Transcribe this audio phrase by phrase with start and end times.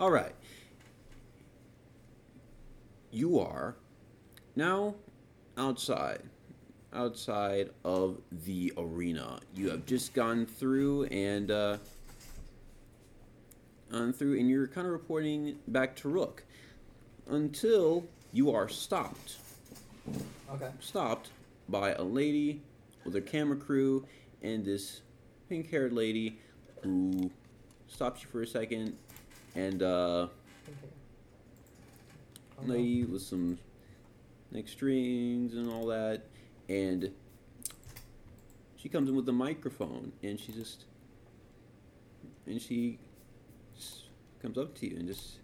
[0.00, 0.34] All right.
[3.12, 3.76] You are
[4.56, 4.96] now
[5.56, 6.22] outside,
[6.92, 9.38] outside of the arena.
[9.54, 11.76] You have just gone through and uh,
[13.92, 16.42] gone through, and you're kind of reporting back to Rook
[17.28, 19.36] until you are stopped.
[20.52, 20.70] Okay.
[20.80, 21.30] Stopped
[21.68, 22.60] by a lady
[23.04, 24.04] with a camera crew
[24.42, 25.02] and this
[25.48, 26.40] pink-haired lady
[26.82, 27.30] who
[27.86, 28.96] stops you for a second
[29.54, 30.26] and uh
[32.64, 33.58] lady with some
[34.50, 36.22] neck strings and all that
[36.68, 37.10] and
[38.76, 40.84] she comes in with a microphone and she just
[42.46, 42.98] and she
[43.76, 44.04] just
[44.40, 45.38] comes up to you and just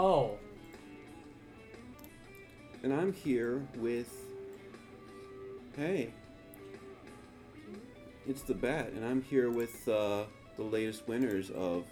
[0.00, 0.38] Oh.
[2.82, 4.12] And I'm here with
[5.76, 6.12] hey
[8.26, 10.24] it's the bat and I'm here with uh,
[10.56, 11.84] the latest winners of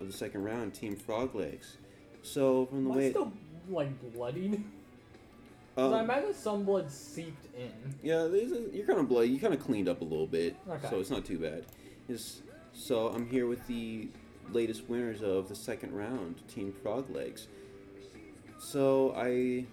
[0.00, 1.76] of the second round team frog legs
[2.22, 3.32] so from the I way still
[3.68, 4.62] like bloodied?
[5.76, 7.70] 'Cause I um, imagine some blood seeped in.
[8.02, 8.28] Yeah, a,
[8.76, 9.28] you're kind of bloody.
[9.28, 10.88] You kind of cleaned up a little bit, Okay.
[10.90, 11.66] so it's not too bad.
[12.08, 14.08] It's, so I'm here with the
[14.50, 17.46] latest winners of the second round, Team Frog Legs.
[18.58, 19.66] So I,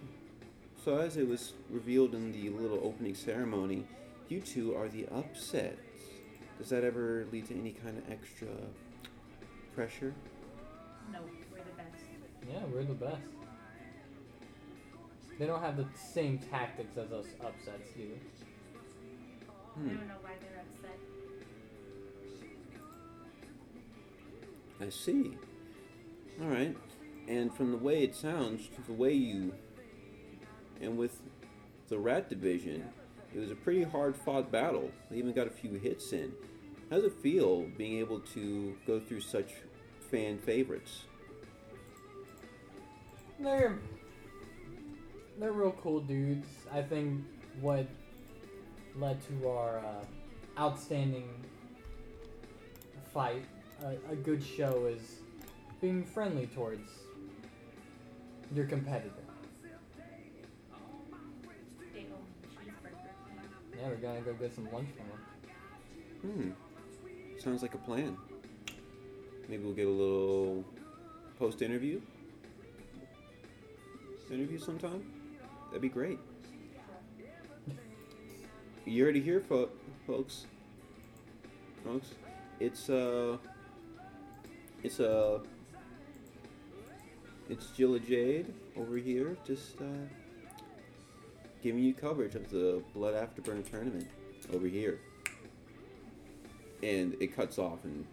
[0.85, 3.83] so as it was revealed in the little opening ceremony,
[4.29, 5.79] you two are the upsets.
[6.59, 8.47] Does that ever lead to any kind of extra
[9.73, 10.13] pressure?
[11.11, 11.19] No,
[11.51, 12.03] we're the best.
[12.47, 13.21] Yeah, we're the best.
[15.39, 18.19] They don't have the same tactics as us upsets, do they?
[19.43, 19.87] I Hmm.
[19.89, 20.99] don't know why they're upset.
[24.79, 25.37] I see.
[26.41, 26.77] All right.
[27.27, 29.53] And from the way it sounds, the way you,
[30.81, 31.19] and with
[31.87, 32.83] the rat division,
[33.33, 34.89] it was a pretty hard fought battle.
[35.09, 36.31] They even got a few hits in.
[36.89, 39.53] How does it feel being able to go through such
[40.11, 41.03] fan favorites?
[43.39, 43.77] They're
[45.39, 46.47] they're real cool dudes.
[46.71, 47.25] I think
[47.59, 47.87] what
[48.95, 51.27] led to our uh, outstanding
[53.13, 53.43] fight,
[53.83, 55.19] a, a good show, is
[55.81, 56.89] being friendly towards
[58.53, 59.24] your competitor.
[63.77, 66.55] Yeah, we're gonna go get some lunch from them.
[67.35, 67.39] Hmm.
[67.39, 68.17] Sounds like a plan.
[69.47, 70.63] Maybe we'll get a little
[71.37, 72.01] post interview.
[74.31, 75.03] Interview sometime.
[75.67, 76.19] That'd be great.
[78.85, 79.69] You already here, fo-
[80.07, 80.45] folks.
[81.83, 82.11] Folks,
[82.59, 83.37] it's uh,
[84.83, 85.39] it's uh,
[87.49, 90.07] it's Jilla Jade over here, just uh,
[91.65, 94.07] giving you coverage of the Blood Afterburner tournament
[94.53, 94.99] over here.
[96.83, 98.05] And it cuts off and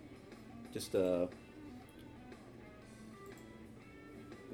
[0.73, 1.27] just uh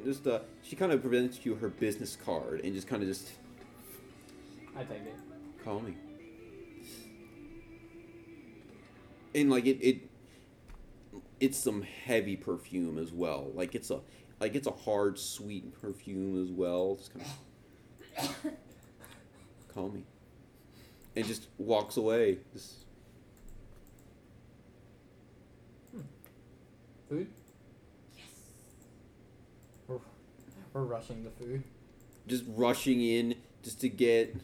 [0.04, 3.28] just uh she kind of presents you her business card and just kind of just
[4.76, 5.14] I take it.
[5.64, 5.94] call me.
[9.32, 10.10] And like it it
[11.38, 13.52] it's some heavy perfume as well.
[13.54, 14.00] Like it's a
[14.40, 16.96] like it's a hard sweet perfume as well.
[16.96, 18.52] Just kind of
[19.74, 20.02] call me
[21.16, 22.74] and just walks away just
[27.08, 27.26] Food?
[28.16, 28.26] Yes.
[29.86, 29.96] We're,
[30.74, 31.62] we're rushing the food.
[32.26, 34.36] just rushing in just to get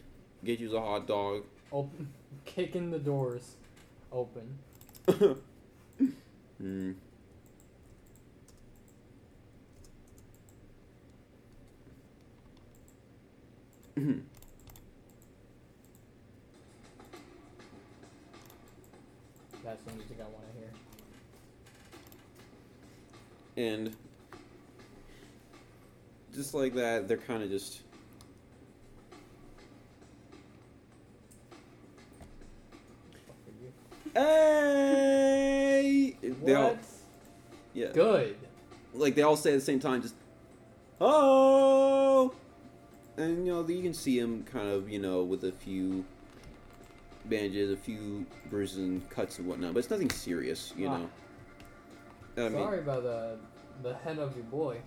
[0.43, 1.43] get you a hot dog.
[1.71, 2.09] Open,
[2.45, 3.55] kicking the doors
[4.11, 4.57] open.
[6.57, 6.91] Hmm.
[19.63, 20.69] That's the music I want to hear.
[23.57, 23.95] And
[26.33, 27.81] just like that, they're kind of just.
[34.85, 36.15] Hey!
[36.43, 36.79] They all, What?
[37.73, 37.87] yeah.
[37.93, 38.35] Good.
[38.93, 40.15] Like they all say at the same time, just.
[41.01, 42.33] Oh!
[43.17, 46.03] And you know you can see him kind of you know with a few
[47.25, 50.97] bandages, a few bruises and cuts and whatnot, but it's nothing serious, you Ah.
[50.99, 51.09] know.
[52.37, 53.37] I mean, Sorry about the
[53.81, 54.79] the head of your boy.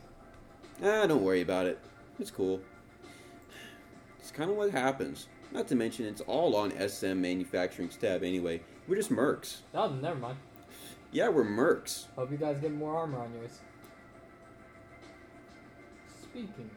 [0.83, 1.79] Ah, don't worry about it.
[2.19, 2.61] It's cool.
[4.19, 5.29] It's kind of what happens.
[5.53, 8.61] Not to mention, it's all on SM Manufacturing's tab anyway.
[8.87, 9.59] We're just mercs.
[9.75, 10.37] Oh, never mind.
[11.11, 12.05] Yeah, we're mercs.
[12.17, 13.61] Hope you guys get more armor on yours.
[16.23, 16.71] Speaking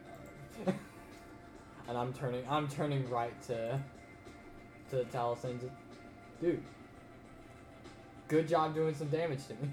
[0.66, 0.74] of,
[1.90, 3.78] and I'm turning I'm turning right to
[4.92, 5.60] to Taliesin.
[6.42, 6.64] Dude,
[8.30, 9.70] good job doing some damage to me.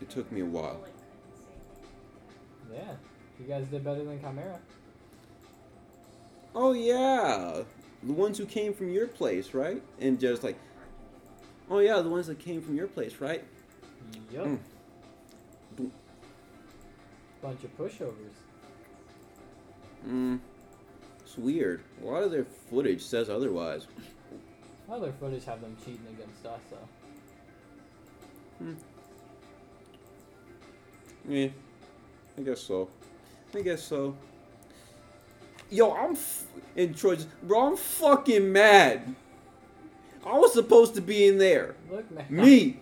[0.00, 0.80] It took me a while.
[0.80, 2.86] Bullet couldn't save it.
[2.86, 2.94] Yeah,
[3.38, 4.58] you guys did better than Chimera.
[6.54, 7.62] Oh yeah,
[8.02, 9.82] the ones who came from your place, right?
[10.00, 10.58] And just like,
[11.70, 13.44] oh yeah, the ones that came from your place, right?
[14.32, 14.46] Yup.
[14.46, 14.58] Mm.
[17.42, 18.34] Bunch of pushovers.
[20.06, 20.40] Mm,
[21.20, 21.82] it's weird.
[22.02, 23.86] A lot of their footage says otherwise.
[24.90, 26.76] Other footage have them cheating against us, so
[28.58, 28.74] hmm.
[31.28, 31.48] Yeah,
[32.38, 32.88] I guess so.
[33.54, 34.16] I guess so.
[35.70, 36.44] Yo, I'm f-
[36.76, 37.68] and Troy's, bro.
[37.68, 39.14] I'm fucking mad.
[40.26, 41.76] I was supposed to be in there.
[41.90, 42.26] look, man.
[42.30, 42.78] Me,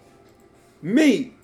[0.80, 1.34] me.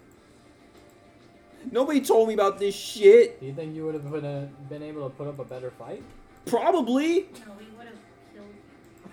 [1.70, 3.40] Nobody told me about this shit.
[3.40, 5.70] Do you think you would have been, a, been able to put up a better
[5.70, 6.02] fight?
[6.46, 7.26] Probably.
[7.46, 7.96] No, we would have
[8.34, 9.10] killed you.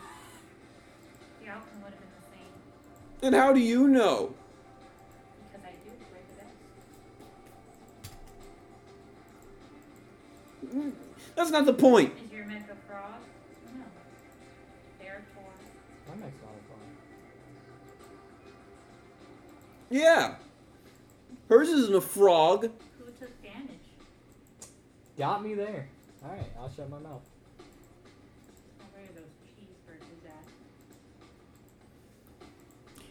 [1.45, 2.51] The outcome would have been the same.
[3.21, 4.33] And how do you know?
[5.51, 6.21] Because I do play
[10.73, 10.95] the best.
[11.35, 12.13] That's not the point.
[12.25, 13.21] Is your mech a frog?
[13.75, 13.83] No.
[14.99, 15.53] Therefore,
[16.07, 16.79] That makes a lot of fun.
[19.89, 20.35] Yeah.
[21.49, 22.63] Hers isn't a frog.
[22.97, 23.69] who took damage?
[25.17, 25.89] Got me there.
[26.23, 27.21] Alright, I'll shut my mouth.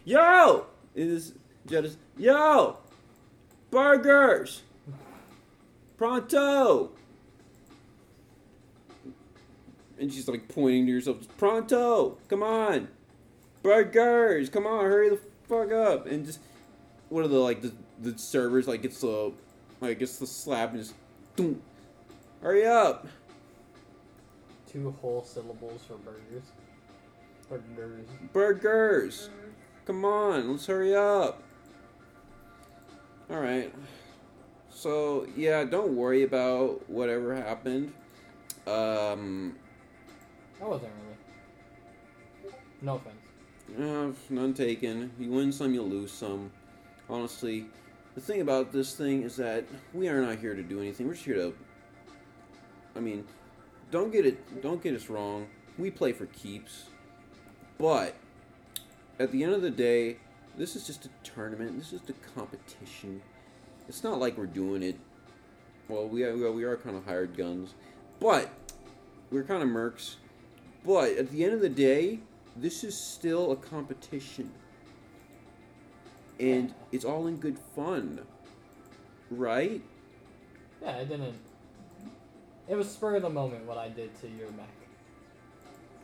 [0.03, 0.65] Yo!
[0.95, 1.33] It is
[1.67, 1.95] Jettis.
[2.17, 2.77] Yo!
[3.69, 4.63] Burgers!
[5.97, 6.91] Pronto!
[9.99, 11.17] And she's like pointing to herself.
[11.37, 12.17] Pronto!
[12.27, 12.87] Come on!
[13.61, 14.49] Burgers!
[14.49, 16.07] Come on, hurry the fuck up!
[16.07, 16.39] And just
[17.09, 17.71] one of the like the,
[18.01, 19.31] the servers like gets the
[19.79, 20.95] like gets the slap and just
[21.35, 21.61] Doom.
[22.41, 23.07] Hurry up!
[24.71, 26.43] Two whole syllables for burgers.
[27.49, 28.07] Burgers.
[28.33, 29.29] Burgers!
[29.85, 31.41] Come on, let's hurry up.
[33.29, 33.73] Alright.
[34.69, 37.93] So, yeah, don't worry about whatever happened.
[38.67, 39.55] Um,
[40.59, 40.91] That wasn't
[42.43, 42.53] really.
[42.81, 43.15] No offense.
[43.79, 45.11] uh, none taken.
[45.19, 46.51] You win some, you lose some.
[47.09, 47.65] Honestly,
[48.15, 51.07] the thing about this thing is that we are not here to do anything.
[51.07, 51.53] We're just here to.
[52.95, 53.25] I mean,
[53.91, 54.61] don't get it.
[54.61, 55.47] Don't get us wrong.
[55.77, 56.85] We play for keeps,
[57.77, 58.15] but
[59.21, 60.17] at the end of the day,
[60.57, 61.77] this is just a tournament.
[61.77, 63.21] This is just a competition.
[63.87, 64.97] It's not like we're doing it.
[65.87, 67.75] Well, we are, we are kind of hired guns,
[68.19, 68.49] but
[69.29, 70.15] we're kind of mercs.
[70.85, 72.19] But at the end of the day,
[72.55, 74.51] this is still a competition,
[76.39, 78.21] and it's all in good fun,
[79.29, 79.81] right?
[80.81, 81.35] Yeah, it didn't.
[82.67, 84.80] It was spur of the moment what I did to your mech.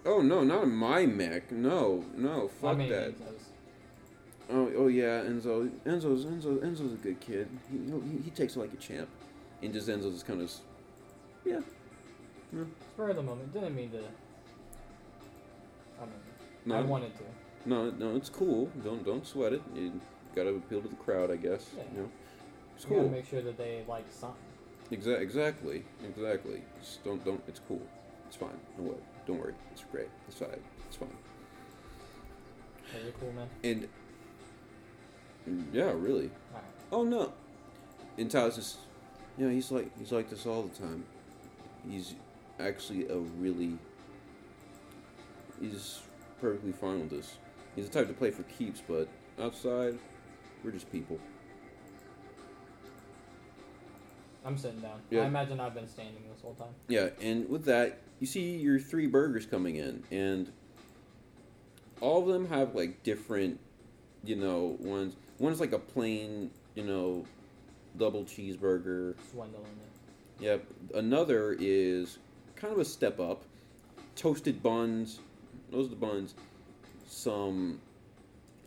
[0.08, 1.52] Oh no, not in my mech.
[1.52, 3.12] No, no, fuck I mean, that.
[3.20, 3.44] Enzo's.
[4.50, 5.70] Oh, oh yeah, Enzo.
[5.86, 6.58] Enzo's Enzo.
[6.60, 7.50] Enzo's a good kid.
[7.70, 9.10] He he, he takes it like a champ,
[9.62, 10.52] and just Enzo's just kind of,
[11.44, 11.60] yeah.
[12.94, 13.52] Spur of the moment.
[13.54, 13.98] Didn't mean to.
[16.00, 16.14] I mean,
[16.66, 17.24] No, I wanted to.
[17.66, 18.16] no, no.
[18.16, 18.70] It's cool.
[18.86, 19.62] Don't don't sweat it.
[19.76, 20.00] You
[20.34, 21.72] gotta appeal to the crowd, I guess.
[21.76, 21.84] Yeah.
[21.94, 22.10] You know,
[22.76, 23.12] it's You gotta cool.
[23.12, 24.38] make sure that they like something.
[24.90, 26.62] Exa- exactly, exactly.
[26.80, 27.44] Just don't don't.
[27.50, 27.82] It's cool.
[28.28, 28.58] It's fine.
[28.78, 28.98] Don't worry.
[29.28, 29.54] Don't worry.
[29.72, 30.08] It's great.
[30.28, 30.50] It's fine.
[30.88, 31.10] It's fine.
[32.96, 33.50] Are you cool, man?
[33.64, 33.90] And
[35.74, 36.32] yeah, really.
[36.54, 36.72] Alright.
[36.92, 37.34] Oh no.
[38.18, 38.78] And Tyler's just,
[39.38, 41.04] you know, he's like he's like this all the time.
[41.88, 42.16] He's
[42.60, 43.78] actually a really.
[45.60, 46.00] He's
[46.40, 47.38] perfectly fine with this.
[47.76, 49.10] He's the type to play for keeps, but
[49.42, 50.00] outside,
[50.64, 51.20] we're just people.
[54.46, 55.02] I'm sitting down.
[55.10, 55.24] Yeah.
[55.24, 56.74] I imagine I've been standing this whole time.
[56.88, 60.52] Yeah, and with that, you see your three burgers coming in, and
[62.02, 63.60] all of them have like different,
[64.24, 65.16] you know, ones.
[65.40, 67.26] One's like a plain, you know,
[67.98, 69.16] double cheeseburger.
[69.32, 70.44] Swindling it.
[70.44, 70.66] Yep.
[70.96, 72.20] Another is
[72.56, 73.44] kind of a step up.
[74.16, 75.20] Toasted buns.
[75.72, 76.36] Those are the buns.
[77.08, 77.80] Some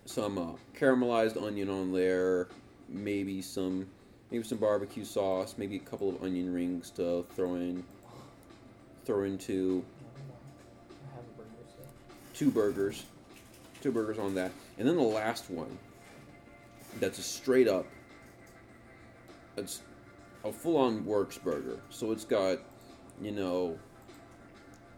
[0.05, 2.49] some uh, caramelized onion on there.
[2.89, 3.87] Maybe some
[4.31, 5.55] maybe some barbecue sauce.
[5.59, 7.85] Maybe a couple of onion rings to throw in.
[9.05, 9.85] Throw into
[12.35, 13.05] two burgers.
[13.83, 14.53] Two burgers on that.
[14.79, 15.79] And then the last one.
[16.99, 17.87] That's a straight up.
[19.57, 19.83] It's
[20.45, 21.79] a full on works burger.
[21.91, 22.59] So it's got,
[23.21, 23.79] you know,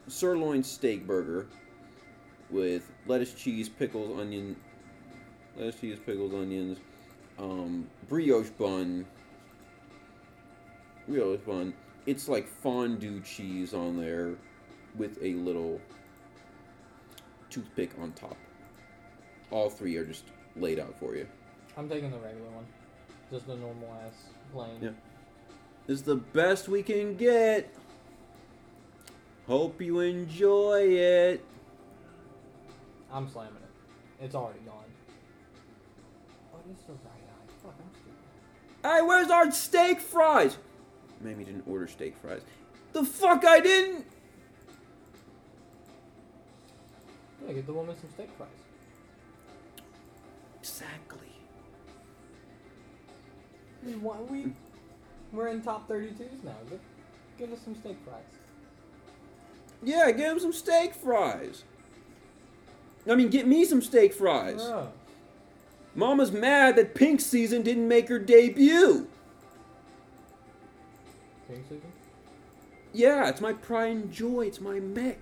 [0.09, 1.47] sirloin steak burger
[2.51, 4.57] with lettuce, cheese, pickles, onion,
[5.57, 6.79] lettuce, cheese, pickles, onions,
[7.39, 9.07] um, brioche bun,
[11.09, 11.75] brioche fun.
[12.07, 14.35] It's like fondue cheese on there
[14.97, 15.81] with a little
[17.49, 18.37] toothpick on top.
[19.51, 20.25] All three are just
[20.57, 21.27] laid out for you.
[21.77, 22.67] I'm taking the regular one.
[23.31, 24.15] Just the normal ass
[24.53, 24.79] plain.
[24.81, 24.91] Yeah.
[25.87, 27.75] This is the best we can get.
[29.47, 31.45] Hope you enjoy it.
[33.13, 34.25] I'm slamming it.
[34.25, 34.85] It's already gone.
[36.51, 37.53] What is the right eye?
[37.63, 38.97] Fuck, I'm stupid.
[38.97, 40.57] Hey, where's our steak fries?
[41.23, 42.43] Maybe didn't order steak fries.
[42.93, 44.05] The fuck I didn't.
[47.47, 48.49] Yeah, get the woman some steak fries.
[50.61, 51.19] Exactly.
[53.85, 54.53] We, want, we,
[55.33, 56.53] we're in top 32s now.
[56.69, 56.81] Give,
[57.39, 58.23] give us some steak fries.
[59.83, 61.65] Yeah, give him some steak fries.
[63.11, 64.63] I mean, get me some steak fries.
[64.63, 64.89] Bruh.
[65.95, 69.09] Mama's mad that Pink Season didn't make her debut.
[71.69, 71.83] Pink?
[72.93, 74.47] Yeah, it's my pride and joy.
[74.47, 75.19] It's my mech.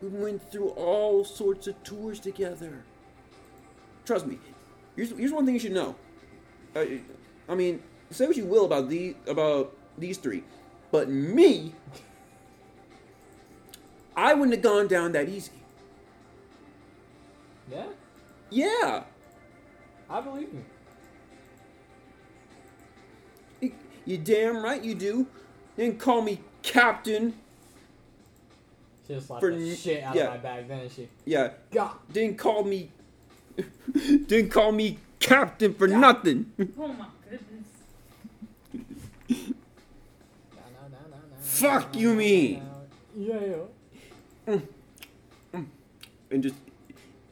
[0.00, 2.84] We went through all sorts of tours together.
[4.04, 4.38] Trust me.
[4.96, 5.96] Here's, here's one thing you should know.
[6.74, 6.84] Uh,
[7.48, 10.44] I mean, say what you will about the about these three,
[10.92, 11.74] but me,
[14.16, 15.52] I wouldn't have gone down that easy.
[17.70, 17.86] Yeah?
[18.50, 19.04] Yeah,
[20.08, 20.64] I believe you.
[24.08, 25.26] You, you damn right you do.
[25.76, 27.34] Didn't call me captain.
[29.06, 30.24] She just slapped For the shit out yeah.
[30.24, 31.08] of my bag, didn't she?
[31.24, 31.92] Yeah, God.
[32.12, 32.90] didn't call me.
[34.26, 35.98] didn't call me captain for Yeah.
[35.98, 36.52] nothing.
[36.78, 37.68] Oh my goodness.
[39.28, 39.36] No,
[40.56, 42.56] no, no, no, no, Fuck you, me.
[42.56, 42.62] no.
[43.16, 43.56] Yeah,
[44.46, 45.60] yeah.
[46.30, 46.54] and just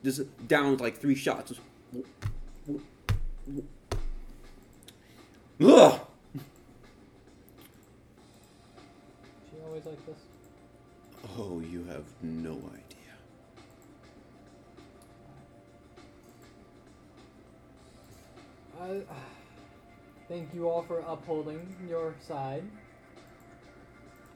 [0.04, 1.50] just down like three shots.
[1.50, 1.60] Just,
[5.60, 6.00] Ugh!
[9.50, 10.18] She always like this.
[11.38, 12.82] Oh, you have no idea.
[18.80, 19.02] I
[20.28, 22.62] thank you all for upholding your side.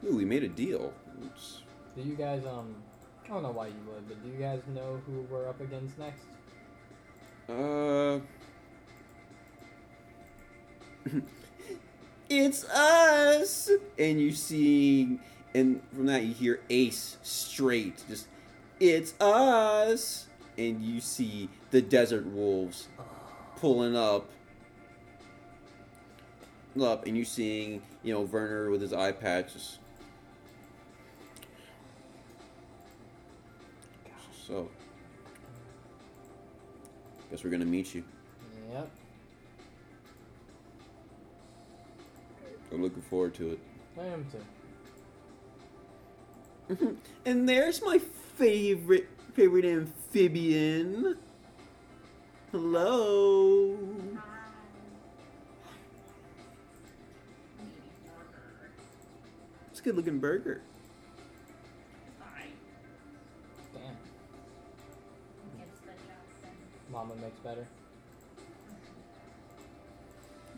[0.03, 0.93] Ooh, we made a deal.
[1.21, 1.61] It's-
[1.95, 2.75] Do you guys um?
[3.25, 5.97] I don't know why you would, but do you guys know who we're up against
[5.97, 6.25] next?
[7.49, 8.19] Uh.
[12.31, 13.69] it's us!
[13.99, 15.19] And you see,
[15.53, 18.27] and from that you hear Ace straight, just,
[18.79, 20.27] it's us!
[20.57, 22.87] And you see the Desert Wolves
[23.57, 24.29] pulling up.
[26.81, 29.51] Up, and you're seeing, you know, Werner with his eye patch.
[29.51, 29.79] Just,
[34.47, 34.69] so,
[37.29, 38.05] guess we're gonna meet you.
[38.71, 38.89] Yep.
[42.71, 43.59] I'm looking forward to it.
[43.99, 44.39] I am too.
[47.25, 47.99] and there's my
[48.37, 51.17] favorite favorite amphibian.
[52.51, 53.77] Hello.
[54.15, 54.21] Hi.
[57.57, 57.71] Maybe
[58.05, 58.71] burger.
[59.69, 60.61] It's a good looking burger.
[63.73, 63.83] Damn.
[65.57, 66.51] Gets the job done.
[66.91, 67.67] Mama makes better.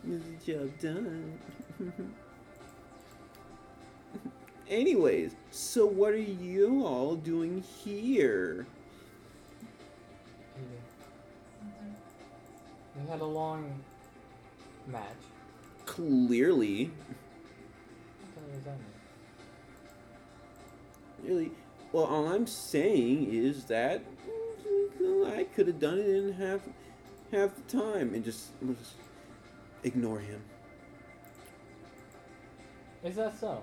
[0.08, 1.38] Is the job done?
[1.82, 2.04] Mm-hmm.
[4.68, 8.66] Anyways, so what are you all doing here?
[10.58, 11.90] Mm-hmm.
[13.02, 13.82] We had a long
[14.86, 15.02] match.
[15.86, 18.86] Clearly, What the hell does that mean?
[21.22, 21.50] really,
[21.92, 24.02] well, all I'm saying is that
[25.26, 26.60] I could have done it in half
[27.32, 28.94] half the time and just, just
[29.82, 30.40] ignore him.
[33.04, 33.62] Is that so?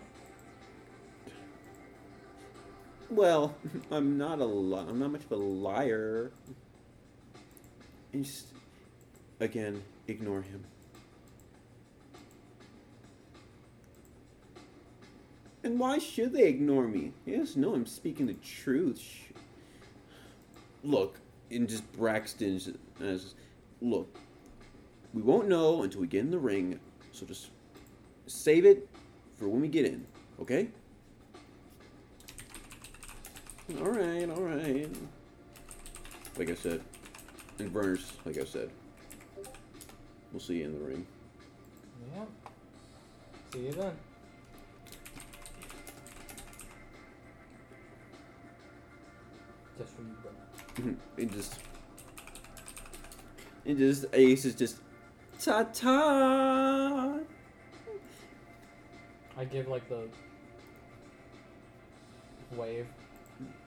[3.10, 3.56] Well,
[3.92, 6.32] I'm not a li- I'm not much of a liar.
[8.14, 8.46] And just
[9.40, 10.64] again, ignore him.
[15.64, 17.14] And why should they ignore me?
[17.26, 19.04] Yes, no, I'm speaking the truth.
[20.84, 21.20] Look,
[21.50, 23.34] and just Braxton as
[23.82, 24.20] look.
[25.14, 26.80] We won't know until we get in the ring,
[27.12, 27.50] so just
[28.28, 28.88] save it
[29.42, 30.06] for when we get in,
[30.40, 30.68] okay?
[33.80, 34.88] All right, all right.
[36.38, 36.80] Like I said,
[37.58, 38.70] and Verner's, like I said,
[40.32, 41.08] we'll see you in the ring.
[42.16, 42.28] Yep.
[43.52, 43.94] See you then.
[49.80, 50.94] Just for you, bro.
[51.18, 51.60] and just,
[53.66, 54.78] and just Ace is just,
[55.40, 57.22] ta ta.
[59.46, 60.08] Give like the
[62.56, 62.88] wave.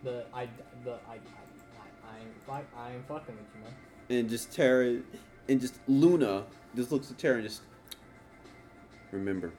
[0.04, 0.48] The I
[0.84, 2.18] the I I, I, I
[2.58, 4.20] ain't I ain't fucking with you, man.
[4.20, 4.98] and just Tara,
[5.48, 6.44] and just Luna
[6.76, 7.62] just looks at Tara and just
[9.10, 9.52] remember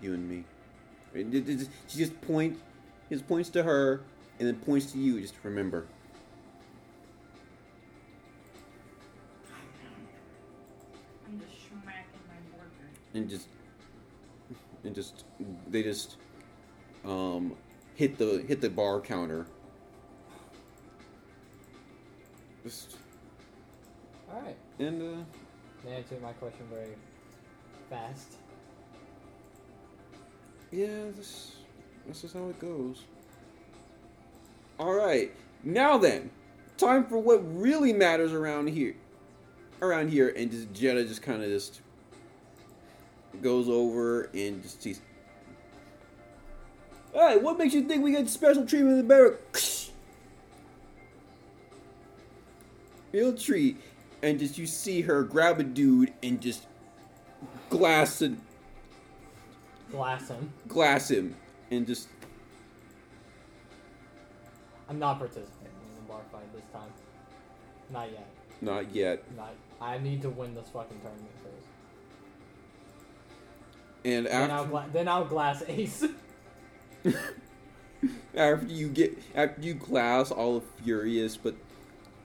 [0.00, 0.44] you and me.
[1.14, 2.58] And it- it just- she just point,
[3.08, 4.00] he just points to her
[4.38, 5.20] and then points to you.
[5.20, 5.86] Just remember.
[11.26, 12.90] I'm just smacking my burger.
[13.14, 13.46] and just
[14.84, 15.24] and just
[15.68, 16.16] they just
[17.04, 17.54] um
[17.94, 19.46] hit the hit the bar counter.
[22.62, 22.96] Just
[24.32, 24.56] All right.
[24.78, 25.24] and uh
[25.84, 26.94] They answered my question very
[27.90, 28.34] fast.
[30.70, 31.56] yeah, this
[32.06, 33.04] this is how it goes.
[34.78, 36.30] All right, now then,
[36.76, 38.96] time for what really matters around here.
[39.80, 41.80] Around here, and just Jetta just kind of just
[43.42, 45.00] goes over and just sees.
[47.12, 49.38] Hey, what makes you think we get special treatment in the barrack?
[53.12, 53.76] Field treat,
[54.22, 56.66] and just you see her grab a dude and just
[57.70, 58.40] glass and
[59.92, 60.52] Glass him.
[60.66, 61.36] glass him,
[61.70, 62.08] and just
[64.88, 66.90] I'm not participating in the bar fight this time.
[67.92, 68.26] Not yet.
[68.60, 69.22] not yet.
[69.36, 69.54] Not.
[69.80, 71.63] I need to win this fucking tournament first.
[74.04, 76.04] And Then I'll, gla- then I'll glass ace.
[78.34, 81.54] after you get after you glass all of Furious, but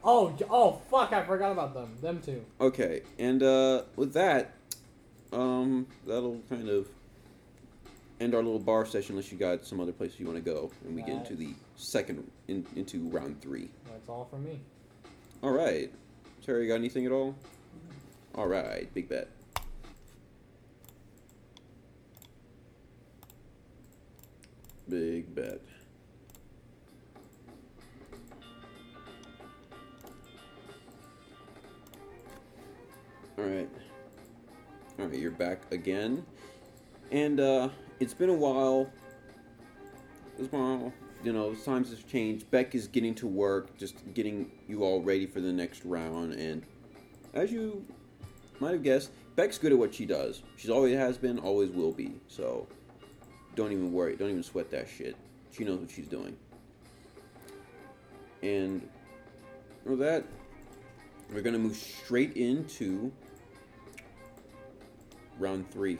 [0.03, 1.13] oh, oh, fuck!
[1.13, 1.95] I forgot about them.
[2.01, 2.43] Them too.
[2.59, 3.01] okay.
[3.17, 4.53] And uh with that,
[5.31, 6.87] um, that'll kind of
[8.19, 9.11] end our little bar session.
[9.15, 11.53] Unless you got some other place you want to go, and we get into the
[11.75, 13.69] second in, into round three.
[13.89, 14.59] That's all for me.
[15.41, 15.91] All right,
[16.45, 17.35] Terry, got anything at all?
[18.35, 19.29] All right, big bet.
[24.89, 25.61] Big bet.
[33.37, 33.69] All right.
[34.97, 36.25] All right, you're back again.
[37.11, 38.89] And uh it's been a while.
[40.39, 40.93] It's been a while.
[41.23, 42.49] You know, times have changed.
[42.49, 46.33] Beck is getting to work, just getting you all ready for the next round.
[46.33, 46.63] And
[47.35, 47.85] as you
[48.59, 50.41] might have guessed, Beck's good at what she does.
[50.55, 52.15] She's always has been, always will be.
[52.27, 52.67] So
[53.59, 54.15] don't even worry.
[54.15, 55.17] Don't even sweat that shit.
[55.51, 56.37] She knows what she's doing.
[58.41, 58.87] And
[59.83, 60.23] with that,
[61.33, 63.11] we're gonna move straight into
[65.39, 65.97] round three.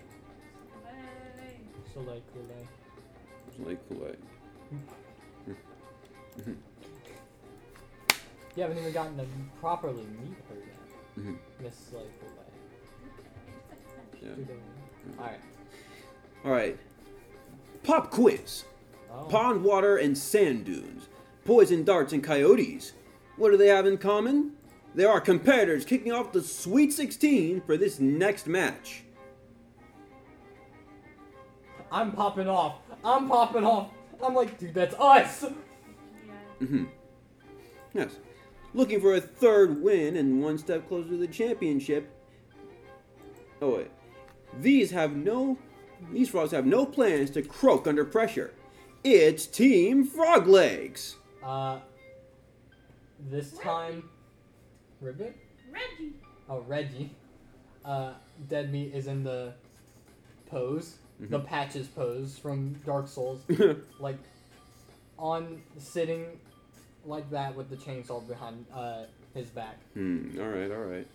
[0.86, 1.58] Hey.
[1.94, 3.68] So like, Kool-Aid.
[3.68, 4.18] Like Kool-Aid.
[8.56, 9.26] You haven't even gotten to
[9.60, 10.78] properly meet her yet,
[11.26, 11.38] Mhm.
[11.62, 12.54] Miss Slay Kool-Aid.
[14.24, 14.30] Yeah.
[14.30, 14.48] It.
[15.18, 15.40] All right.
[16.46, 16.80] All right.
[17.84, 18.66] Pop quiz.
[19.12, 19.24] Oh.
[19.26, 21.10] Pond water and sand dunes.
[21.46, 22.94] Poison darts and coyotes.
[23.38, 24.54] What do they have in common?
[24.96, 29.04] They are competitors kicking off the Sweet 16 for this next match.
[31.92, 32.80] I'm popping off.
[33.04, 33.92] I'm popping off.
[34.24, 35.46] I'm like, dude, that's us.
[36.26, 36.68] Yeah.
[36.68, 36.84] hmm
[37.94, 38.18] Yes.
[38.74, 42.12] Looking for a third win and one step closer to the championship.
[43.62, 43.92] Oh wait.
[44.60, 45.58] These have no
[46.12, 48.54] these frogs have no plans to croak under pressure.
[49.04, 51.16] It's Team Frog Legs.
[51.44, 51.80] Uh,
[53.30, 54.10] this time,
[55.02, 55.36] Ribbit.
[55.72, 56.14] Reggie.
[56.50, 57.12] Oh, Reggie.
[57.86, 58.14] Uh,
[58.50, 59.54] Dead Meat is in the
[60.50, 61.46] pose, the Mhm.
[61.46, 63.42] patches pose from Dark Souls,
[64.00, 64.18] like
[65.18, 66.26] on sitting
[67.06, 71.08] like that with the chainsaw behind uh his back, hmm, alright, alright.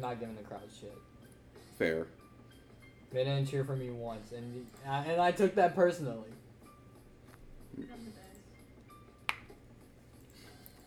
[0.00, 0.96] not giving the crowd shit.
[1.78, 2.06] Fair.
[3.10, 6.28] They didn't cheer for me once, and uh, and I took that personally.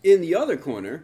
[0.04, 1.04] In the other corner,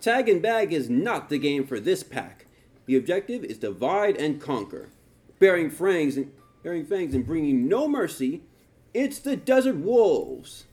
[0.00, 2.46] Tag and Bag is not the game for this pack.
[2.86, 4.88] The objective is divide and conquer.
[5.38, 8.42] Bearing fangs and bearing fangs and bringing no mercy,
[8.94, 10.64] it's the Desert Wolves.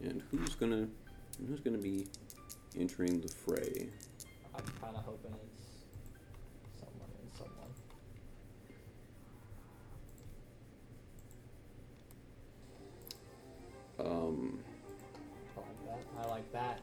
[0.00, 0.88] And who's gonna
[1.48, 2.06] who's gonna be
[2.78, 3.88] entering the fray?
[4.54, 7.70] I'm kind of hoping it's someone and someone.
[13.98, 14.58] Um,
[15.56, 16.18] I like that.
[16.18, 16.80] I like that.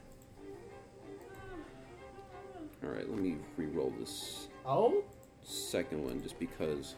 [2.84, 5.04] all right, let me re-roll this Oh,
[5.44, 6.96] second one just because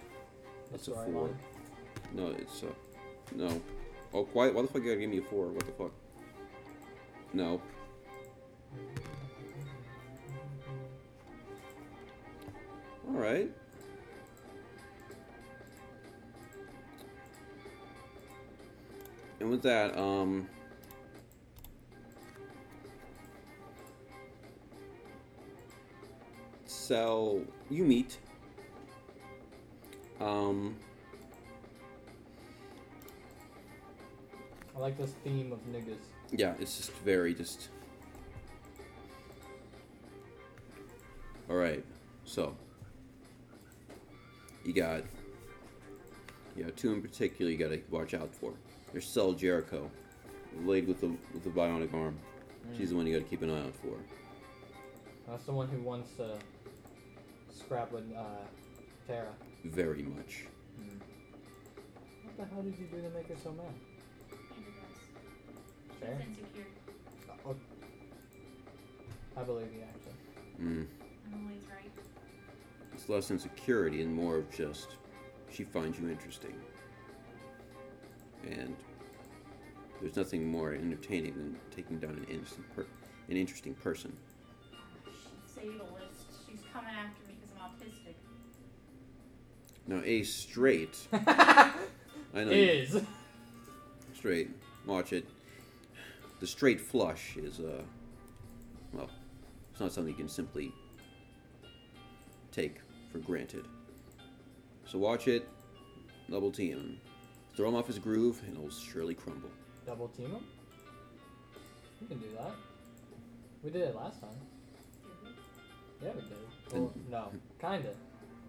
[0.71, 1.29] that's It's a four.
[2.13, 3.61] no, it's a no.
[4.13, 4.49] Oh, why?
[4.49, 5.47] Why the fuck you gotta give me a four?
[5.47, 5.91] What the fuck?
[7.33, 7.61] No.
[13.07, 13.51] All right.
[19.39, 20.47] And with that, um,
[26.65, 28.17] so you meet.
[30.21, 30.75] Um,
[34.75, 35.97] I like this theme of niggas.
[36.31, 37.69] yeah, it's just very just.
[41.49, 41.83] All right,
[42.23, 42.55] so
[44.63, 45.03] you got
[46.55, 48.53] you got two in particular you got to watch out for.
[48.95, 49.91] There's Cell Jericho,
[50.63, 52.17] laid with the with the bionic arm.
[52.77, 53.97] She's the one you got to keep an eye out for.
[55.27, 56.37] That's the one who wants to
[57.53, 58.23] scrap with uh,
[59.05, 59.33] Tara.
[59.65, 60.45] Very much.
[62.23, 63.65] What the hell did you do to make her so mad?
[64.55, 64.69] Kinda.
[65.99, 66.25] Fair.
[66.29, 66.65] Insecure.
[67.45, 67.55] Oh,
[69.35, 70.65] I believe you actually.
[70.65, 70.87] Mm.
[71.33, 71.91] I'm always right.
[72.93, 74.87] It's less insecurity and more of just
[75.51, 76.55] she finds you interesting.
[78.43, 78.75] And
[80.01, 82.85] there's nothing more entertaining than taking down an innocent per-
[83.29, 84.15] an interesting person.
[85.55, 86.47] She's ableist.
[86.49, 88.15] She's coming after me because I'm autistic.
[89.87, 90.97] Now, a straight.
[91.13, 91.73] I
[92.33, 93.01] know you- Is.
[94.15, 94.49] straight.
[94.85, 95.25] Watch it.
[96.41, 97.81] The straight flush is uh,
[98.93, 99.09] well,
[99.71, 100.71] it's not something you can simply
[102.51, 102.75] take
[103.11, 103.65] for granted.
[104.85, 105.47] So watch it.
[106.29, 106.97] Double team him.
[107.55, 109.49] Throw him off his groove, and he'll surely crumble.
[109.85, 110.43] Double team him?
[112.01, 112.51] We can do that.
[113.63, 114.35] We did it last time.
[116.03, 116.37] Yeah, we did.
[116.73, 117.93] Well, no, kinda.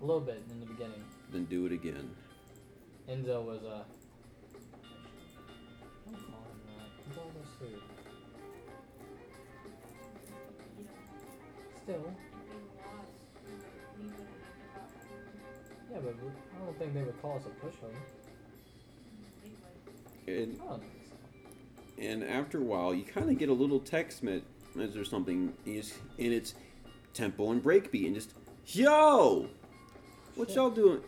[0.02, 1.02] A little bit in the beginning.
[1.32, 2.10] Then do it again.
[3.08, 3.84] Enzo was uh.
[6.04, 6.90] Don't call him that.
[7.08, 7.80] He's almost food.
[10.78, 10.84] You
[11.82, 11.94] Still.
[11.94, 12.02] if we
[12.82, 13.12] lost,
[13.46, 13.62] we would-
[13.98, 14.90] we wouldn't have give up.
[15.92, 16.14] Yeah, but
[16.60, 17.94] I don't think they would call us a pushover.
[20.26, 20.42] They.
[20.42, 20.92] And, I don't think
[21.98, 22.02] so.
[22.02, 24.42] and after a while, you kind of get a little text me-
[24.74, 26.54] message or something, is and it's
[27.14, 28.34] tempo and breakbeat, and just
[28.66, 29.48] yo,
[30.34, 30.56] what Shit.
[30.56, 31.00] y'all doing?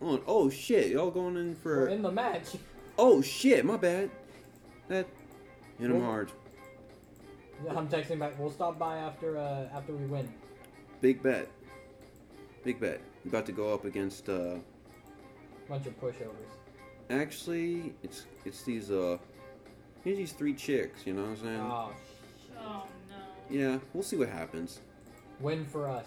[0.00, 2.56] On oh shit, y'all going in for We're in the match.
[2.98, 4.10] Oh shit, my bad.
[4.88, 5.06] That
[5.78, 6.32] hit him Well- hard.
[7.68, 8.38] I'm texting back.
[8.38, 10.32] We'll stop by after uh after we win.
[11.00, 11.48] Big bet.
[12.64, 13.00] Big bet.
[13.26, 14.56] About to go up against uh
[15.68, 16.57] Bunch of pushovers.
[17.10, 19.18] Actually it's it's these uh
[20.04, 21.60] here's these three chicks, you know what I'm saying?
[21.60, 21.92] Oh,
[22.60, 23.16] Oh no.
[23.50, 24.80] yeah, we'll see what happens.
[25.40, 26.06] win for us.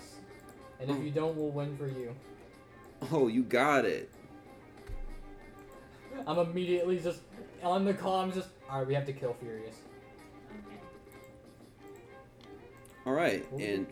[0.80, 1.02] And if Oh.
[1.02, 2.14] you don't, we'll win for you.
[3.12, 4.10] Oh, you got it.
[6.28, 7.22] I'm immediately just
[7.64, 8.34] on the comms.
[8.34, 8.88] Just all right.
[8.88, 9.76] We have to kill Furious.
[10.68, 10.78] Okay.
[13.06, 13.58] All right, Ooh.
[13.60, 13.88] and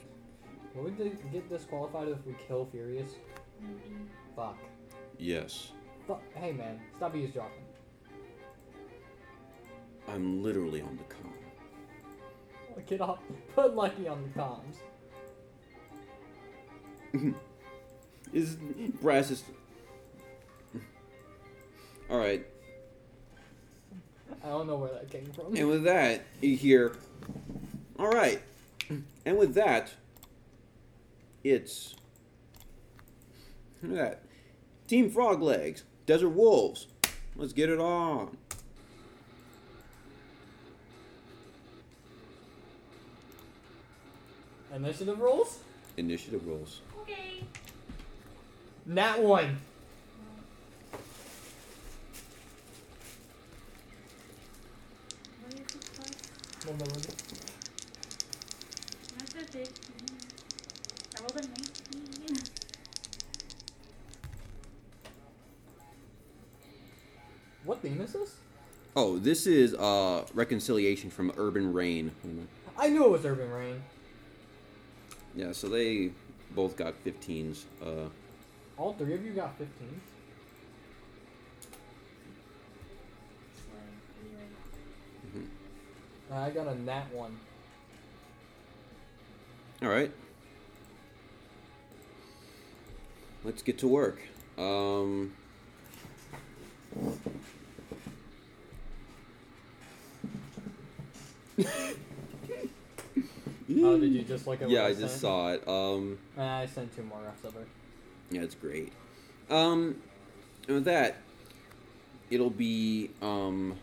[0.76, 3.16] Would we di- get disqualified if we kill Furious?
[3.62, 3.96] Maybe.
[4.36, 4.58] Fuck.
[5.18, 5.72] yes,
[6.36, 7.64] Hey man, stop eavesdropping.
[10.08, 11.34] I'm literally on the com.
[12.88, 13.20] Get off.
[13.56, 14.78] Put Lucky on the comms.
[18.34, 18.58] Is
[19.02, 19.44] Brass is
[22.10, 22.46] All right.
[24.44, 25.56] I don't know where that came from.
[25.56, 26.96] And with that, you hear,
[27.98, 28.40] all right.
[29.26, 29.92] And with that,
[31.44, 31.96] it's
[33.82, 34.24] look at that.
[34.88, 36.88] Team Frog Legs, Desert Wolves.
[37.36, 38.36] Let's get it on.
[44.76, 45.60] Initiative rules.
[45.98, 46.82] Initiative rolls.
[47.02, 47.44] Okay.
[48.88, 49.60] Nat one.
[55.44, 57.16] What is this.
[59.16, 59.68] That's a 15.
[61.18, 61.69] I rolled a 19.
[67.90, 68.36] Theme is this?
[68.96, 72.12] Oh, this is uh reconciliation from Urban Rain.
[72.78, 73.84] I knew it was Urban Rain.
[75.36, 76.12] Yeah, so they
[76.56, 77.64] both got 15s.
[77.84, 78.10] Uh,
[78.78, 80.02] All three of you got 15.
[86.32, 87.38] I got a nat one.
[89.82, 90.12] all right.
[93.44, 94.20] Let's get to work.
[94.58, 95.34] Um,
[103.82, 105.68] Oh, did you just look at yeah, I I just saw it.
[105.68, 107.60] Um, Ah, I sent two more refs over.
[108.32, 108.92] yeah, it's great.
[109.50, 109.96] Um,
[110.68, 111.18] and with that,
[112.32, 113.76] it'll be um.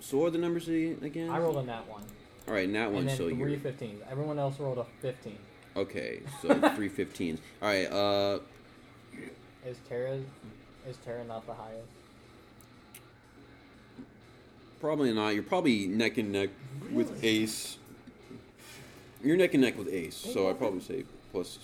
[0.00, 1.30] So what are the numbers again?
[1.30, 2.02] I rolled a nat one.
[2.48, 3.00] All right, nat one.
[3.00, 3.98] and then So three you're 15s.
[4.10, 5.36] Everyone else rolled a 15.
[5.76, 6.20] okay.
[6.40, 7.38] So three 15s.
[7.60, 7.86] All right.
[7.86, 8.38] Uh,
[9.66, 10.18] Is Tara
[10.88, 11.86] is Tara not the highest?
[14.82, 15.34] Probably not.
[15.34, 16.50] You're probably neck and neck
[16.90, 17.78] with Ace.
[19.22, 21.60] You're neck and neck with Ace, so I'd probably say plus.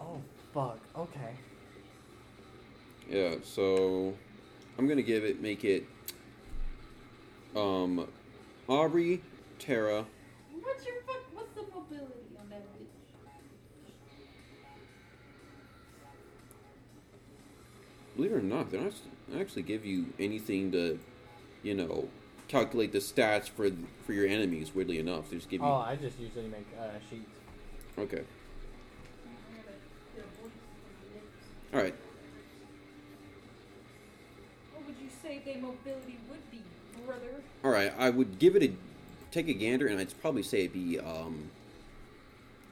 [0.00, 0.20] Oh
[0.52, 0.80] fuck.
[0.96, 1.30] Okay.
[3.08, 4.14] Yeah, so
[4.76, 5.84] I'm gonna give it, make it.
[7.54, 8.08] Um,
[8.66, 9.22] Aubrey,
[9.60, 10.06] Tara,
[10.60, 11.22] What's your fuck?
[11.34, 13.07] What's the mobility on that bitch?
[18.18, 18.92] Believe it or not, they don't
[19.40, 20.98] actually give you anything to,
[21.62, 22.08] you know,
[22.48, 23.70] calculate the stats for
[24.04, 24.74] for your enemies.
[24.74, 25.66] Weirdly enough, they just give you.
[25.66, 27.30] Oh, I just usually make uh, sheets.
[27.96, 29.76] Okay, I gotta
[30.16, 31.72] get a voice for my lips.
[31.72, 31.94] all right.
[34.74, 36.62] What would you say their mobility would be,
[37.06, 37.40] brother?
[37.62, 38.72] All right, I would give it a
[39.30, 41.50] take a gander, and I'd probably say it'd be um,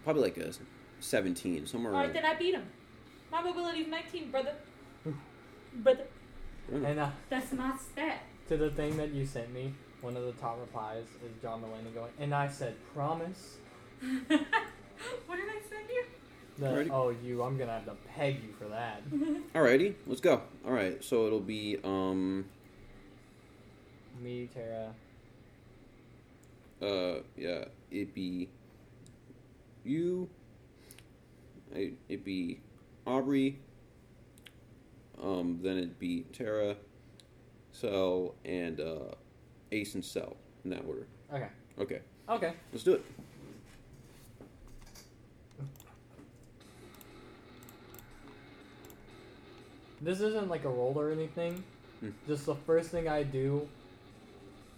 [0.02, 0.50] probably like a
[0.98, 1.94] seventeen, somewhere.
[1.94, 2.66] Alright, then I beat him.
[3.30, 4.30] My mobility is 19,
[5.82, 6.04] brother.
[6.68, 6.86] brother.
[6.86, 8.22] And uh, That's my stat.
[8.48, 11.92] to the thing that you sent me, one of the top replies is John Mulaney
[11.94, 13.56] going, and I said, promise.
[14.00, 16.04] what did I send you?
[16.58, 16.90] The, Alrighty.
[16.90, 19.02] oh, you, I'm gonna have to peg you for that.
[19.54, 20.42] Alrighty, let's go.
[20.64, 22.46] All right, so it'll be um,
[24.22, 24.92] Me, Tara.
[26.82, 28.48] uh, yeah, it'd be
[29.84, 30.28] you.
[31.74, 32.60] I, it'd be
[33.06, 33.58] Aubrey.
[35.22, 36.76] Um, then it'd be Tara,
[37.72, 39.14] Cell, and uh,
[39.72, 41.06] Ace and Cell in that order.
[41.32, 41.48] Okay.
[41.78, 42.52] Okay, Okay.
[42.72, 43.04] let's do it.
[50.00, 51.62] This isn't like a roll or anything.
[52.00, 52.10] Hmm.
[52.26, 53.66] Just the first thing I do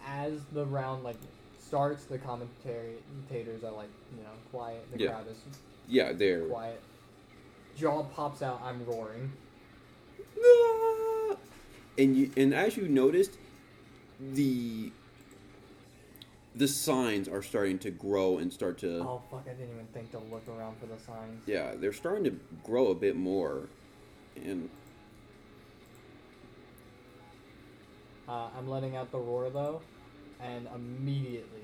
[0.05, 1.17] as the round like
[1.59, 4.85] starts, the commentators are like, you know, quiet.
[4.93, 5.11] The Yeah.
[5.11, 5.37] crowd is
[5.87, 6.79] Yeah, they're quiet.
[7.75, 8.61] Jaw pops out.
[8.63, 9.31] I'm roaring.
[10.37, 11.35] Ah!
[11.97, 13.37] And you and as you noticed,
[14.19, 14.91] the
[16.55, 19.43] the signs are starting to grow and start to Oh fuck!
[19.45, 21.41] I didn't even think to look around for the signs.
[21.45, 23.67] yeah, they're starting to grow a bit more.
[24.35, 24.69] And
[28.27, 29.81] Uh, I'm letting out the roar though,
[30.39, 31.63] and immediately,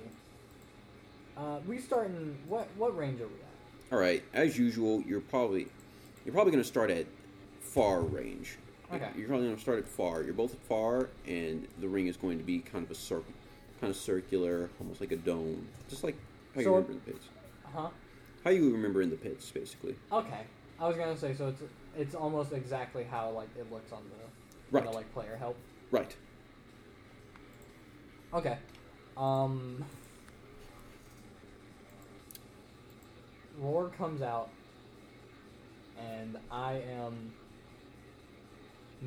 [1.38, 2.36] uh, we starting.
[2.47, 3.93] What what range are we at?
[3.93, 5.67] all right, as usual, you're probably
[6.25, 7.06] you're probably going to start at
[7.75, 8.57] far range.
[8.93, 9.09] Okay.
[9.17, 10.23] You're probably going to start at far.
[10.23, 13.33] You're both at far, and the ring is going to be kind of a circle,
[13.81, 16.15] kind of circular, almost like a dome, just like
[16.55, 17.25] how you remember in the pits.
[17.65, 17.89] Uh huh?
[18.45, 19.95] How you remember in the pits, basically.
[20.11, 20.41] Okay.
[20.79, 21.49] I was gonna say so.
[21.49, 21.61] It's
[21.97, 24.83] it's almost exactly how like it looks on the Right.
[24.83, 25.57] the, like player help.
[25.91, 26.15] Right.
[28.33, 28.57] Okay.
[29.17, 29.83] Um.
[33.57, 34.49] Roar comes out,
[35.97, 37.31] and I am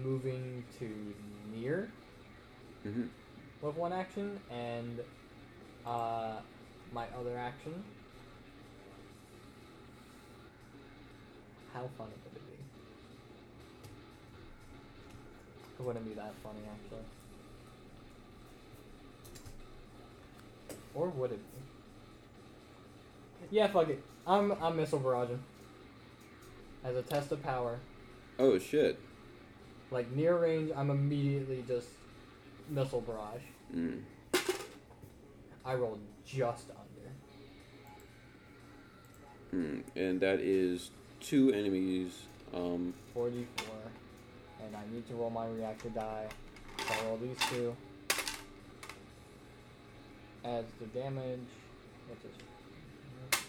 [0.05, 1.15] moving to
[1.55, 1.89] near
[2.83, 3.05] hmm
[3.61, 5.01] with one action, and
[5.85, 6.37] uh,
[6.93, 7.83] my other action.
[11.75, 12.53] How funny would it be?
[15.79, 17.05] It wouldn't be that funny, actually.
[20.95, 21.59] Or would it be?
[23.57, 24.03] Yeah, fuck it.
[24.27, 25.39] I'm I'm missile barraging.
[26.85, 27.79] As a test of power,
[28.39, 28.99] Oh shit.
[29.91, 31.89] Like near range, I'm immediately just
[32.69, 33.41] missile barrage.
[33.75, 34.03] Mm.
[35.65, 36.85] I rolled just under.
[39.55, 39.83] Mm.
[39.97, 42.25] And that is two enemies.
[42.55, 43.67] Um, 44.
[44.65, 46.27] And I need to roll my reactor die.
[46.79, 47.77] So I roll these two.
[50.45, 51.41] Adds the damage,
[52.09, 52.31] which is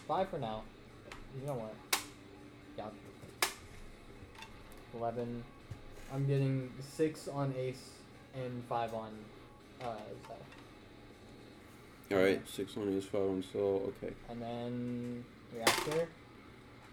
[0.07, 0.63] 5 for now.
[1.39, 1.75] You know what?
[2.77, 2.89] Yeah.
[4.97, 5.43] 11.
[6.13, 7.89] I'm getting 6 on Ace
[8.35, 9.11] and 5 on
[9.81, 9.95] uh,
[10.27, 10.37] Zeph.
[12.11, 13.93] all right, six on ace, five on Cell.
[14.03, 14.13] Okay.
[14.29, 16.07] And then reactor.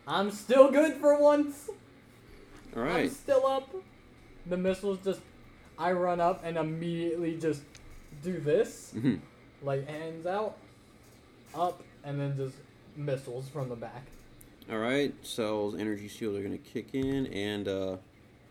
[0.07, 1.68] I'm still good for once!
[2.76, 3.05] All right.
[3.05, 3.74] I'm still up.
[4.46, 5.20] The missiles just.
[5.79, 7.62] I run up and immediately just
[8.22, 8.92] do this.
[8.92, 9.16] hmm
[9.62, 10.57] Like, hands out,
[11.55, 12.57] up, and then just
[12.96, 14.07] missiles from the back.
[14.70, 15.12] All right.
[15.22, 17.96] Cell's energy shield are gonna kick in, and uh,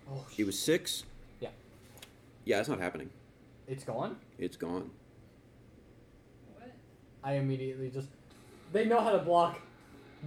[0.10, 1.04] Oh, it was six.
[1.40, 1.50] Yeah.
[2.44, 3.10] Yeah, it's not happening.
[3.68, 4.18] It's gone?
[4.38, 4.92] It's gone.
[6.56, 6.72] What?
[7.24, 8.10] I immediately just.
[8.72, 9.60] They know how to block.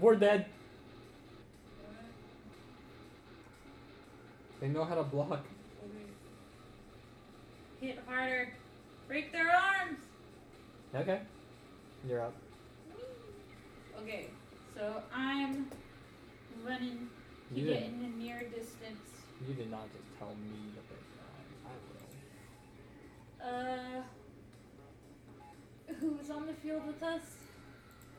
[0.00, 0.46] We're dead.
[4.60, 5.44] They know how to block.
[7.80, 8.52] Hit harder.
[9.06, 9.98] Break their arms.
[10.94, 11.20] Okay.
[12.08, 12.34] You're up.
[14.02, 14.28] Okay,
[14.76, 15.66] so I'm
[16.64, 17.08] running
[17.50, 19.17] to You get didn't, in the near distance.
[19.46, 20.98] You did not just tell me to pick
[23.44, 24.02] Uh,
[26.00, 27.22] who's on the field with us?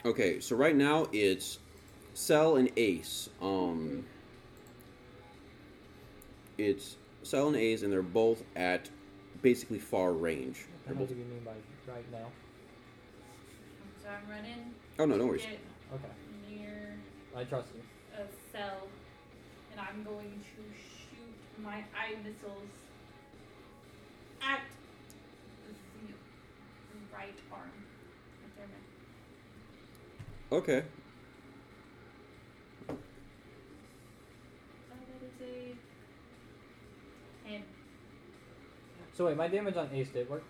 [0.06, 1.60] Okay, so right now it's
[2.14, 3.30] Cell and Ace.
[3.42, 4.06] Um,
[6.58, 8.90] it's Cell and Ace, and they're both at
[9.42, 10.66] basically far range.
[10.86, 11.10] They're What both.
[11.10, 11.52] do you mean by
[11.92, 12.28] right now?
[14.02, 14.74] So I'm running.
[14.98, 15.42] Oh no, no worries.
[15.44, 15.60] Get
[15.94, 16.96] Okay, near
[17.36, 17.82] I trust you.
[18.18, 18.26] a
[18.58, 18.88] cell,
[19.72, 20.74] and I'm going to shoot
[21.64, 22.70] my eye missiles
[24.42, 24.62] at
[25.68, 25.74] the
[27.16, 27.72] right arm.
[28.42, 28.84] Right there, man.
[30.52, 30.84] Okay.
[32.88, 32.98] That
[35.24, 35.76] is a
[37.48, 37.64] ten.
[39.14, 40.44] So wait, my damage on Ace did work.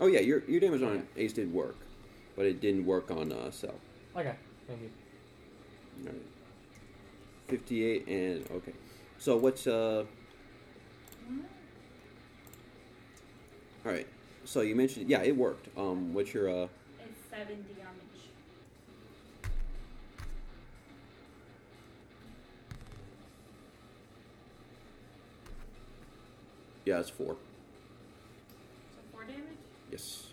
[0.00, 1.76] Oh yeah, your your damage on Ace did work,
[2.36, 3.74] but it didn't work on uh, Cell.
[4.16, 4.36] Okay,
[4.66, 4.90] thank you.
[6.06, 6.22] All right.
[7.48, 8.72] Fifty-eight and okay.
[9.22, 10.04] So what's uh?
[13.86, 14.08] All right.
[14.44, 15.68] So you mentioned yeah, it worked.
[15.78, 16.66] Um, what's your uh?
[16.98, 18.24] It's seven damage.
[26.84, 27.36] Yeah, it's four.
[27.36, 29.44] So four damage.
[29.92, 30.26] Yes.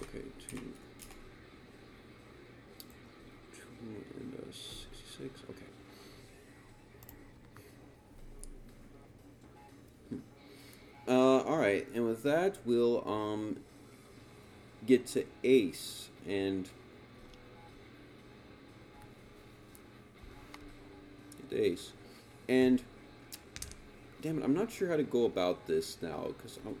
[0.00, 0.56] Okay, two.
[3.54, 3.62] Two
[4.18, 5.42] and uh, 66.
[5.50, 5.62] Okay.
[10.10, 10.18] Hmm.
[11.08, 13.58] Uh, alright, and with that, we'll um,
[14.84, 16.08] get to Ace.
[16.26, 16.68] And.
[21.38, 21.92] Get to Ace.
[22.48, 22.82] And.
[24.22, 26.76] Damn it, I'm not sure how to go about this now, because I'm,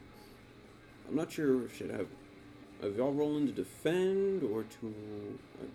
[1.08, 2.08] I'm not sure should I have,
[2.82, 4.94] have y'all rolling to defend or to,
[5.60, 5.66] uh,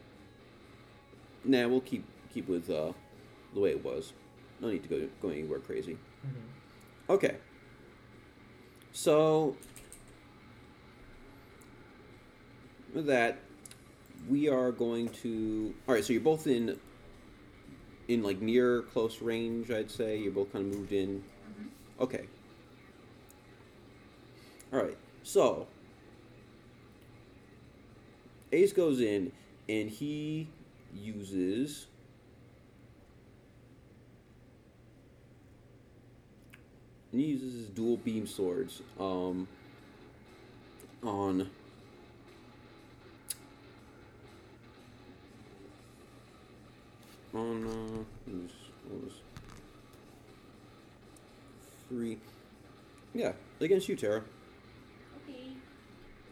[1.45, 2.91] nah, we'll keep keep with uh,
[3.53, 4.11] the way it was.
[4.59, 5.93] No need to go go anywhere crazy.
[5.93, 7.11] Mm-hmm.
[7.13, 7.37] Okay.
[8.93, 9.55] So
[12.93, 13.39] with that,
[14.29, 15.73] we are going to.
[15.87, 16.03] All right.
[16.03, 16.79] So you're both in.
[18.07, 21.19] In like near close range, I'd say you're both kind of moved in.
[21.19, 22.03] Mm-hmm.
[22.03, 22.25] Okay.
[24.73, 24.97] All right.
[25.23, 25.67] So
[28.51, 29.31] Ace goes in
[29.69, 30.49] and he
[30.93, 31.87] uses
[37.11, 39.47] and he uses his dual beam swords um
[41.03, 41.49] on
[47.33, 48.51] on uh what was,
[48.89, 49.13] what was
[51.89, 52.17] three
[53.13, 54.21] yeah against you Tara
[55.23, 55.49] Okay.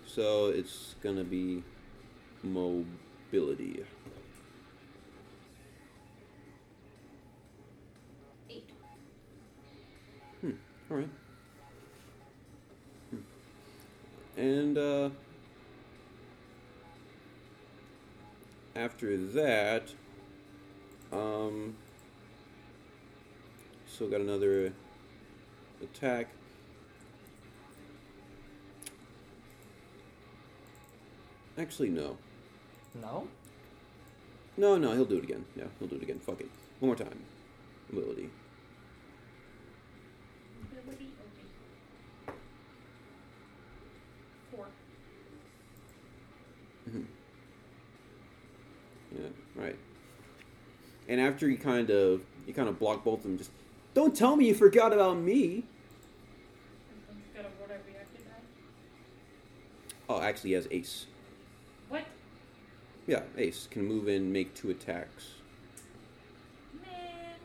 [0.05, 1.63] so it's gonna be
[2.43, 3.83] mobility
[10.89, 11.09] all right
[13.11, 13.17] Hmm.
[14.37, 15.09] and uh
[18.75, 19.93] after that
[21.11, 21.75] um
[23.87, 24.73] still got another
[25.81, 26.27] attack
[31.57, 32.17] actually no
[33.01, 33.27] No.
[34.57, 35.45] No, no, he'll do it again.
[35.55, 36.19] Yeah, he'll do it again.
[36.19, 36.49] Fuck it.
[36.81, 37.19] One more time.
[37.93, 38.29] Ability.
[40.71, 41.07] Ability.
[42.27, 42.33] Okay.
[44.51, 44.65] Four.
[46.91, 47.03] hmm
[49.15, 49.75] Yeah, right.
[51.07, 53.51] And after you kind of you kind of block both of them, just
[53.93, 55.63] don't tell me you forgot about me.
[57.09, 58.43] Instead of what I reacted at.
[60.07, 61.05] Oh, actually, he has ace.
[61.89, 62.05] What?
[63.07, 65.29] Yeah, ace can move in, make two attacks.
[66.81, 67.35] Man.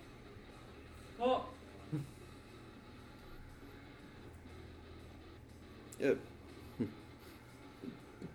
[1.21, 1.47] Oh.
[6.01, 6.15] Yeah.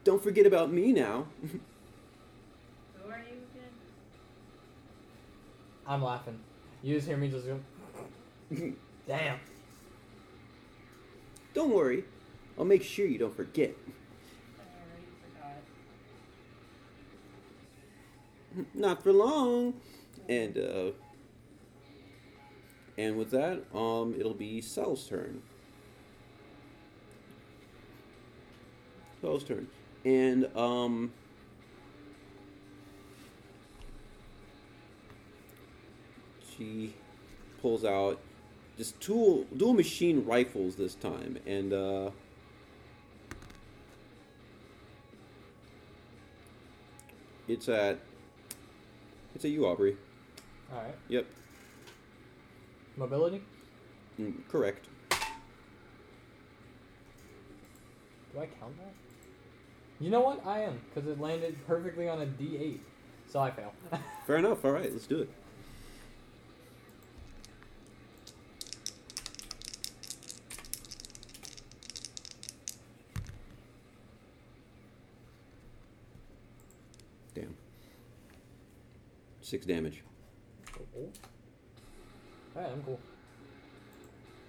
[0.04, 1.28] Don't forget about me now.
[5.90, 6.40] I'm laughing.
[6.84, 7.60] You just hear me just go.
[9.08, 9.40] Damn.
[11.56, 12.04] don't worry,
[12.58, 13.76] I'll make sure you don't forget.
[14.60, 15.08] I already
[18.54, 18.76] forgot.
[18.76, 19.74] Not for long.
[20.30, 20.92] And uh
[23.00, 25.42] and with that, um it'll be Cell's turn.
[29.22, 29.68] Cell's turn.
[30.06, 31.14] And um
[36.60, 36.94] she
[37.62, 38.20] pulls out
[38.78, 42.10] just dual dual machine rifles this time and uh
[47.48, 48.00] it's at
[49.34, 49.98] it's at you aubrey
[50.72, 50.96] All right.
[51.08, 51.26] yep
[52.98, 53.42] Mobility.
[54.20, 54.88] Mm, correct.
[55.10, 55.16] Do
[58.42, 58.92] I count that?
[60.02, 60.46] You know what?
[60.46, 62.80] I am, because it landed perfectly on a D8.
[63.32, 63.72] So I fail.
[64.28, 64.66] Fair enough.
[64.66, 65.30] All right, let's do it.
[77.34, 77.56] Damn.
[79.50, 80.04] Six damage.
[80.72, 81.12] Cool.
[82.56, 83.00] Alright, I'm cool.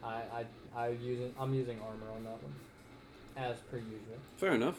[0.05, 0.45] I I
[0.77, 2.55] I using I'm using armor on that one.
[3.35, 4.19] As per usual.
[4.37, 4.79] Fair enough.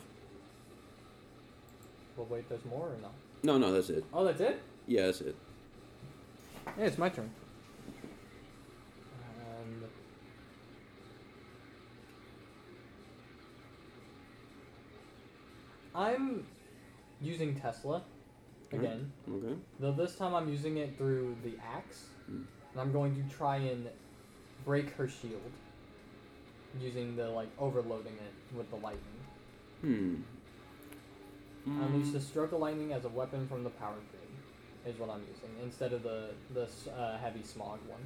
[2.15, 3.09] But wait, there's more or no?
[3.41, 4.05] No, no, that's it.
[4.13, 4.61] Oh, that's it?
[4.85, 5.35] Yeah, that's it.
[6.77, 7.31] Yeah, it's my turn.
[9.55, 9.83] And
[15.95, 16.45] I'm
[17.19, 18.03] using Tesla.
[18.73, 19.11] Again.
[19.29, 19.55] Okay.
[19.79, 22.05] Though this time I'm using it through the axe.
[22.25, 22.43] Hmm.
[22.71, 23.87] And I'm going to try and
[24.65, 25.51] break her shield.
[26.79, 29.01] Using the like overloading it with the lightning.
[29.81, 30.15] Hmm.
[31.65, 35.09] Unleash Mm, the stroke of lightning as a weapon from the power grid is what
[35.11, 38.01] I'm using instead of the the uh, heavy smog one.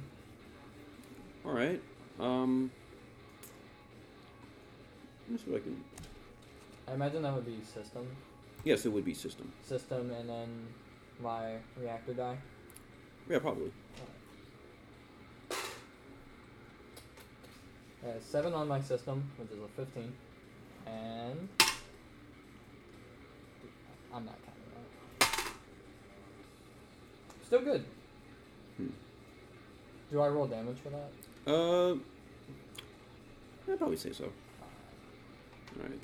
[1.44, 1.80] All right.
[2.20, 2.70] Um.
[5.22, 5.84] Let me see if I can.
[6.88, 8.06] I imagine that would be system,
[8.66, 9.52] Yes, it would be system.
[9.62, 10.66] system, and then
[11.22, 12.36] my reactor die.
[13.30, 13.70] Yeah, probably.
[18.04, 20.12] Uh, seven on my system, which is a fifteen,
[20.84, 21.48] and
[24.12, 24.70] I'm not counting
[25.20, 25.28] that.
[27.46, 27.84] Still good.
[28.78, 28.88] Hmm.
[30.10, 31.12] Do I roll damage for that?
[31.46, 31.94] Uh.
[33.70, 34.24] I'd probably say so.
[34.24, 36.00] All right.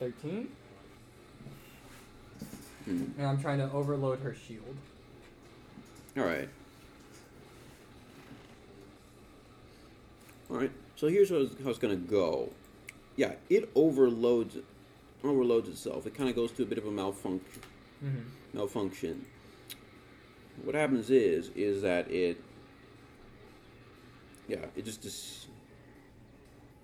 [0.00, 0.48] Thirteen,
[2.86, 3.04] Hmm.
[3.18, 4.74] and I'm trying to overload her shield.
[6.16, 6.48] All right.
[10.50, 10.70] All right.
[10.96, 12.48] So here's how it's, how it's gonna go.
[13.16, 14.56] Yeah, it overloads
[15.22, 16.06] overloads itself.
[16.06, 17.62] It kind of goes to a bit of a malfunction.
[18.02, 18.56] Mm-hmm.
[18.56, 19.26] malfunction.
[20.64, 22.42] What happens is is that it
[24.48, 25.46] yeah, it just dis-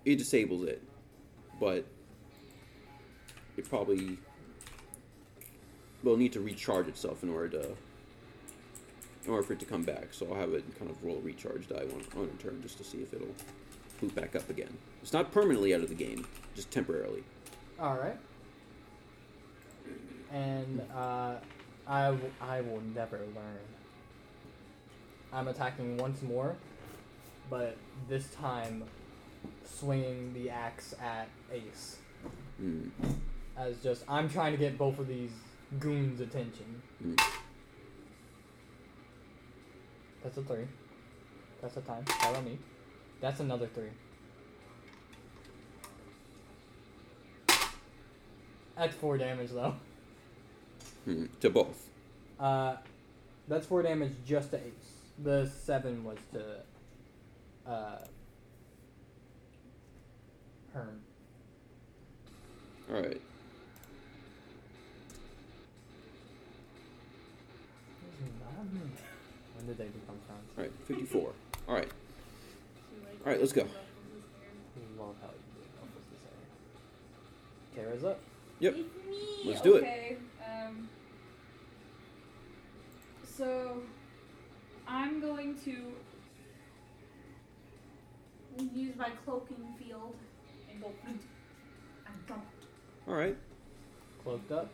[0.05, 0.83] it disables it.
[1.59, 1.85] But
[3.57, 4.17] it probably
[6.03, 7.75] will need to recharge itself in order to
[9.25, 10.07] in order for it to come back.
[10.11, 12.83] So I'll have it kind of roll recharge die on, on a turn just to
[12.83, 13.35] see if it'll
[13.99, 14.77] boot back up again.
[15.01, 17.23] It's not permanently out of the game, just temporarily.
[17.79, 18.17] All right.
[20.31, 21.35] And uh,
[21.87, 23.59] I, w- I will never learn.
[25.33, 26.55] I'm attacking once more,
[27.49, 27.75] but
[28.07, 28.83] this time
[29.65, 31.97] swinging the axe at Ace.
[32.57, 32.87] Hmm.
[33.57, 35.31] As just, I'm trying to get both of these
[35.79, 36.81] goons' attention.
[37.01, 37.15] Hmm.
[40.23, 40.67] That's a three.
[41.61, 42.05] That's a time.
[42.05, 42.59] Follow me.
[43.19, 43.89] That's another three.
[48.77, 49.75] That's four damage though.
[51.05, 51.25] Hmm.
[51.41, 51.89] To both.
[52.39, 52.75] Uh,
[53.47, 54.91] that's four damage just to Ace.
[55.23, 57.97] The seven was to uh,
[60.73, 61.01] Herm.
[62.93, 63.21] All right.
[69.67, 70.49] Did they become friends?
[70.57, 70.71] All right.
[70.87, 71.33] 54.
[71.67, 71.89] All right.
[73.25, 73.63] All right, let's go.
[73.63, 73.75] ruffles.
[74.97, 76.23] Love how you did Ruffles this
[77.75, 77.89] area.
[77.89, 78.19] Kara's up.
[78.59, 78.75] Yep.
[78.77, 79.51] It's me.
[79.51, 79.83] Let's do it.
[79.83, 80.17] okay.
[80.47, 80.87] Um,
[83.37, 83.81] so,
[84.87, 85.75] I'm going to
[88.73, 90.15] use my cloaking field
[90.71, 90.91] and go.
[91.05, 91.19] I'm
[92.25, 92.41] gone.
[93.07, 93.35] All right.
[94.23, 94.69] Cloaked up.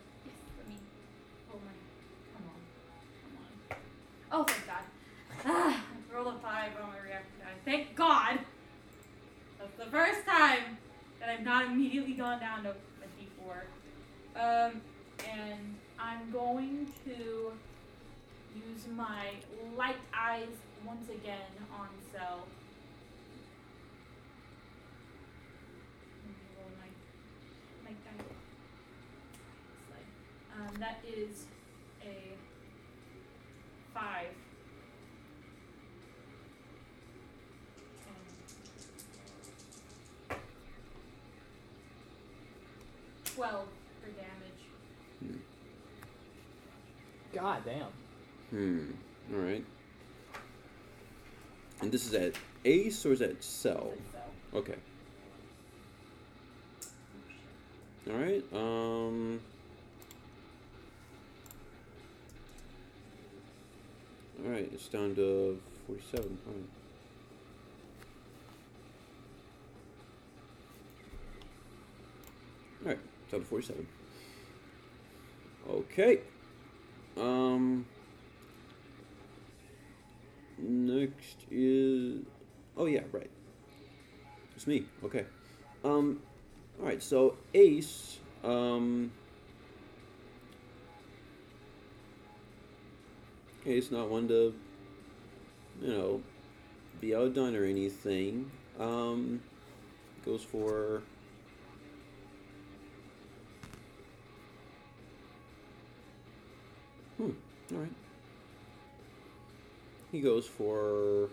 [4.36, 4.84] Oh, thank God.
[5.46, 7.52] Ah, I rolled a five on my reactor die.
[7.64, 8.40] Thank God.
[9.60, 10.80] That's the first time
[11.20, 12.74] that I've not immediately gone down to a
[14.36, 14.72] D4.
[14.72, 14.82] Um,
[15.32, 17.52] and I'm going to
[18.56, 19.34] use my
[19.78, 20.48] light eyes
[20.84, 22.48] once again on Cell.
[30.56, 31.46] Um, that is
[33.94, 34.28] five.
[40.30, 40.38] And
[43.26, 43.68] Twelve
[44.02, 45.40] for damage.
[47.34, 47.88] God damn.
[48.52, 48.92] Hmm.
[49.34, 49.66] All right.
[51.82, 52.34] And this is at
[52.66, 53.92] Ace or is that Cell?
[54.54, 54.76] Okay.
[58.10, 58.44] All right.
[58.54, 59.40] Um.
[64.46, 66.38] All right, it's down to forty-seven.
[66.46, 66.64] All right.
[72.82, 73.00] All right,
[73.32, 73.88] down to forty-seven.
[75.70, 76.20] Okay.
[77.16, 77.86] Um.
[80.58, 82.24] Next is.
[82.76, 83.30] Oh yeah, right.
[84.58, 84.84] It's me.
[85.06, 85.26] Okay.
[85.86, 86.20] Um.
[86.82, 87.02] All right.
[87.02, 88.20] So Ace.
[88.44, 89.12] Um.
[93.66, 94.54] Ace not one to.
[95.82, 96.22] You know,
[97.02, 98.52] be outdone or anything.
[98.80, 99.42] Um.
[100.26, 101.02] Goes for.
[107.18, 107.32] Hmm.
[107.74, 107.92] All right.
[110.12, 111.30] He goes for.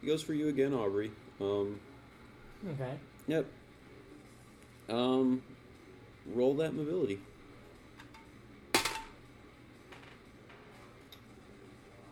[0.00, 1.10] He goes for you again, Aubrey.
[1.40, 1.78] Um.
[2.70, 2.94] Okay.
[3.26, 3.46] Yep.
[4.88, 5.42] Um.
[6.34, 7.20] Roll that mobility.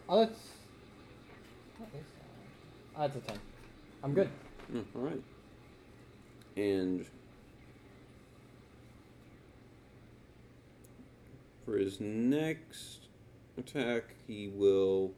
[0.09, 0.39] Oh, that's.
[0.39, 2.05] Is
[2.97, 3.13] that?
[3.13, 3.39] That's a 10.
[4.03, 4.31] I'm good.
[4.73, 5.23] Mm, all right.
[6.57, 7.05] And
[11.65, 13.09] for his next
[13.59, 15.13] attack, he will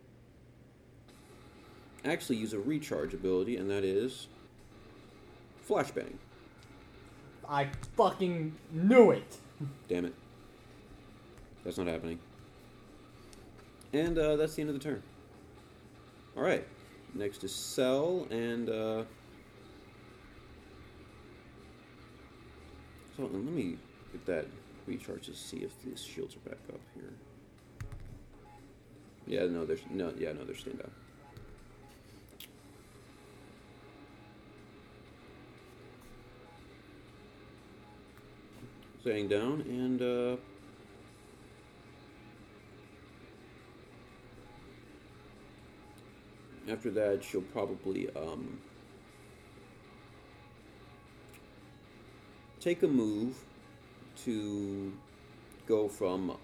[2.05, 4.29] actually use a recharge ability, and that is
[5.69, 6.15] flashbang.
[7.49, 9.39] I fucking knew it!
[9.89, 10.15] Damn it.
[11.65, 12.19] That's not happening.
[13.93, 15.03] And uh, that's the end of the turn.
[16.37, 16.67] All right.
[17.15, 19.03] Next is Cell and uh,
[23.17, 23.79] so let me
[24.13, 24.47] get that
[24.87, 27.13] recharge to see if these shields are back up here.
[29.27, 30.91] Yeah, no, there's no, yeah, no, they're staying down.
[39.03, 40.37] Staying down, and uh,
[46.71, 48.59] after that, she'll probably um,
[52.61, 53.37] take a move
[54.25, 54.93] to
[55.67, 56.37] go from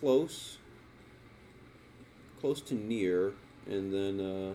[0.00, 0.58] close
[2.40, 3.32] close to near
[3.68, 4.54] and then uh,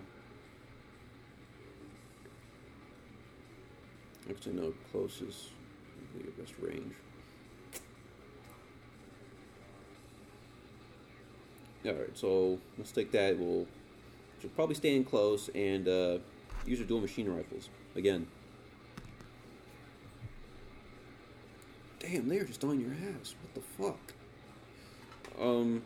[4.29, 5.49] actually no close is
[6.17, 6.95] the best range
[11.86, 13.67] all right so let's take that we'll
[14.41, 16.17] she'll probably stay in close and uh,
[16.65, 18.27] use her dual machine rifles again
[21.99, 23.33] Damn, they're just on your ass.
[23.41, 24.13] What the fuck?
[25.41, 25.81] Um,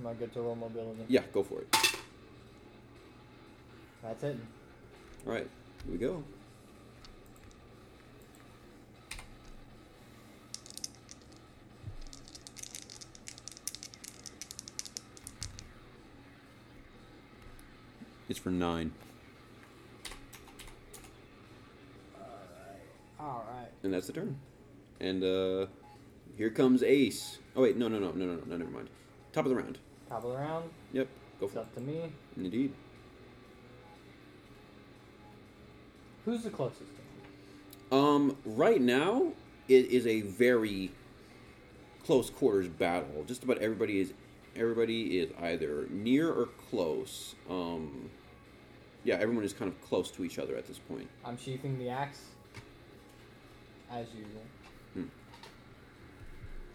[0.00, 1.04] Am I good to roll mobility?
[1.06, 1.76] yeah, go for it.
[4.02, 4.36] That's it.
[5.26, 5.48] All right,
[5.84, 6.24] here we go.
[18.28, 18.92] It's for nine,
[23.18, 23.70] Alright.
[23.82, 24.36] and that's the turn.
[25.00, 25.66] And uh,
[26.36, 27.38] here comes Ace.
[27.56, 28.90] Oh wait, no, no, no, no, no, no, never mind.
[29.32, 29.78] Top of the round.
[30.10, 30.68] Top of the round.
[30.92, 31.08] Yep,
[31.40, 31.62] go It's for it.
[31.62, 32.12] up to me.
[32.36, 32.72] Indeed.
[36.26, 38.02] Who's the closest to me?
[38.04, 39.32] Um, right now,
[39.68, 40.90] it is a very
[42.04, 43.24] close quarters battle.
[43.26, 44.12] Just about everybody is
[44.54, 47.34] everybody is either near or close.
[47.48, 48.10] Um,
[49.08, 51.08] yeah, everyone is kind of close to each other at this point.
[51.24, 52.20] I'm sheathing the axe.
[53.90, 54.42] As usual.
[54.92, 55.04] Hmm.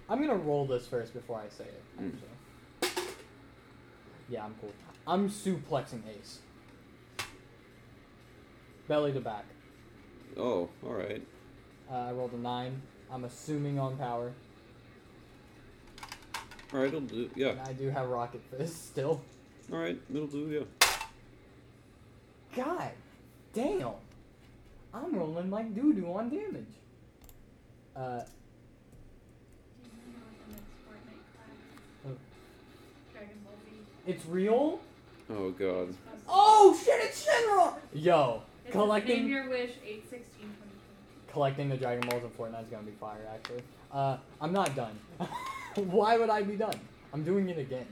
[0.09, 2.09] I'm gonna roll this first before I say it, Hmm.
[4.29, 4.71] Yeah, I'm cool.
[5.05, 6.39] I'm suplexing Ace.
[8.87, 9.45] Belly to back.
[10.35, 11.21] Oh, all right.
[11.91, 12.81] Uh, I rolled a 9.
[13.11, 14.33] I'm assuming on power.
[16.73, 17.29] All right, it'll do.
[17.35, 17.49] Yeah.
[17.49, 19.21] And I do have Rocket Fist still.
[19.71, 20.49] All right, it'll do.
[20.49, 20.82] Yeah.
[22.55, 22.91] God
[23.53, 23.91] damn.
[24.93, 26.65] I'm rolling like doo doo on damage.
[27.95, 31.23] Uh, Do you know what the next Fortnite
[32.03, 32.17] class?
[33.11, 33.71] Dragon Ball Z.
[34.11, 34.79] it's real?
[35.29, 35.93] Oh God.
[36.27, 37.73] Oh shit, it's Shenron!
[37.93, 40.49] Yo, It's collecting Name Your Wish 8 16
[41.33, 43.63] collecting the Dragon Balls in Fortnite is gonna be fire, actually.
[43.91, 44.97] Uh, I'm not done.
[45.75, 46.79] Why would I be done?
[47.11, 47.87] I'm doing it again.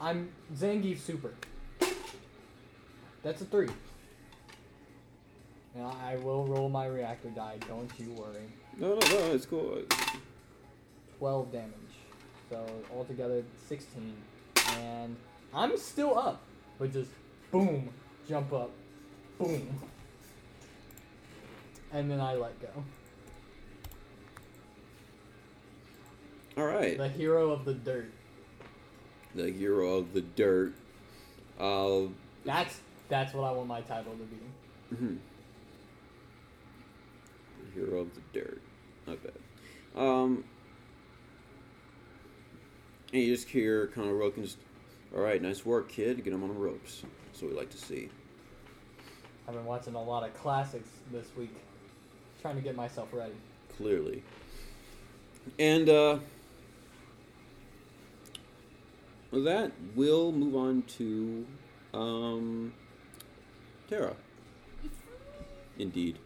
[0.00, 1.32] I'm Zangief Super.
[3.22, 3.68] That's a three.
[5.74, 8.50] And I will roll my reactor die, don't you worry.
[8.76, 9.32] No, no, no.
[9.32, 9.82] It's cool.
[11.18, 11.72] 12 damage.
[12.50, 12.64] So
[12.94, 14.14] altogether 16.
[14.78, 15.16] And
[15.52, 16.40] I'm still up.
[16.78, 17.10] But just
[17.50, 17.88] boom,
[18.28, 18.70] jump up,
[19.38, 19.68] boom.
[21.92, 22.68] And then I let go.
[26.56, 26.98] All right.
[26.98, 28.10] The hero of the dirt.
[29.34, 30.74] The hero of the dirt.
[31.58, 32.02] Uh,
[32.44, 34.96] That's that's what I want my title to be.
[34.96, 35.18] mhm.
[37.74, 38.60] Hero of the dirt.
[39.06, 39.32] Not bad.
[39.96, 40.44] Um,
[43.12, 44.58] and you just hear Conor just,
[45.14, 46.22] all right, nice work, kid.
[46.22, 47.02] Get him on the ropes.
[47.26, 48.10] That's what we like to see.
[49.46, 51.54] I've been watching a lot of classics this week,
[52.42, 53.32] trying to get myself ready.
[53.76, 54.22] clearly.
[55.58, 56.18] And uh,
[59.30, 61.46] with that, we'll move on to
[61.94, 62.74] um,
[63.88, 64.14] Tara.
[65.78, 66.18] Indeed.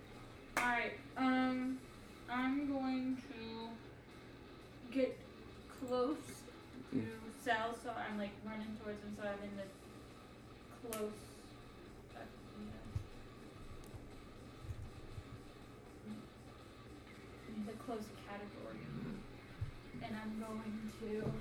[0.58, 1.78] Alright, um,
[2.30, 5.16] I'm going to get
[5.86, 7.06] close to Mm.
[7.42, 9.64] Cell, so I'm like running towards him, so I'm in the
[10.92, 11.10] close.
[12.14, 12.18] Uh,
[12.60, 12.82] yeah.
[17.56, 18.84] In the close category.
[20.04, 21.32] And I'm going to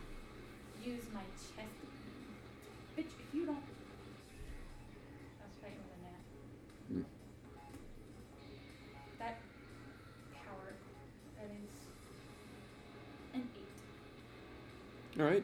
[15.22, 15.44] All right.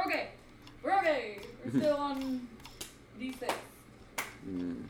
[0.00, 0.28] We're okay.
[0.82, 1.38] We're okay.
[1.64, 2.48] We're still on
[3.20, 3.52] D6.
[4.48, 4.84] Mm.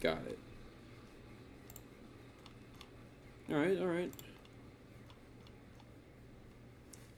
[0.00, 0.38] Got it.
[3.50, 3.78] All right.
[3.80, 4.12] All right.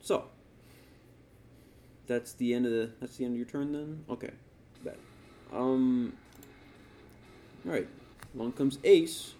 [0.02, 0.24] So.
[2.06, 2.90] That's the end of the.
[3.00, 4.04] That's the end of your turn then.
[4.10, 4.30] Okay.
[4.84, 4.98] Bet.
[5.52, 6.12] Um.
[7.64, 7.88] All right.
[8.34, 9.32] Along comes Ace,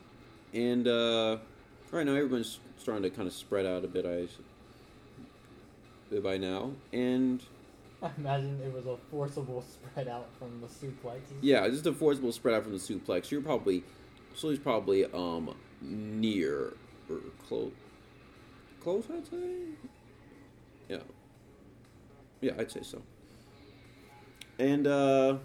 [0.55, 1.39] and uh,
[1.91, 4.05] right now everyone's starting to kind of spread out a bit.
[4.05, 4.26] I
[6.20, 7.43] by now, and
[8.03, 11.39] I imagine it was a forcible spread out from the suplexes.
[11.41, 13.30] Yeah, just a forcible spread out from the suplex.
[13.30, 13.85] You're probably,
[14.35, 16.74] Sully's probably um near
[17.09, 17.72] or close.
[18.80, 19.39] Close, I'd say.
[20.89, 20.99] Yeah.
[22.41, 23.01] Yeah, I'd say so.
[24.59, 25.37] And uh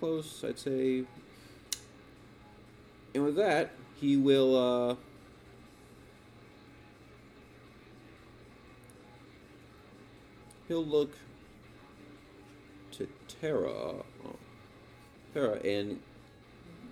[0.00, 1.04] close, I'd say.
[3.14, 4.96] And with that, he will uh
[10.68, 11.12] he'll look
[12.92, 13.94] to Terra,
[15.32, 16.00] Terra, and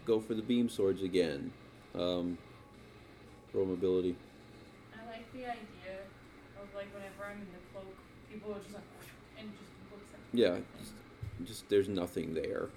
[0.05, 1.53] go for the beam swords again.
[1.95, 2.39] Um,
[3.53, 4.17] roll mobility.
[4.95, 5.99] I like the idea
[6.61, 7.95] of like whenever I'm in the cloak,
[8.31, 8.83] people are just like
[9.39, 10.93] and just looks like Yeah, just,
[11.45, 12.69] just there's nothing there.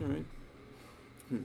[0.00, 0.24] All right.
[1.28, 1.42] Hmm.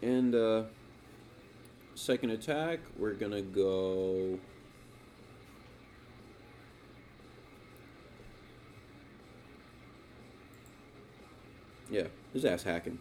[0.00, 0.62] And uh,
[1.94, 4.38] second attack, we're gonna go.
[11.90, 12.98] Yeah, his ass hacking.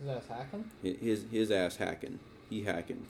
[0.00, 0.70] His ass hacking?
[0.82, 2.18] His his ass hacking.
[2.48, 3.06] He hacking.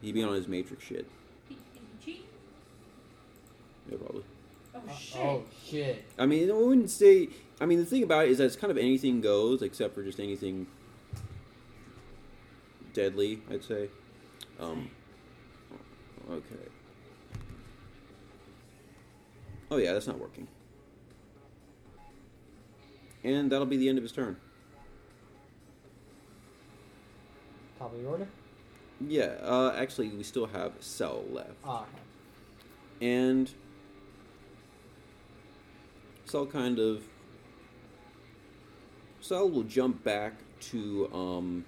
[0.00, 1.06] He be on his matrix shit.
[1.48, 2.26] He, is he cheat?
[3.90, 4.24] Yeah, probably.
[4.74, 5.20] Oh shit.
[5.20, 6.04] Oh shit.
[6.18, 7.28] I mean, I wouldn't say.
[7.60, 10.02] I mean, the thing about it is that it's kind of anything goes, except for
[10.02, 10.66] just anything
[12.92, 13.42] deadly.
[13.50, 13.88] I'd say.
[14.58, 14.90] Um.
[16.30, 16.68] Okay.
[19.70, 20.48] Oh yeah, that's not working.
[23.22, 24.36] And that'll be the end of his turn.
[27.78, 28.28] Top of the order?
[29.00, 29.34] Yeah.
[29.42, 31.52] Uh, actually, we still have Cell left.
[31.64, 31.84] Ah,
[33.00, 33.50] and
[36.30, 37.02] Cell kind of
[39.20, 41.64] Cell will jump back to um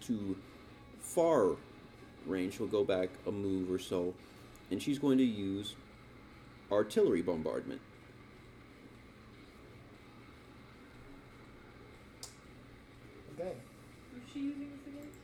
[0.00, 0.36] to
[0.98, 1.52] far
[2.26, 2.56] range.
[2.56, 4.12] She'll go back a move or so,
[4.72, 5.76] and she's going to use
[6.72, 7.80] artillery bombardment.
[13.38, 13.52] okay.
[14.12, 15.18] Who's she using this against?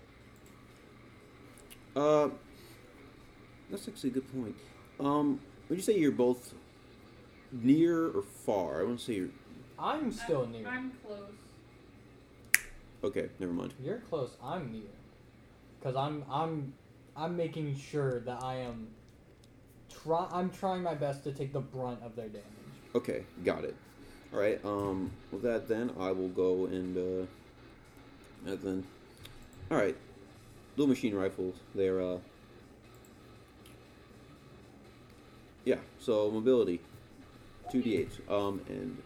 [1.96, 2.28] Uh,
[3.68, 4.54] that's actually a good point.
[5.00, 5.40] Um,
[5.70, 6.52] would you say you're both
[7.52, 8.80] near or far?
[8.80, 9.28] I want to say you're
[9.78, 10.68] I'm still I'm, near.
[10.68, 12.64] I'm close.
[13.02, 13.30] okay.
[13.38, 13.72] Never mind.
[13.82, 14.36] You're close.
[14.44, 14.82] I'm near.
[15.78, 16.74] because I'm I'm
[17.16, 18.88] I'm making sure that I am
[19.88, 22.44] try I'm trying my best to take the brunt of their damage.
[22.94, 23.76] Okay, got it.
[24.32, 24.62] All right.
[24.64, 27.26] Um, with that, then I will go and uh,
[28.50, 28.84] and then,
[29.70, 29.96] all right,
[30.76, 31.54] little machine rifles.
[31.74, 32.18] They're uh,
[35.70, 35.76] yeah.
[36.00, 36.80] So mobility,
[37.70, 38.10] two d eight.
[38.28, 38.98] Um, and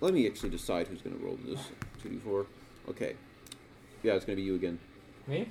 [0.00, 1.60] let me actually decide who's gonna roll this
[2.02, 2.46] two d four.
[2.88, 3.14] Okay.
[4.02, 4.80] Yeah, it's gonna be you again.
[5.28, 5.48] Me?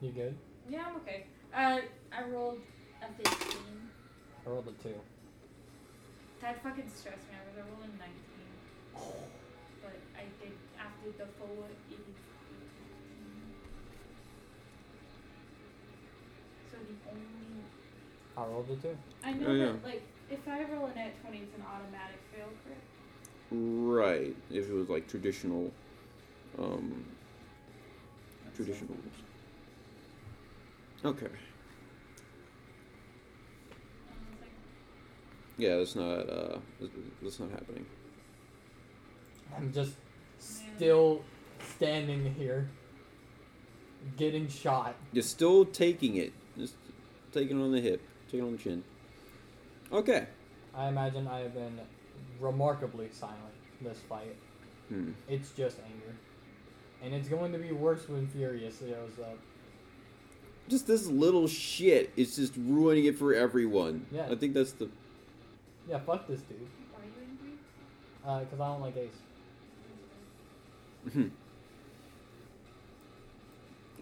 [0.00, 0.34] You good?
[0.68, 1.26] Yeah, I'm okay.
[1.54, 1.78] Uh,
[2.12, 2.58] I rolled
[3.00, 3.60] a 15.
[4.44, 4.94] I rolled a two.
[6.40, 7.38] That fucking stressed me.
[7.38, 7.94] I was rolling
[8.92, 9.14] 19.
[9.80, 11.62] But I did after the full
[18.36, 18.96] I rolled a two.
[19.22, 19.64] I know Oh, yeah.
[19.66, 22.80] that like if I roll a net 20, it's an automatic fail, correct?
[23.50, 24.34] Right.
[24.50, 25.70] If it was like traditional,
[26.58, 27.04] um,
[28.44, 28.96] That's traditional.
[31.04, 31.26] Okay.
[31.26, 31.32] it.
[34.08, 34.50] I was like,
[35.58, 36.90] Yeah, that's not uh, that's-
[37.22, 37.86] that's not happening.
[39.56, 39.92] I'm just
[40.40, 41.22] still
[41.76, 42.68] standing here,
[44.16, 44.96] getting shot.
[45.12, 46.32] You're still taking it.
[46.58, 46.74] Just
[47.32, 48.00] taking it on the hip,
[48.34, 48.84] taking it on the chin.
[49.92, 50.26] Okay.
[50.74, 51.80] I imagine I have been
[52.40, 53.38] remarkably silent
[53.80, 54.36] this fight.
[54.88, 55.12] Hmm.
[55.28, 56.16] It's just anger.
[57.02, 59.38] And it's going to be worse when Furious shows up.
[60.68, 64.06] Just this little shit is just ruining it for everyone.
[64.10, 64.26] Yeah.
[64.30, 64.88] I think that's the.
[65.88, 66.58] Yeah, fuck this dude.
[66.92, 68.46] Why are you angry?
[68.46, 69.10] Uh, cause I don't like Ace.
[71.12, 71.28] Hmm.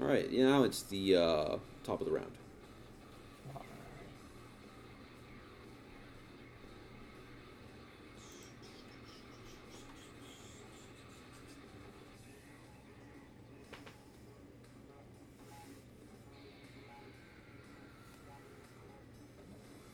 [0.01, 0.33] All right.
[0.33, 2.31] Now it's the uh, top of the round.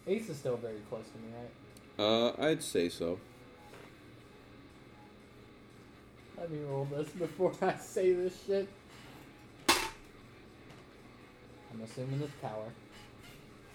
[0.09, 1.51] Ace is still very close to me, right?
[2.03, 3.19] Uh, I'd say so.
[6.39, 8.67] Let me roll this before I say this shit.
[9.69, 9.77] I'm
[11.85, 12.73] assuming it's power.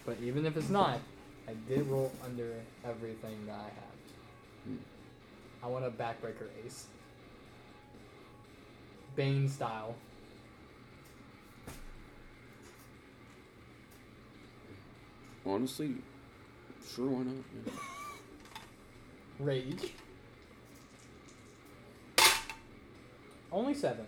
[0.05, 0.99] But even if it's not,
[1.47, 3.99] I did roll under everything that I have.
[4.65, 4.77] Hmm.
[5.63, 6.87] I want a backbreaker ace.
[9.15, 9.93] Bane style.
[15.45, 15.97] Honestly,
[16.95, 17.35] sure, why not?
[17.65, 17.71] Yeah.
[19.39, 19.91] Rage.
[23.51, 24.05] Only seven.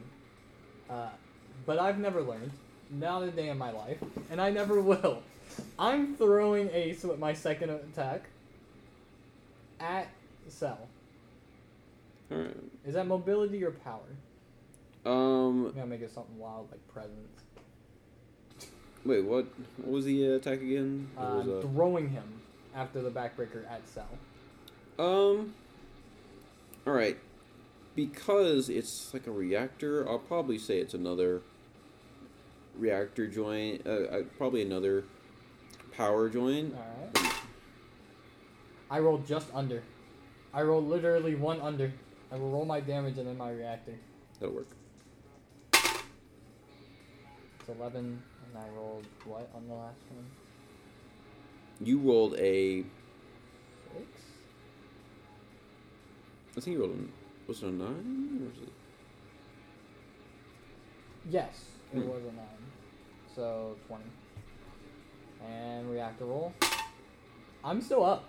[0.89, 1.09] Uh,
[1.65, 2.51] but I've never learned.
[2.89, 3.97] Not a day in my life.
[4.31, 5.21] And I never will.
[5.77, 8.23] I'm throwing ace with my second attack
[9.79, 10.07] at
[10.47, 10.87] Cell.
[12.31, 12.57] All right.
[12.85, 13.99] Is that mobility or power?
[15.05, 15.67] Um.
[15.67, 17.41] I'm gonna make it something wild like presence.
[19.05, 19.23] Wait.
[19.23, 19.45] What?
[19.77, 21.07] What was the uh, attack again?
[21.15, 22.23] It Uh, was, uh, throwing him
[22.75, 24.09] after the backbreaker at Cell.
[24.99, 25.53] Um.
[26.85, 27.17] All right.
[27.95, 31.41] Because it's like a reactor, I'll probably say it's another
[32.77, 33.87] reactor joint.
[33.87, 35.05] Uh, uh, probably another
[35.95, 36.75] power joint.
[36.75, 37.33] Alright.
[38.91, 39.81] I rolled just under.
[40.53, 41.91] I rolled literally one under.
[42.31, 43.95] I will roll my damage and then my reactor.
[44.39, 44.67] That'll work.
[45.73, 50.25] It's 11, and I rolled what on the last one?
[51.81, 52.81] You rolled a.
[52.81, 54.07] Six?
[56.57, 57.47] I think you rolled a.
[57.47, 58.39] Was it a nine?
[58.41, 58.73] Or was it?
[61.29, 62.07] Yes, it Hmm.
[62.07, 62.45] was a 9.
[63.35, 64.03] So 20.
[65.45, 66.53] And reactor roll.
[67.63, 68.25] I'm still up.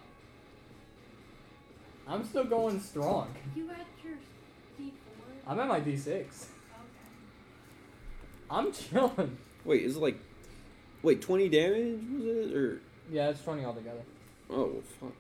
[2.09, 3.35] I'm still going strong.
[3.55, 4.15] You at your
[4.79, 4.93] D4?
[5.47, 6.09] I'm at my D6.
[6.09, 6.27] Okay.
[8.51, 9.37] I'm chilling.
[9.65, 10.19] Wait, is it like.
[11.03, 12.01] Wait, 20 damage?
[12.17, 12.55] Was it?
[12.57, 12.81] Or.
[13.11, 14.03] Yeah, it's 20 altogether.
[14.51, 15.13] Oh, well, fuck.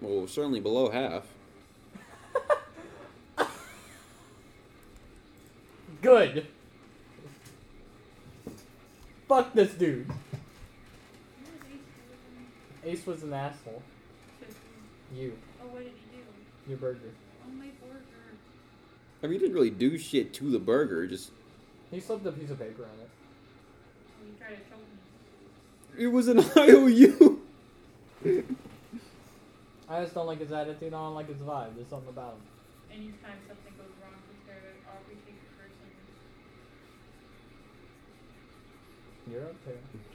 [0.00, 1.24] Well, certainly below half.
[6.02, 6.46] Good.
[9.26, 10.08] Fuck this dude.
[12.84, 13.82] Ace Ace was an asshole.
[15.14, 15.36] You.
[15.60, 16.22] Oh, what did he do?
[16.68, 17.00] Your burger.
[17.44, 18.00] Oh, my burger.
[19.22, 21.30] I mean, he didn't really do shit to the burger, just.
[21.90, 23.08] He slipped a piece of paper on it.
[24.26, 26.04] You tried to choke me.
[26.04, 27.40] It was an IOU!
[29.88, 30.88] I just don't like his attitude.
[30.92, 31.76] I don't like his vibe.
[31.76, 32.40] There's something about him.
[32.90, 35.94] Anytime something goes wrong, prepare to always take it personally.
[39.30, 39.74] You're up there.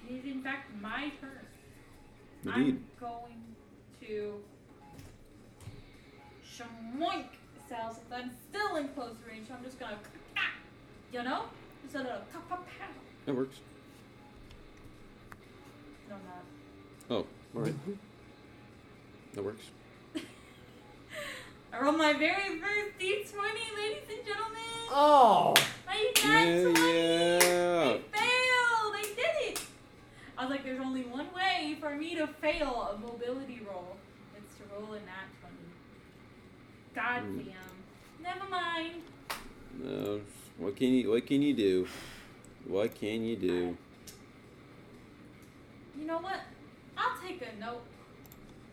[0.09, 1.45] It is in fact my turn.
[2.43, 2.83] Indeed.
[2.99, 3.55] I'm going
[4.01, 4.41] to
[6.43, 7.27] schmoink
[7.69, 9.47] sound since I'm still in close range.
[9.47, 9.97] So I'm just gonna,
[10.37, 10.51] ah,
[11.13, 11.45] you know,
[11.83, 12.87] just a little pa pa pow.
[13.25, 13.57] That works.
[16.09, 16.43] No, not.
[17.09, 17.25] Oh,
[17.55, 17.73] all right.
[19.33, 19.65] That works.
[21.73, 24.57] I rolled my very first D20, ladies and gentlemen.
[24.89, 25.53] Oh!
[25.87, 26.79] My Yeah, nat 20.
[26.81, 27.79] yeah.
[27.83, 28.95] I failed.
[28.95, 29.61] I did it.
[30.37, 33.95] I was like, there's only one way for me to fail a mobility roll.
[34.37, 35.55] It's to roll a nat 20.
[36.93, 37.37] God Hmm.
[37.37, 38.23] damn.
[38.23, 39.01] Never mind.
[39.81, 40.21] No,
[40.61, 41.87] what can you what can you do?
[42.67, 43.77] What can you do?
[45.97, 46.41] You know what?
[46.95, 47.81] I'll take a note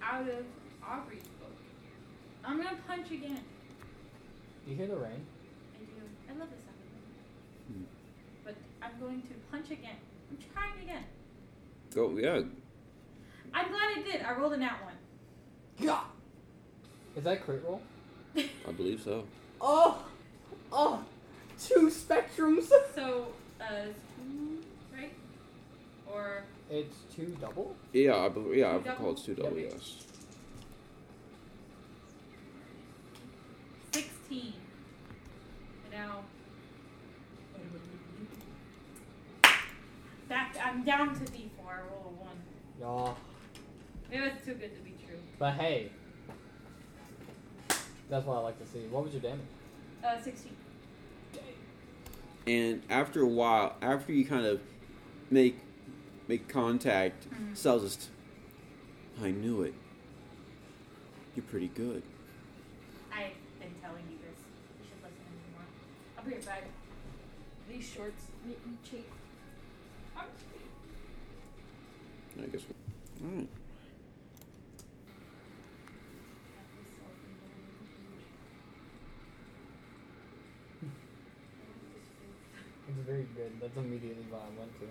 [0.03, 0.45] out of
[0.86, 1.57] Aubrey's book.
[2.45, 3.41] I'm gonna punch again.
[4.66, 5.24] You hear the rain?
[5.74, 6.03] I do.
[6.28, 6.76] I love the sound.
[7.68, 7.84] of Hmm.
[8.45, 9.97] But I'm going to punch again.
[10.30, 11.05] I'm trying again.
[11.95, 12.43] Go yeah.
[13.55, 14.22] I'm glad I did.
[14.22, 14.95] I rolled a nat one.
[15.78, 16.01] Yeah!
[17.16, 17.80] Is that crit roll?
[18.36, 19.24] I believe so.
[19.61, 20.05] Oh!
[20.70, 21.03] Oh!
[21.61, 22.69] Two spectrums!
[22.95, 23.29] So,
[23.61, 23.65] uh,
[24.17, 24.59] two,
[24.97, 25.13] right?
[26.13, 27.77] Or It's two double?
[27.93, 29.51] Yeah, I believe, yeah, I Two recall it's two double.
[29.51, 29.61] double?
[29.61, 29.97] Yes.
[33.93, 34.53] 16.
[35.85, 36.19] And now.
[40.29, 41.49] Back, I'm down to D4.
[41.67, 42.13] I roll
[42.81, 43.07] a 1.
[43.07, 43.13] Yeah.
[44.11, 45.17] Maybe it's too good to be true.
[45.39, 45.91] But hey.
[48.11, 48.87] That's what I like to see.
[48.91, 49.41] What was your damage?
[50.05, 50.53] Uh, 16.
[52.49, 54.61] And after a while, after you kind of
[55.31, 55.59] make
[56.29, 57.57] make contact, Mhm.
[57.57, 58.09] Sal's just,
[59.23, 59.75] I knew it.
[61.37, 62.03] You're pretty good.
[63.13, 64.39] I've been telling you this.
[64.81, 65.67] You should listen to me more.
[66.17, 66.65] I'll be right back.
[67.69, 69.07] These shorts make me cheap.
[70.17, 70.27] I'm
[72.43, 72.63] I guess.
[73.23, 73.49] All right.
[83.07, 83.53] Very good.
[83.61, 84.87] That's immediately what I went to.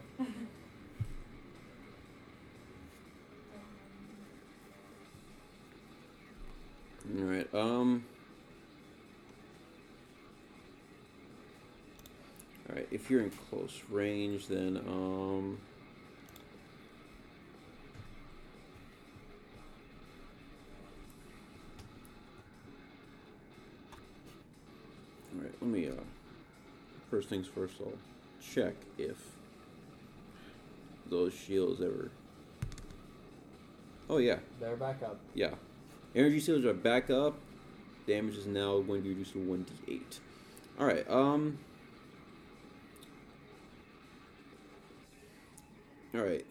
[7.21, 7.53] All right.
[7.53, 8.05] Um.
[12.69, 12.87] All right.
[12.91, 15.59] If you're in close range, then um.
[27.17, 27.73] First things first.
[27.79, 27.93] I'll
[28.39, 29.17] check if
[31.09, 32.11] those shields ever.
[34.07, 34.37] Oh yeah.
[34.59, 35.19] They're back up.
[35.33, 35.55] Yeah.
[36.13, 37.33] Energy shields are back up.
[38.05, 40.19] Damage is now going to be reduced to 1d8.
[40.79, 41.57] Alright, um.
[46.13, 46.45] Alright.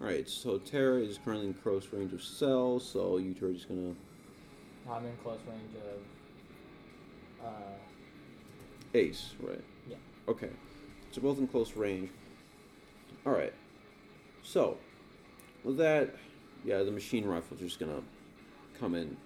[0.00, 3.66] Alright, so Terra is currently in close range of Cell, so you two are just
[3.66, 3.96] gonna.
[4.88, 7.44] I'm in close range of.
[7.44, 7.50] Uh,
[8.94, 9.60] Ace, right?
[9.88, 9.96] Yeah.
[10.28, 10.50] Okay.
[11.10, 12.10] So both in close range.
[13.26, 13.52] Alright.
[14.42, 14.76] So,
[15.64, 16.14] with that,
[16.64, 18.02] yeah, the machine rifle's just gonna
[18.78, 19.16] come in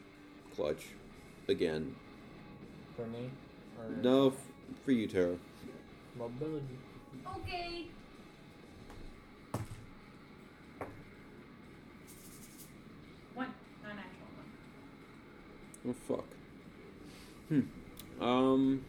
[0.55, 0.87] clutch
[1.49, 1.95] again.
[2.97, 3.31] for me?
[3.79, 4.35] Or No, f-
[4.85, 5.37] for you, Tara.
[6.19, 6.65] Mobility.
[7.41, 7.87] Okay.
[13.35, 13.49] One.
[13.83, 14.29] Not natural
[15.85, 15.89] one.
[15.89, 16.25] Oh fuck.
[17.49, 18.23] Hmm.
[18.23, 18.85] Um.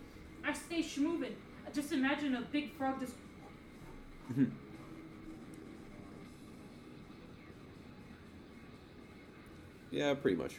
[0.50, 1.34] I stay schmovin'.
[1.74, 3.14] Just imagine a big frog just.
[9.92, 10.56] Yeah, pretty much.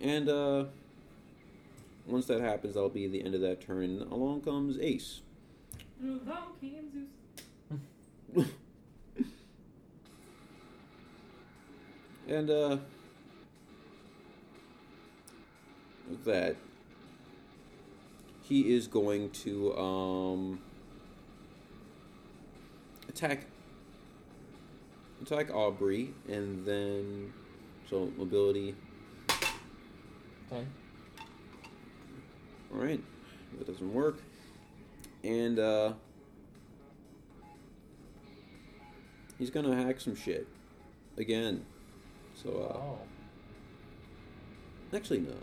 [0.00, 0.64] And uh,
[2.06, 4.06] once that happens, that'll be the end of that turn.
[4.10, 5.20] Along comes Ace.
[6.02, 7.08] Along came
[8.34, 8.46] Zeus.
[12.28, 12.78] And uh,
[16.10, 16.56] with that,
[18.48, 20.60] he is going to um
[23.08, 23.46] attack
[25.22, 27.32] attack Aubrey, and then
[27.88, 28.74] so mobility.
[30.48, 30.66] Ten.
[32.72, 33.02] All right,
[33.58, 34.18] that doesn't work,
[35.24, 35.92] and uh,
[39.38, 40.46] he's gonna hack some shit
[41.16, 41.64] again.
[42.34, 42.98] So uh, Oh.
[44.94, 45.34] Actually, no.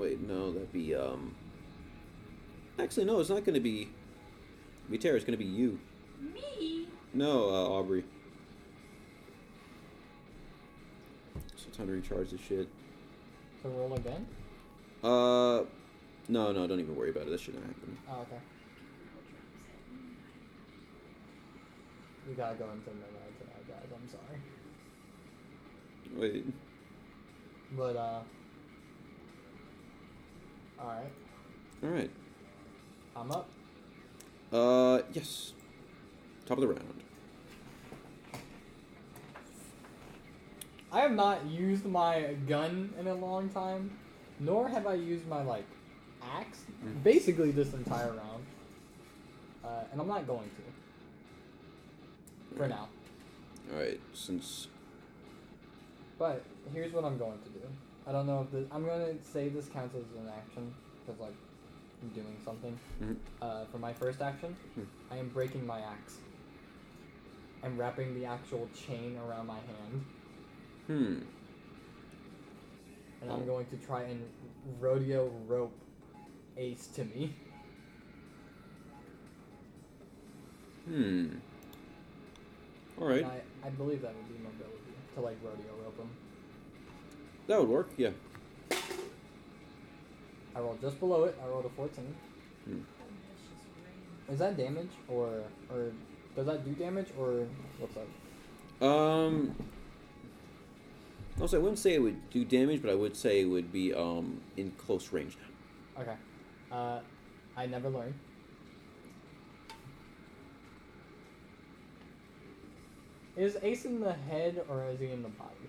[0.00, 1.34] Wait, no, that'd be, um.
[2.78, 3.90] Actually, no, it's not gonna be.
[4.90, 5.78] Vitera, it's gonna be you.
[6.18, 6.88] Me?
[7.12, 8.02] No, uh, Aubrey.
[11.54, 12.66] So time to recharge this shit.
[13.62, 14.26] So roll again?
[15.04, 15.64] Uh.
[16.28, 17.30] No, no, don't even worry about it.
[17.30, 17.98] That shouldn't happen.
[18.08, 18.40] Oh, okay.
[22.26, 23.90] You gotta go into the memo tonight, guys.
[23.92, 24.08] I'm I'm
[26.16, 26.32] sorry.
[26.32, 26.46] Wait.
[27.76, 28.20] But uh.
[30.80, 31.12] All right,
[31.82, 32.10] All right.
[33.14, 33.48] I'm up.
[34.52, 35.52] Uh, yes.
[36.46, 37.02] Top of the round.
[40.92, 43.96] I have not used my gun in a long time,
[44.40, 45.66] nor have I used my like
[46.22, 46.60] axe.
[46.84, 47.02] Mm.
[47.02, 48.44] Basically, this entire round,
[49.64, 52.56] uh, and I'm not going to.
[52.56, 52.88] For now,
[53.72, 54.00] All right.
[54.12, 54.66] Since
[56.20, 57.66] but here's what I'm going to do.
[58.10, 58.66] I don't know if this.
[58.72, 60.74] I'm gonna say this counts as an action
[61.06, 61.34] because like
[62.02, 62.76] I'm doing something.
[63.00, 63.16] Mhm.
[63.40, 64.82] Uh, for my first action, Hmm.
[65.12, 66.18] I am breaking my axe.
[67.62, 70.04] I'm wrapping the actual chain around my hand,
[70.88, 71.18] hmm.
[73.22, 73.34] and Oh.
[73.34, 74.28] I'm going to try and
[74.80, 75.78] rodeo rope
[76.56, 77.32] Ace to me.
[80.86, 81.36] Hmm.
[83.00, 83.24] All right.
[83.24, 86.10] I, I believe that would be mobility to like rodeo rope him.
[87.50, 87.90] That would work.
[87.96, 88.10] Yeah.
[90.54, 91.36] I rolled just below it.
[91.42, 92.14] I rolled a 14.
[94.30, 95.90] Is that damage or or
[96.36, 97.48] does that do damage or
[97.80, 98.88] what's up?
[98.88, 99.56] Um.
[101.40, 103.92] Also, I wouldn't say it would do damage, but I would say it would be
[103.94, 105.36] um in close range.
[105.98, 106.14] Okay.
[106.70, 107.00] Uh,
[107.56, 108.14] I never learned.
[113.36, 115.66] Is Ace in the head or is he in the body?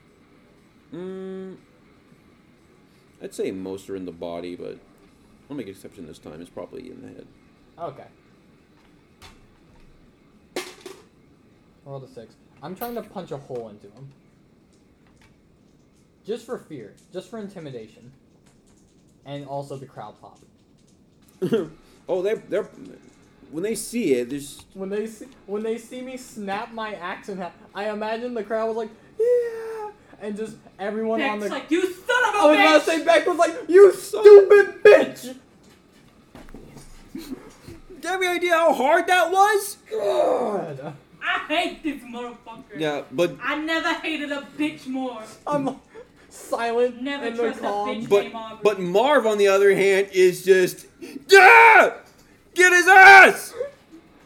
[0.93, 1.57] Mm.
[3.22, 4.78] I'd say most are in the body, but
[5.49, 6.41] I'll make an exception this time.
[6.41, 7.28] It's probably in the head.
[7.78, 8.07] Okay.
[11.86, 12.36] Roll a six.
[12.63, 14.09] I'm trying to punch a hole into him.
[16.26, 16.93] Just for fear.
[17.11, 18.11] Just for intimidation.
[19.26, 20.39] And also the crowd pop.
[22.07, 22.69] oh, they're they're
[23.51, 27.30] when they see it, there's When they see, when they see me snap my axe
[27.30, 29.91] in half, I imagine the crowd was like, yeah,
[30.22, 31.59] and just everyone on Beck's the.
[31.59, 32.61] like, you son of a I was bitch!
[32.65, 35.36] about to say Beck was like, you stupid bitch.
[37.13, 37.19] Do
[38.07, 39.77] you have any idea how hard that was?
[39.91, 40.93] God.
[41.23, 42.63] I hate this motherfucker.
[42.77, 45.21] Yeah, but I never hated a bitch more.
[45.45, 45.75] I'm
[46.29, 47.88] silent Never in the trust a calm.
[47.89, 48.09] bitch.
[48.09, 51.93] but Game but Marv on the other hand is just yeah,
[52.55, 53.53] get his ass,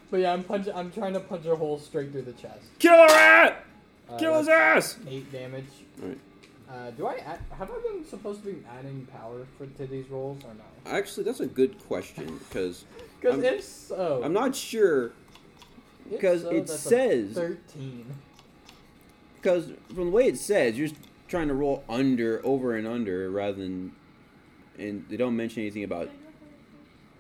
[0.10, 0.74] But yeah, I'm punching.
[0.74, 2.60] I'm trying to punch a hole straight through the chest.
[2.80, 3.66] kill a rat,
[4.10, 4.98] Uh, kill his that's ass.
[5.10, 5.66] Eight damage.
[6.02, 6.18] Alright.
[6.76, 10.10] Uh, do I add, have I been supposed to be adding power for to these
[10.10, 10.92] rolls or no?
[10.92, 12.84] Actually, that's a good question because
[13.22, 15.14] Because if so, I'm not sure
[16.10, 18.06] because so, it says thirteen.
[19.36, 23.32] because from the way it says you're just trying to roll under over and under
[23.32, 23.94] rather than
[24.78, 26.10] and they don't mention anything about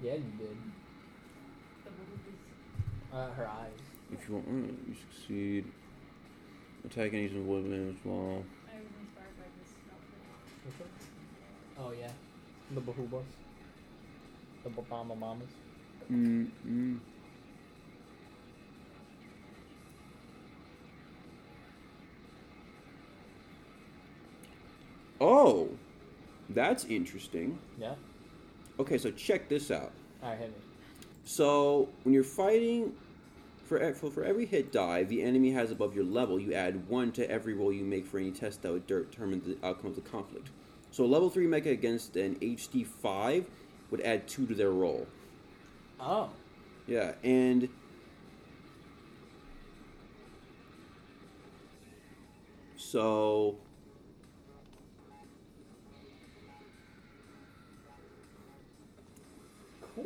[0.03, 0.57] Yeah, you did.
[3.13, 3.71] Uh, her eyes.
[4.11, 4.47] if you want
[4.87, 5.65] you succeed
[6.85, 8.43] attacking these with women as well.
[8.69, 10.67] I was inspired by this outfit.
[10.67, 10.89] Which one?
[11.79, 12.11] Oh yeah,
[12.71, 13.23] the Bahubas.
[14.63, 15.47] The Bahama Mamas.
[16.11, 16.99] Mm, mm.
[25.21, 25.69] Oh,
[26.49, 27.57] that's interesting.
[27.79, 27.95] Yeah.
[28.79, 29.91] Okay, so check this out.
[30.21, 30.55] Alright, hit me.
[31.23, 32.93] So when you're fighting,
[33.65, 37.11] for for, for every hit die the enemy has above your level, you add one
[37.13, 40.01] to every roll you make for any test that would determine the outcome of the
[40.01, 40.49] conflict.
[40.95, 43.45] So a level three mecha against an HD five
[43.91, 45.05] would add two to their roll.
[45.99, 46.29] Oh.
[46.87, 47.67] Yeah, and
[52.77, 53.57] so
[59.93, 60.05] Cool.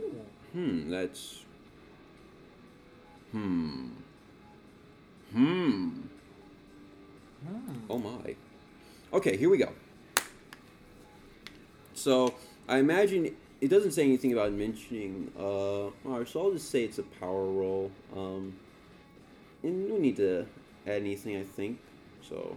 [0.54, 1.46] hmm, that's
[3.32, 3.90] hmm.
[5.34, 5.90] Hmm.
[7.46, 7.74] Hmm.
[7.92, 8.36] Oh my.
[9.14, 9.72] Okay, here we go.
[12.00, 12.34] So
[12.68, 15.32] I imagine it doesn't say anything about mentioning.
[15.38, 17.92] Uh, alright, so I'll just say it's a power roll.
[18.16, 18.56] Um,
[19.64, 20.48] and we need to
[20.88, 21.80] add anything, I think.
[22.28, 22.56] So,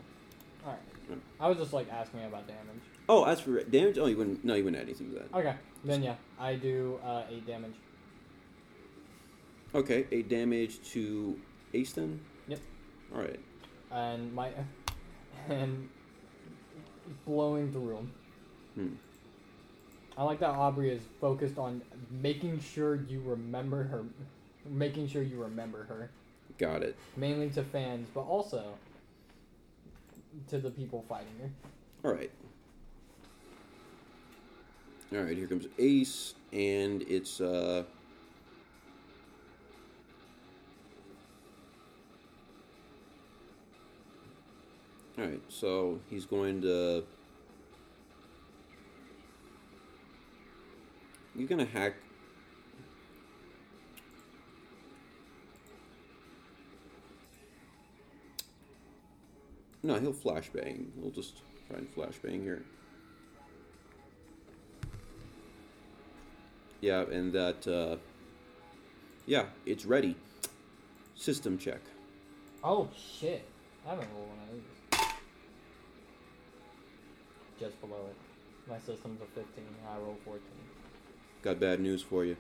[0.64, 0.78] Alright.
[1.09, 1.18] Hmm.
[1.40, 2.82] I was just like asking about damage.
[3.09, 4.45] oh, as for damage, oh, you wouldn't.
[4.45, 5.34] No, you wouldn't add anything to that.
[5.34, 5.55] Okay.
[5.84, 7.74] Then yeah, I do uh, eight damage.
[9.74, 11.36] Okay, eight damage to
[11.74, 12.20] Ace then.
[12.47, 12.61] Yep.
[13.14, 13.40] All right.
[13.90, 14.51] and my
[15.49, 15.88] and
[17.26, 18.12] blowing through them.
[18.76, 18.95] Hmm.
[20.16, 24.04] I like that Aubrey is focused on making sure you remember her,
[24.68, 26.10] making sure you remember her,
[26.58, 26.96] Got it.
[27.16, 28.74] mainly to fans, but also
[30.48, 31.50] to the people fighting her.
[32.08, 32.30] All right.
[35.12, 35.36] All right.
[35.36, 37.84] Here comes Ace, and it's uh.
[45.18, 47.04] Alright, so he's going to.
[51.34, 51.94] You're gonna hack.
[59.82, 60.86] No, he'll flashbang.
[60.96, 62.62] We'll just try and flashbang here.
[66.80, 67.66] Yeah, and that.
[67.66, 67.96] Uh,
[69.26, 70.16] yeah, it's ready.
[71.14, 71.80] System check.
[72.62, 73.44] Oh shit!
[73.86, 74.62] I haven't rolled one of these.
[77.58, 78.16] Just below it.
[78.68, 79.44] My system's a 15.
[79.88, 80.40] I roll 14.
[81.43, 82.36] Got bad news for you.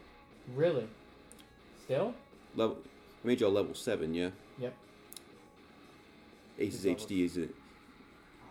[0.54, 0.86] Really?
[1.84, 2.14] Still?
[2.54, 2.78] Level,
[3.24, 4.30] I made you a level seven, yeah.
[4.58, 4.74] Yep.
[6.58, 7.48] Ace's He's HD is a,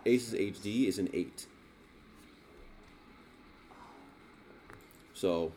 [0.04, 1.46] Ace's HD is an eight.
[5.14, 5.52] So,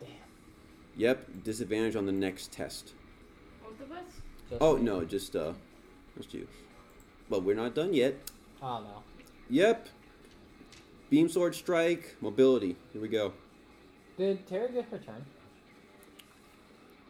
[0.00, 0.08] Damn.
[0.96, 2.92] yep, disadvantage on the next test.
[3.62, 4.04] Both of us?
[4.48, 4.82] Just Oh me.
[4.82, 5.52] no, just uh,
[6.16, 6.46] just you.
[7.28, 8.16] But we're not done yet.
[8.62, 9.02] Oh no.
[9.48, 9.88] Yep.
[11.10, 12.76] Beam sword strike, mobility.
[12.92, 13.32] Here we go.
[14.20, 15.24] Did Tara get her turn?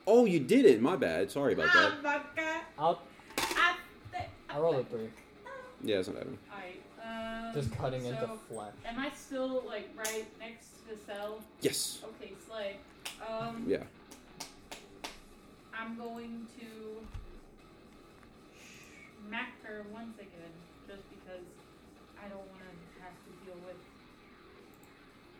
[0.06, 0.80] Oh, you did it.
[0.80, 1.28] My bad.
[1.28, 2.04] Sorry about that.
[2.04, 2.20] My
[2.78, 3.02] I'll
[4.12, 5.08] th- I rolled a three.
[5.82, 6.38] Yeah, it's not happening.
[6.52, 7.52] Alright, um.
[7.52, 8.74] Just cutting into so, flesh.
[8.86, 11.40] Am I still, like, right next to the cell?
[11.62, 11.98] Yes.
[12.04, 12.76] Okay, Slay.
[13.28, 13.64] Um.
[13.66, 13.82] Yeah.
[15.76, 16.66] I'm going to
[19.26, 20.54] smack her once again,
[20.86, 21.44] just because
[22.24, 23.74] I don't want to have to deal with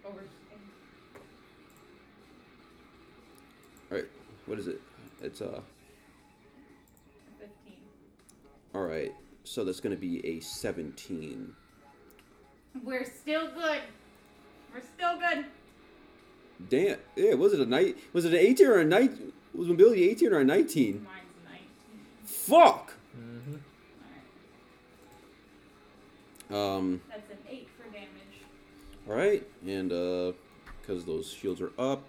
[0.05, 0.40] overheating.
[4.51, 4.81] What is it?
[5.23, 5.61] It's uh.
[7.39, 7.77] Fifteen.
[8.75, 9.15] All right.
[9.45, 11.55] So that's gonna be a seventeen.
[12.83, 13.79] We're still good.
[14.75, 15.45] We're still good.
[16.69, 16.99] Damn.
[17.15, 17.35] Yeah.
[17.35, 17.97] Was it a night?
[18.13, 19.13] Was it an eighteen or a night?
[19.55, 21.05] Was mobility eighteen or a nineteen?
[21.05, 22.01] Mine's nineteen.
[22.25, 22.95] Fuck.
[23.17, 23.55] Mm-hmm.
[26.51, 26.77] Alright.
[26.77, 27.01] Um.
[27.09, 28.09] That's an eight for damage.
[29.09, 29.47] All right.
[29.65, 30.33] And uh,
[30.83, 32.03] because those shields are up.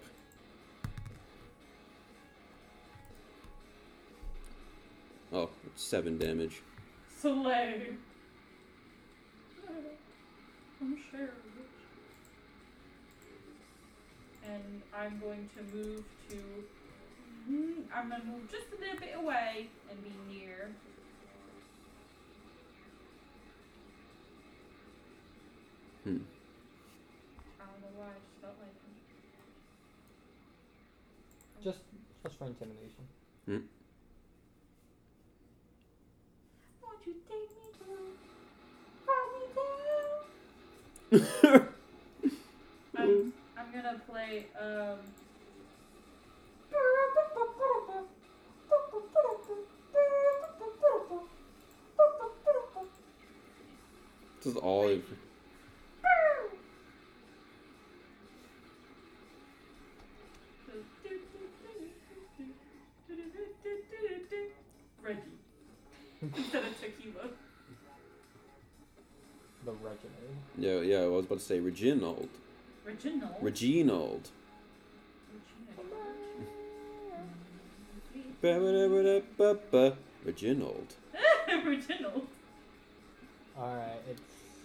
[5.76, 6.62] Seven damage.
[7.20, 7.88] Slay.
[10.80, 11.30] I'm sure.
[14.44, 16.36] And I'm going to move to.
[17.50, 20.70] Mm, I'm gonna move just a little bit away and be near.
[26.04, 26.18] Hmm.
[27.60, 28.74] I don't know why I just felt like.
[31.62, 31.80] Just
[32.24, 33.68] just for intimidation.
[37.04, 37.86] Won't you take me to
[39.08, 39.42] hold me
[41.50, 41.68] down?
[42.96, 44.98] I'm, I'm gonna play um.
[54.38, 54.88] this is all.
[54.88, 55.31] I've-
[66.22, 67.28] Instead of tequila.
[69.64, 70.36] The Reginald.
[70.56, 71.04] Yeah, yeah.
[71.04, 72.28] I was about to say Reginald.
[72.84, 73.34] Reginald.
[73.40, 74.30] Reginald.
[75.32, 75.92] Regina.
[78.40, 79.96] Ba-ba-da-ba-da-ba-ba.
[80.24, 80.94] Reginald.
[81.64, 82.26] Reginald.
[83.58, 84.20] Alright, it's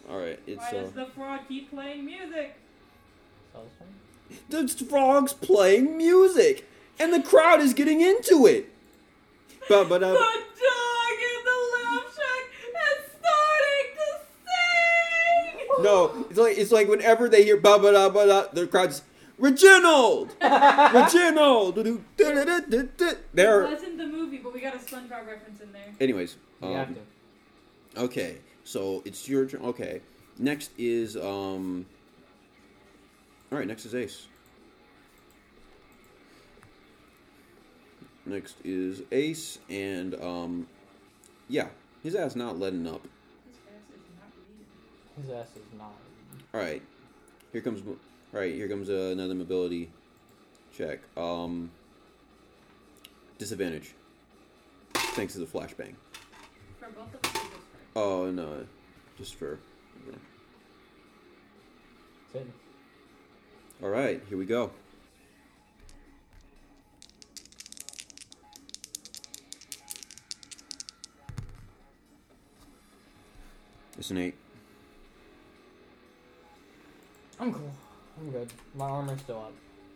[0.10, 0.40] All right.
[0.48, 0.82] It's Why uh.
[0.82, 2.56] does the frog keep playing music?
[3.54, 3.70] Sal's.
[4.50, 6.68] The frog's playing music,
[7.00, 8.74] and the crowd is getting into it.
[9.70, 9.86] Ba
[15.82, 19.02] No, it's like it's like whenever they hear ba ba da ba da, the crowd's
[19.40, 21.76] Reginald, Reginald.
[21.76, 22.04] Do-do.
[22.18, 23.66] It There.
[23.66, 25.94] wasn't the movie, but we got a SpongeBob reference in there.
[26.00, 26.96] Anyways, You have um,
[27.96, 28.02] to.
[28.02, 28.38] okay.
[28.64, 29.62] So it's your turn.
[29.64, 30.02] Okay.
[30.40, 31.86] Next is um.
[33.52, 33.68] All right.
[33.68, 34.26] Next is Ace.
[38.26, 40.68] Next is Ace, and um,
[41.48, 41.68] yeah,
[42.04, 43.08] his ass not letting up.
[45.22, 45.94] His ass is not.
[46.54, 46.82] All right,
[47.52, 47.84] here comes.
[47.84, 47.98] mo-
[48.34, 49.90] All right, here comes uh, another mobility
[50.76, 51.00] check.
[51.18, 51.72] Um,
[53.38, 53.94] disadvantage.
[54.94, 55.96] Thanks to the flashbang.
[56.80, 57.44] For both of us, or just
[57.94, 58.66] for- Oh no,
[59.18, 59.60] just for.
[62.26, 62.54] It's hitting.
[63.82, 64.72] All right, here we go.
[73.98, 74.36] It's an eight.
[77.40, 77.72] I'm cool.
[78.20, 78.52] I'm good.
[78.74, 79.54] My armor's still up.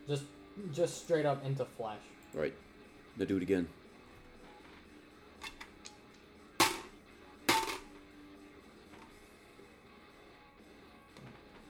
[0.07, 0.23] Just,
[0.73, 1.97] just straight up into flesh.
[2.33, 2.53] Right.
[3.17, 3.67] Now do it again.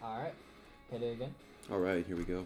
[0.04, 0.34] All right.
[0.92, 1.34] Hit it again.
[1.72, 2.06] All right.
[2.06, 2.46] Here we go.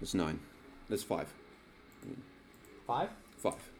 [0.00, 0.38] That's nine.
[0.88, 1.26] That's five.
[2.86, 3.08] Five?
[3.38, 3.73] Five.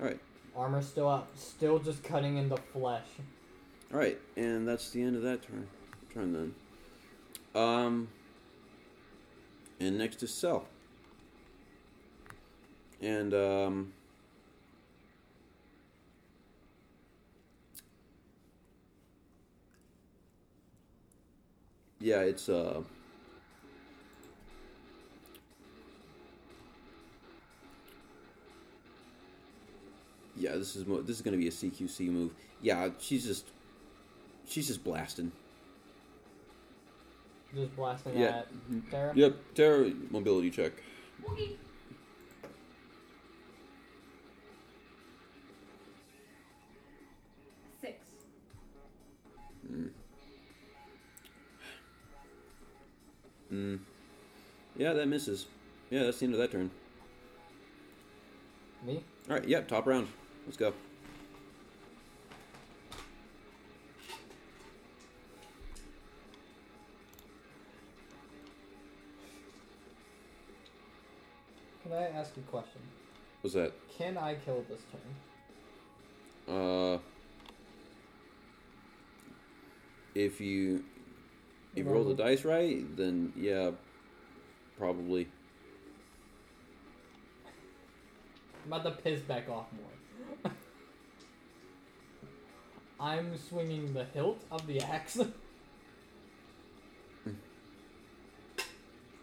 [0.00, 0.18] All right.
[0.56, 1.28] Armor still up.
[1.36, 3.06] Still just cutting into flesh.
[3.92, 5.66] All right, and that's the end of that turn.
[6.12, 6.54] Turn then.
[7.60, 8.08] Um.
[9.80, 10.66] And next is Cell.
[13.00, 13.92] And um.
[22.00, 22.82] Yeah, it's uh.
[30.38, 32.32] Yeah, this is mo- this is gonna be a CQC move.
[32.62, 33.46] Yeah, she's just
[34.48, 35.32] she's just blasting.
[37.54, 38.26] Just blasting Yeah.
[38.40, 38.90] at.
[38.90, 39.12] Tara.
[39.16, 40.72] Yep, Tara mobility check.
[41.24, 41.56] Woogie.
[47.80, 47.94] Six.
[49.72, 49.90] Mm.
[53.52, 53.78] Mm.
[54.76, 55.46] Yeah, that misses.
[55.90, 56.70] Yeah, that's the end of that turn.
[58.84, 59.02] Me.
[59.28, 60.08] All right, yeah, top round.
[60.48, 60.72] Let's go.
[71.82, 72.80] Can I ask a question?
[73.42, 73.74] What's that?
[73.98, 74.80] Can I kill this
[76.46, 76.56] turn?
[76.56, 76.98] Uh,
[80.14, 80.82] if you
[81.76, 83.72] if you roll the dice right, then yeah,
[84.78, 85.28] probably.
[88.64, 89.97] I'm about to piss back off more.
[93.00, 95.18] I'm swinging the hilt of the axe.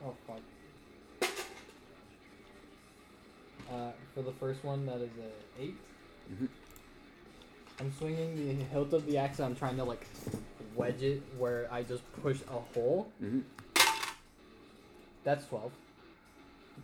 [0.03, 0.39] oh fuck.
[3.71, 5.75] Uh, for the first one, that is a eight.
[6.31, 6.47] Mhm.
[7.79, 9.39] I'm swinging the hilt of the axe.
[9.39, 10.05] and I'm trying to like
[10.75, 13.09] wedge it where I just push a hole.
[13.19, 13.39] hmm
[15.23, 15.71] That's twelve.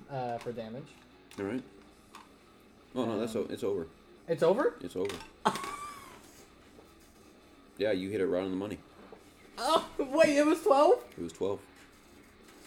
[0.09, 0.87] Uh, for damage.
[1.39, 1.63] All right.
[2.95, 3.87] Oh no, that's o- it's over.
[4.27, 4.73] It's over.
[4.81, 5.15] It's over.
[7.81, 8.77] yeah, you hit it right on the money.
[9.57, 11.03] Oh wait, it was twelve.
[11.17, 11.59] It was twelve.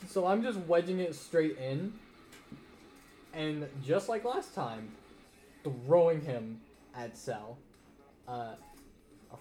[0.09, 1.93] So I'm just wedging it straight in,
[3.33, 4.91] and just like last time,
[5.63, 6.61] throwing him
[6.97, 7.57] at Cell.
[8.27, 8.55] Uh,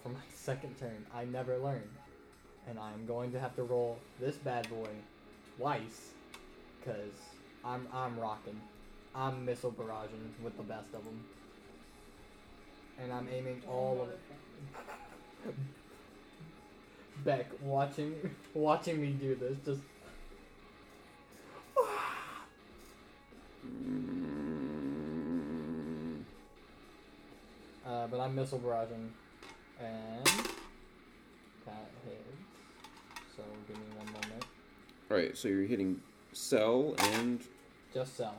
[0.03, 1.89] for my second turn, I never learn,
[2.69, 4.89] and I'm going to have to roll this bad boy
[5.57, 6.11] twice,
[6.85, 7.17] cause
[7.65, 8.61] I'm I'm rocking,
[9.15, 11.23] I'm missile barraging with the best of them,
[12.99, 14.19] and I'm aiming all of it.
[17.23, 18.15] Beck watching
[18.53, 19.81] watching me do this just
[27.85, 29.09] Uh, but I'm missile barraging,
[29.79, 30.25] and
[31.65, 33.35] that hits.
[33.35, 34.45] So give me one moment.
[35.11, 36.01] All right, so you're hitting
[36.31, 37.41] cell and
[37.93, 38.35] Just Cell.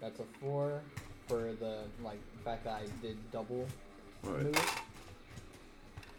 [0.00, 0.80] That's a four
[1.26, 3.66] for the like fact that I did double
[4.24, 4.44] all right.
[4.44, 4.82] move.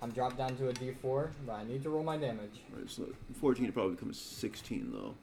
[0.03, 2.59] I'm dropped down to a D4, but I need to roll my damage.
[2.73, 3.07] All right, so
[3.39, 5.15] 14 would probably become a 16 though.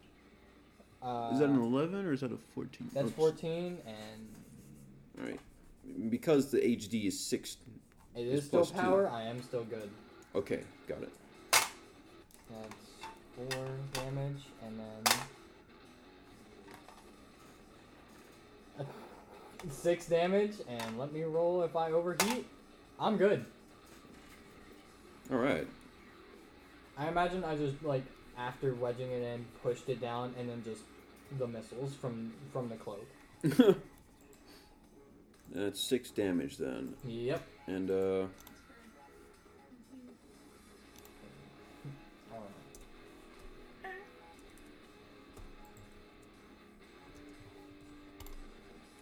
[1.06, 2.88] Uh, Is that an 11 or is that a 14?
[2.94, 3.16] That's Oops.
[3.16, 4.28] 14, and
[5.18, 5.40] All right,
[6.08, 7.58] because the HD is six.
[8.16, 8.78] It's is still plus two.
[8.78, 9.10] power.
[9.10, 9.90] I am still good.
[10.34, 11.12] Okay, got it.
[11.52, 11.68] That's
[13.36, 14.80] four damage, and
[18.78, 18.86] then
[19.70, 20.54] six damage.
[20.68, 22.46] And let me roll if I overheat.
[22.98, 23.44] I'm good.
[25.30, 25.66] All right.
[26.98, 28.04] I imagine I just like
[28.36, 30.82] after wedging it in, pushed it down, and then just
[31.38, 33.06] the missiles from from the cloak.
[35.52, 37.42] That's six damage then, Yep.
[37.66, 38.26] and uh,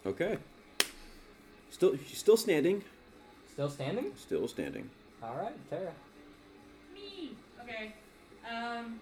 [0.05, 0.37] okay.
[1.71, 2.83] Still, she's still standing.
[3.51, 4.11] Still standing.
[4.17, 4.89] Still standing.
[5.23, 5.91] All right, Tara.
[7.69, 7.75] Me.
[7.75, 7.93] Okay.
[8.49, 8.99] Um.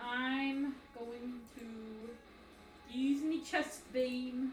[0.00, 4.52] I'm going to use me chest beam.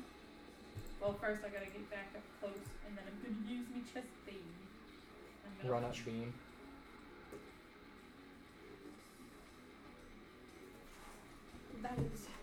[1.01, 2.53] Well, first I gotta get back up close,
[2.87, 4.35] and then I'm gonna use me chest beam.
[5.45, 6.33] I'm gonna Run up beam.
[11.83, 12.34] That is.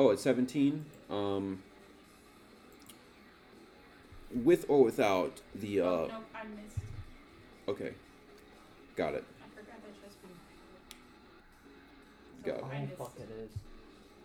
[0.00, 0.86] Oh, it's 17.
[1.10, 1.62] Um,
[4.34, 5.84] with or without the uh.
[5.84, 6.78] oh, nope, I missed.
[7.68, 7.92] Okay.
[8.96, 9.24] Got it.
[9.42, 10.30] I forgot that chest beam.
[12.44, 12.56] Go.
[12.60, 13.28] So I Oh missed fuck it.
[13.28, 13.50] it is.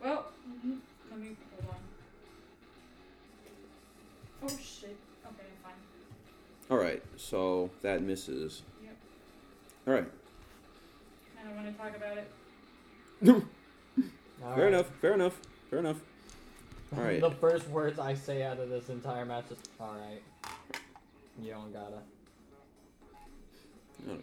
[0.01, 0.77] Well, mhm,
[1.11, 1.81] let me hold on.
[4.43, 4.95] Oh shit.
[5.25, 5.73] Okay, I'm fine.
[6.71, 7.03] All right.
[7.17, 8.61] So that misses.
[8.81, 8.95] Yep.
[9.87, 10.07] All right.
[11.37, 12.31] I don't want to talk about it.
[13.27, 14.73] All Fair right.
[14.73, 14.89] enough.
[15.01, 15.41] Fair enough.
[15.75, 15.99] Fair enough.
[16.95, 17.19] All right.
[17.19, 20.53] the first words I say out of this entire match is, "All right,
[21.41, 21.97] you don't gotta."
[24.09, 24.17] Oh.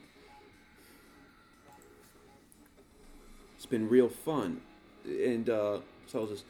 [3.55, 4.63] It's been real fun,
[5.05, 5.81] and uh,
[6.15, 6.45] was just.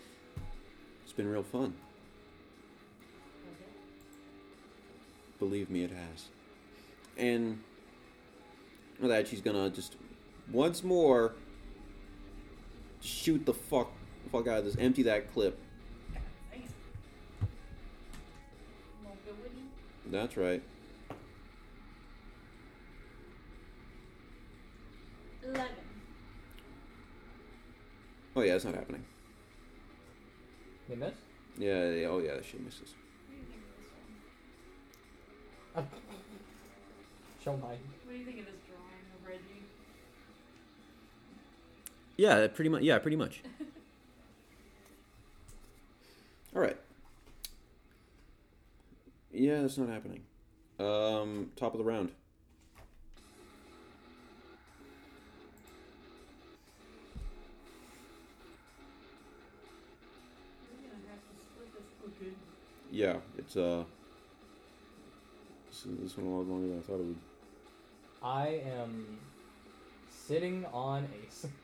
[1.02, 1.74] It's been real fun.
[5.40, 6.26] Believe me, it has.
[7.18, 7.58] And
[9.00, 9.96] with that, she's gonna just
[10.52, 11.32] once more
[13.00, 13.90] shoot the fuck
[14.32, 14.76] fuck out of this.
[14.78, 15.58] Empty that clip.
[20.06, 20.62] That's right.
[25.44, 25.66] Eleven.
[28.36, 29.04] Oh yeah, it's not happening.
[30.88, 31.14] You miss?
[31.56, 31.90] Yeah.
[31.90, 32.94] yeah oh yeah, she misses.
[32.94, 33.62] What do you think
[35.76, 36.02] of this one?
[37.42, 37.78] Show mine.
[38.04, 39.64] What do you think of this drawing of Reggie?
[42.16, 42.82] Yeah, pretty much.
[42.82, 43.42] Yeah, pretty much.
[46.54, 46.76] All right.
[49.32, 50.22] Yeah, that's not happening.
[50.80, 52.10] Um, top of the round.
[60.68, 62.26] We're gonna have to split this.
[62.26, 62.32] Okay.
[62.90, 63.84] Yeah, it's uh.
[65.70, 67.16] This, this one a lot longer than I thought it would.
[68.22, 69.18] I am
[70.10, 71.46] sitting on Ace.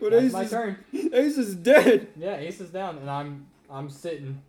[0.00, 0.84] But That's Ace my is, turn.
[1.12, 2.08] Ace is dead.
[2.16, 4.40] Yeah, Ace is down, and I'm I'm sitting.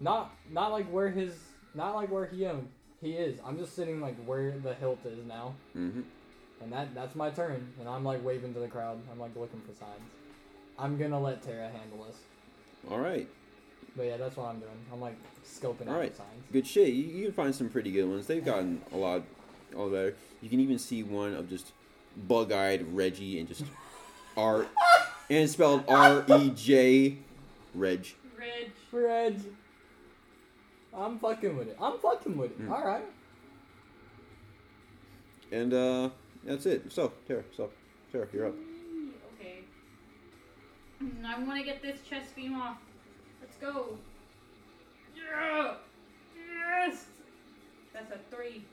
[0.00, 1.34] Not not like where his
[1.74, 2.68] not like where he um
[3.00, 3.38] he is.
[3.44, 6.00] I'm just sitting like where the hilt is now, Mm-hmm.
[6.62, 7.72] and that that's my turn.
[7.80, 9.00] And I'm like waving to the crowd.
[9.10, 10.00] I'm like looking for signs.
[10.78, 12.16] I'm gonna let Tara handle this.
[12.88, 13.28] All right,
[13.96, 14.70] But yeah, that's what I'm doing.
[14.92, 16.12] I'm like scoping out Alright.
[16.12, 16.44] the signs.
[16.52, 16.88] good shit.
[16.90, 18.28] You, you can find some pretty good ones.
[18.28, 19.22] They've gotten a lot,
[19.74, 20.14] a lot better.
[20.40, 21.72] You can even see one of just
[22.28, 23.64] bug-eyed Reggie and just
[24.36, 24.68] R, and
[25.42, 27.16] it's spelled R E J,
[27.78, 28.06] Reg.
[28.36, 28.72] Reg.
[28.92, 29.40] Reg.
[30.92, 31.76] I'm fucking with it.
[31.80, 32.66] I'm fucking with it.
[32.66, 32.72] Mm.
[32.72, 33.04] All right.
[35.52, 36.10] And uh,
[36.44, 36.90] that's it.
[36.90, 37.70] So, Tara, so,
[38.10, 38.54] Tara, you're up.
[39.34, 39.60] Okay.
[41.02, 42.78] Mm, I want to get this chest beam off.
[43.40, 43.96] Let's go.
[45.16, 45.74] Yeah.
[46.36, 47.06] Yes.
[47.92, 48.64] That's a three.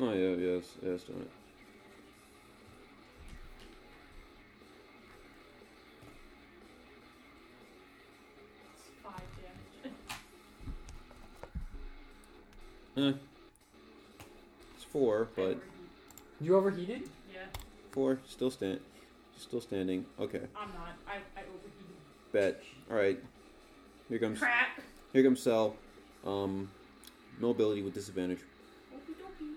[0.00, 1.30] Oh yeah, yes, yes, doing it.
[12.98, 13.12] Eh.
[14.74, 15.62] It's four, but Overheat.
[16.40, 17.02] You overheated?
[17.32, 17.42] yeah,
[17.92, 18.80] four still stand,
[19.38, 20.04] still standing.
[20.18, 20.96] Okay, I'm not.
[21.06, 21.94] I I overheated.
[22.32, 22.60] bet.
[22.90, 23.22] All right.
[24.08, 24.80] Here comes, Crap.
[25.12, 25.76] here comes Cell.
[26.26, 26.68] Um,
[27.38, 28.40] mobility with disadvantage.
[28.92, 29.54] Okie dokie.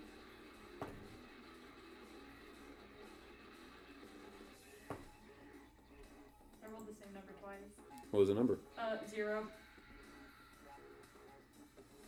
[6.63, 7.57] I rolled the same number twice.
[8.11, 8.59] What was the number?
[8.77, 9.47] Uh, zero.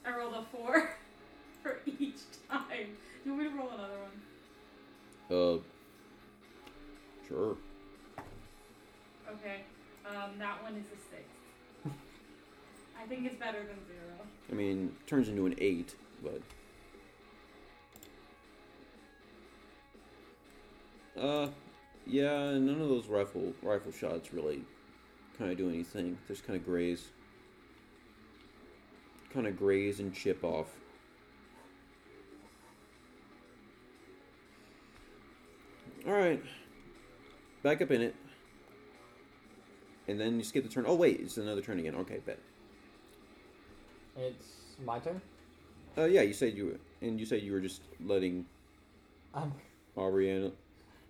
[0.06, 0.90] I rolled a four for
[2.04, 2.20] each
[2.50, 2.68] time.
[3.24, 3.94] Do you want me to roll another
[5.30, 5.38] one?
[5.38, 5.58] Uh,
[7.28, 7.56] sure.
[9.30, 9.62] Okay.
[10.06, 11.24] Um, that one is a six.
[13.02, 14.28] I think it's better than zero.
[14.52, 16.42] I mean, turns into an eight, but.
[21.20, 21.48] Uh,
[22.06, 24.64] yeah, none of those rifle rifle shots really
[25.38, 26.18] kind of do anything.
[26.28, 27.08] Just kind of graze.
[29.34, 30.68] Kind of graze and chip off.
[36.06, 36.44] All right,
[37.64, 38.16] back up in it,
[40.08, 40.84] and then you skip the turn.
[40.86, 41.96] Oh wait, it's another turn again.
[41.96, 42.40] Okay, bet.
[44.18, 45.22] It's my turn.
[45.98, 48.46] Uh, yeah, you said you were, and you said you were just letting
[49.34, 49.54] I'm,
[49.96, 50.52] Aubriana.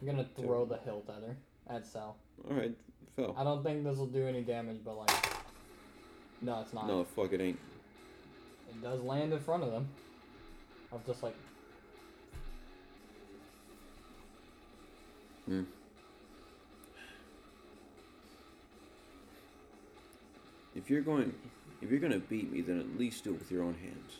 [0.02, 1.36] I'm gonna throw the hilt at her.
[1.76, 2.15] At Sal.
[2.49, 2.76] All right,
[3.15, 3.36] fell.
[3.38, 5.11] I don't think this will do any damage, but like,
[6.41, 6.88] no, it's not.
[6.88, 7.60] No, fuck it ain't.
[8.70, 9.88] It does land in front of them.
[10.91, 11.36] I was just like,
[15.53, 15.63] Hmm.
[20.75, 21.34] If you're going,
[21.81, 24.13] if you're gonna beat me, then at least do it with your own hands.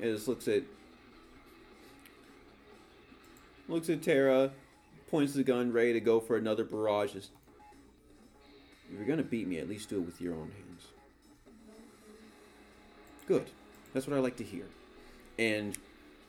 [0.00, 0.62] And just looks at,
[3.68, 4.50] looks at Tara,
[5.10, 7.14] points the gun, ready to go for another barrage.
[7.14, 7.30] Just,
[8.90, 10.88] if you're gonna beat me, at least do it with your own hands.
[13.26, 13.46] Good.
[13.94, 14.66] That's what I like to hear.
[15.38, 15.78] and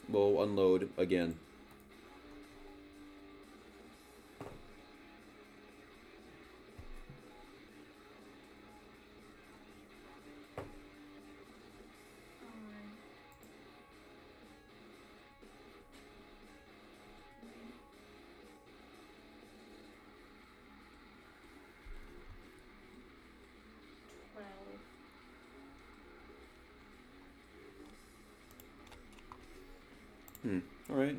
[0.07, 1.35] we'll unload again.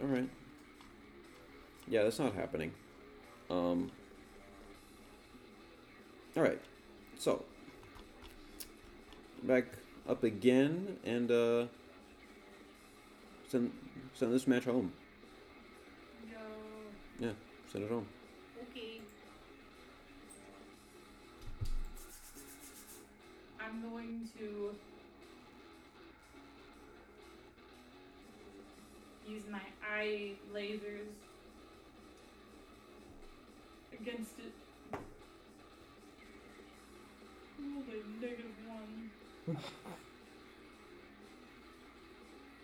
[0.01, 0.29] All right.
[1.89, 2.73] Yeah, that's not happening.
[3.51, 3.91] Um.
[6.37, 6.61] All right.
[7.19, 7.45] So
[9.43, 9.65] back
[10.09, 11.67] up again and uh
[13.49, 13.73] send
[14.15, 14.93] send this match home.
[17.19, 17.33] Yeah,
[17.71, 18.07] Send it home.
[18.71, 19.01] Okay.
[23.61, 24.75] I'm going to
[29.31, 31.07] use my eye lasers
[33.93, 34.53] against it.
[37.63, 37.83] Oh,
[38.21, 39.11] negative one.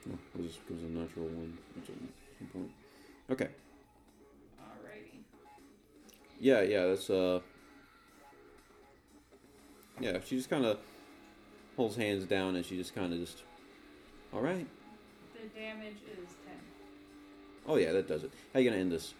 [0.09, 2.71] Oh, this becomes a natural one at some point.
[3.31, 3.49] Okay.
[4.61, 5.19] Alrighty.
[6.41, 7.41] Yeah, yeah, that's uh
[10.01, 10.79] Yeah, she just kinda
[11.77, 13.43] holds hands down and she just kinda just
[14.35, 14.67] Alright.
[15.33, 16.46] The damage is 10.
[17.67, 18.31] Oh yeah, that does it.
[18.53, 19.15] How you gonna end this?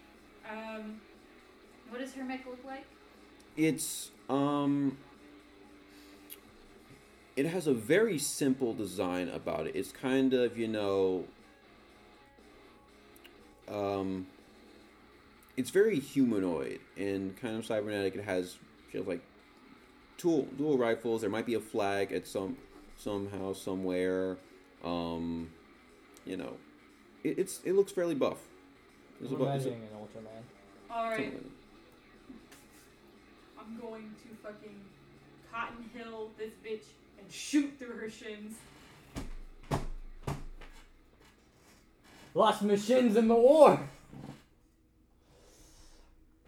[0.49, 1.01] Um,
[1.89, 2.85] what does her mech look like?
[3.55, 4.97] It's um
[7.35, 9.75] it has a very simple design about it.
[9.75, 11.25] It's kind of, you know
[13.67, 14.27] um
[15.57, 18.15] it's very humanoid and kind of cybernetic.
[18.15, 18.57] It has
[18.91, 19.21] she has like
[20.17, 21.21] dual dual rifles.
[21.21, 22.57] There might be a flag at some
[22.95, 24.37] somehow somewhere.
[24.83, 25.49] Um
[26.25, 26.57] you know.
[27.27, 28.37] It, it's it looks fairly buff.
[29.21, 30.95] It's I'm a bu- it's a- imagining an Ultraman.
[30.95, 31.51] Alright, something.
[33.59, 34.75] I'm going to fucking
[35.51, 36.85] Cotton Hill this bitch
[37.19, 38.55] and shoot through her shins.
[42.33, 43.79] Lost machines in the war.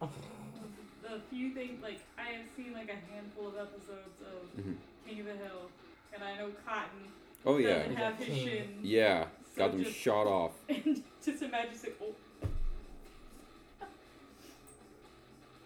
[0.00, 4.76] The few things, like, I have seen like a handful of episodes of Mhm.
[5.06, 5.68] King of the Hill,
[6.14, 7.10] and I know Cotton
[7.44, 7.80] Oh yeah.
[7.80, 8.46] doesn't have his King.
[8.46, 8.84] shins.
[8.84, 9.26] Yeah.
[9.54, 10.52] So Got them just- shot off.
[10.68, 12.14] And just imagine saying, oh,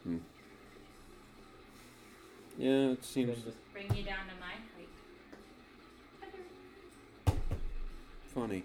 [0.04, 0.16] hmm.
[2.58, 3.38] Yeah, it Then seems
[3.72, 4.88] bring you down to my height.
[8.34, 8.64] funny.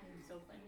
[0.00, 0.60] I am so funny.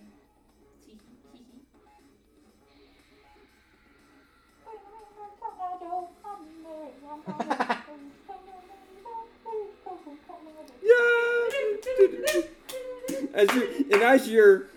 [13.35, 14.69] as you and as you're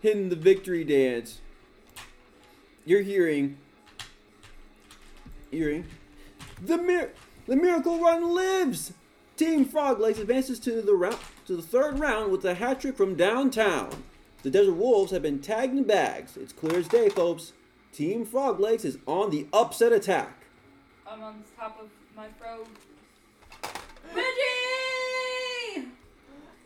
[0.00, 1.40] hitting the victory dance,
[2.84, 3.56] you're hearing,
[5.50, 5.86] hearing,
[6.62, 7.12] the mir-
[7.46, 8.92] the miracle run lives.
[9.36, 12.96] Team Frog Legs advances to the round to the third round with a hat trick
[12.96, 14.04] from downtown.
[14.42, 16.36] The Desert Wolves have been tagged in bags.
[16.36, 17.52] It's clear as day, folks.
[17.92, 20.44] Team Frog Legs is on the upset attack.
[21.06, 22.66] I'm on top of my frog.
[24.14, 24.57] Reggie!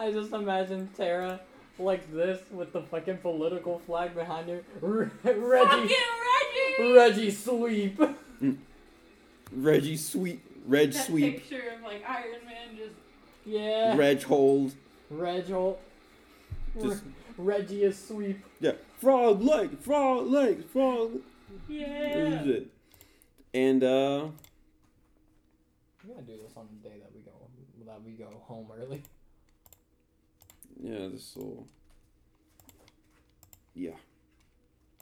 [0.02, 1.38] I just imagine Tara
[1.78, 4.62] like this with the fucking political flag behind her.
[4.82, 5.94] R- Reggie,
[6.78, 6.92] Reggie!
[6.92, 8.00] Reggie sweep.
[9.54, 12.94] Reggie Sweet, Reg that Sweep, picture of like Iron Man just
[13.44, 13.94] Yeah.
[13.96, 14.72] Reg Hold.
[15.10, 15.78] Reg Hol-
[16.80, 17.02] Just-
[17.38, 18.42] Reggie is sweep.
[18.60, 21.20] Yeah, frog leg, frog leg, frog.
[21.68, 22.42] yeah.
[22.44, 22.66] It.
[23.54, 24.26] And uh,
[26.04, 27.32] We're gonna do this on the day that we go
[27.86, 29.02] that we go home early.
[30.82, 31.66] Yeah, this will.
[33.74, 33.92] Yeah.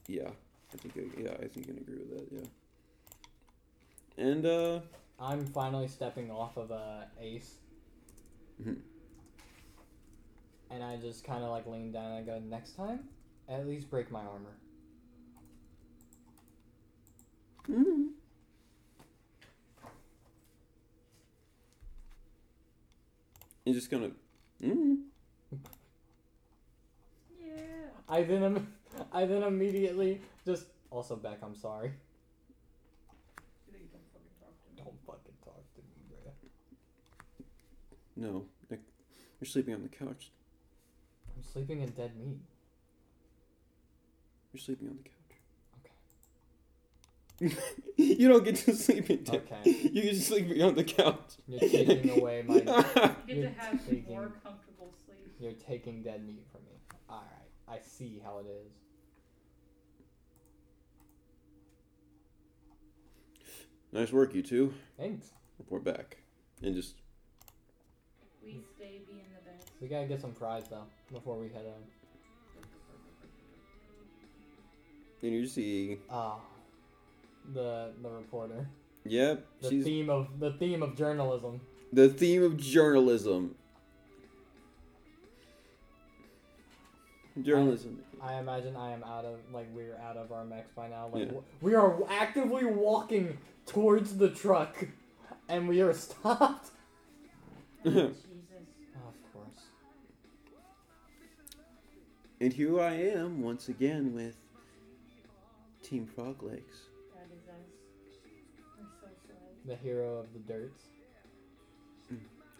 [0.07, 0.31] Yeah,
[0.73, 2.49] I think I, yeah, I think I can agree with that.
[4.17, 4.25] Yeah.
[4.27, 4.81] And uh,
[5.21, 7.55] I'm finally stepping off of uh, Ace,
[8.63, 8.77] mhm.
[10.71, 13.01] and I just kind of like lean down and I go, next time,
[13.49, 14.57] at least break my armor.
[17.67, 18.07] Hmm.
[23.65, 24.13] You're just kind of.
[28.11, 28.17] Yeah.
[28.17, 28.73] I then im-
[29.13, 31.93] I then immediately just also Beck, I'm sorry.
[33.71, 34.83] Please don't fucking talk to me.
[34.85, 36.33] Don't fucking talk to me, bro.
[38.33, 38.81] no, Nick,
[39.41, 40.31] you're sleeping on the couch.
[41.37, 42.39] I'm sleeping in dead meat.
[44.53, 45.15] You're sleeping on the couch.
[45.81, 47.57] Okay.
[47.97, 49.37] You don't get to sleep in town.
[49.37, 49.71] Okay.
[49.93, 51.37] You get to sleep on the couch.
[51.47, 52.55] You're taking away my.
[52.57, 52.77] You get
[53.29, 55.33] You're to have taking- more comfortable sleep.
[55.39, 56.73] You're taking dead meat from me.
[57.09, 58.73] All right, I see how it is.
[63.93, 64.73] nice work, you two.
[64.99, 65.31] Thanks.
[65.69, 66.19] We're back.
[66.63, 66.95] And just
[68.45, 69.71] We stay being the best.
[69.81, 71.83] We gotta get some fries though before we head out.
[75.23, 76.39] and you see Ah,
[77.53, 78.67] the the reporter.
[79.05, 81.61] Yep, The she's theme of the theme of journalism.
[81.93, 83.55] the theme of journalism.
[87.43, 88.01] Journalism.
[88.23, 91.09] I imagine I am out of like we're out of our mechs by now.
[91.13, 91.39] Like Yeah.
[91.61, 94.87] we are actively walking towards the truck,
[95.49, 96.71] and we are stopped.
[97.83, 98.17] Oh, Jesus.
[99.09, 99.65] of course.
[102.41, 104.37] And here I am once again with
[105.83, 106.77] Team Frog Legs.
[107.15, 107.55] That is us.
[109.27, 109.35] So.
[109.67, 110.83] The hero of the dirts.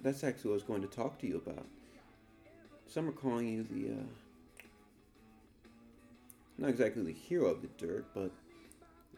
[0.03, 1.67] That's actually what I was going to talk to you about.
[2.87, 4.05] Some are calling you the, uh,
[6.61, 8.31] not exactly the hero of the dirt, but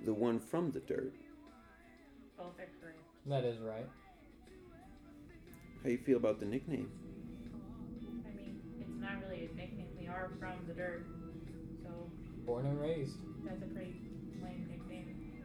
[0.04, 1.12] the one from the dirt.
[2.38, 2.98] Both are correct.
[3.26, 3.86] That is right.
[5.82, 6.88] How you feel about the nickname?
[8.24, 9.88] I mean, it's not really a nickname.
[9.98, 11.04] We are from the dirt.
[11.82, 11.90] So
[12.46, 13.16] Born and raised.
[13.44, 13.96] that's a pretty
[14.42, 15.08] lame nickname.
[15.18, 15.42] You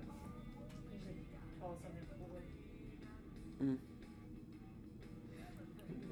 [1.01, 1.17] should
[1.59, 2.43] call it something cooler.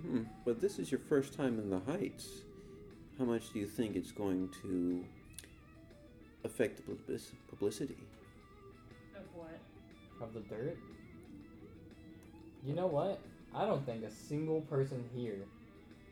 [0.07, 0.23] Hmm.
[0.43, 2.27] But this is your first time in the Heights.
[3.19, 5.05] How much do you think it's going to
[6.45, 6.83] affect the
[7.49, 7.97] publicity?
[9.15, 9.59] Of what?
[10.21, 10.77] Of the dirt?
[12.63, 13.19] You know what?
[13.53, 15.45] I don't think a single person here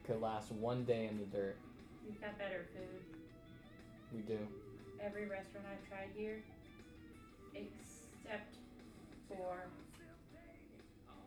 [0.05, 1.55] could last one day in the dirt.
[2.05, 3.17] We've got better food.
[4.13, 4.39] We do.
[5.01, 6.41] Every restaurant I've tried here,
[7.53, 8.55] except
[9.27, 11.17] for what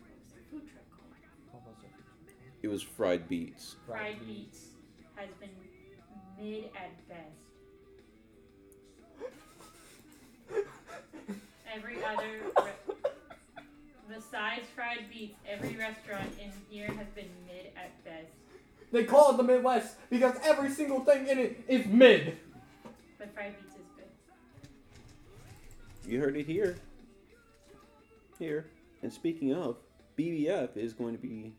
[0.00, 0.96] was food truck oh
[1.52, 1.64] called?
[1.64, 2.34] What was it?
[2.62, 3.76] It was fried beets.
[3.86, 4.70] Fried Beats
[5.16, 5.50] has been
[6.38, 7.41] mid at best.
[11.74, 12.94] Every other, re-
[14.08, 18.32] besides Fried Beats, every restaurant in here has been mid at best.
[18.90, 22.36] They call it the Midwest because every single thing in it is mid.
[23.18, 24.04] But Fried Beats is good.
[26.10, 26.76] You heard it here.
[28.38, 28.66] Here.
[29.02, 29.78] And speaking of,
[30.18, 31.54] BBF is going to be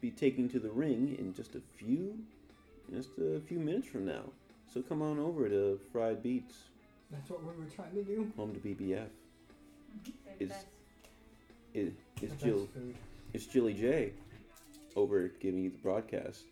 [0.00, 2.18] be taking to the ring in just a few
[2.92, 4.24] just a few minutes from now.
[4.72, 6.54] So come on over to Fried Beats,
[7.12, 8.32] That's what we were trying to do.
[8.36, 9.06] home to BBF.
[10.38, 10.54] They're the
[11.74, 12.94] Is- it's Jill food.
[13.32, 14.12] it's Jilly J
[14.96, 16.44] over giving you the broadcast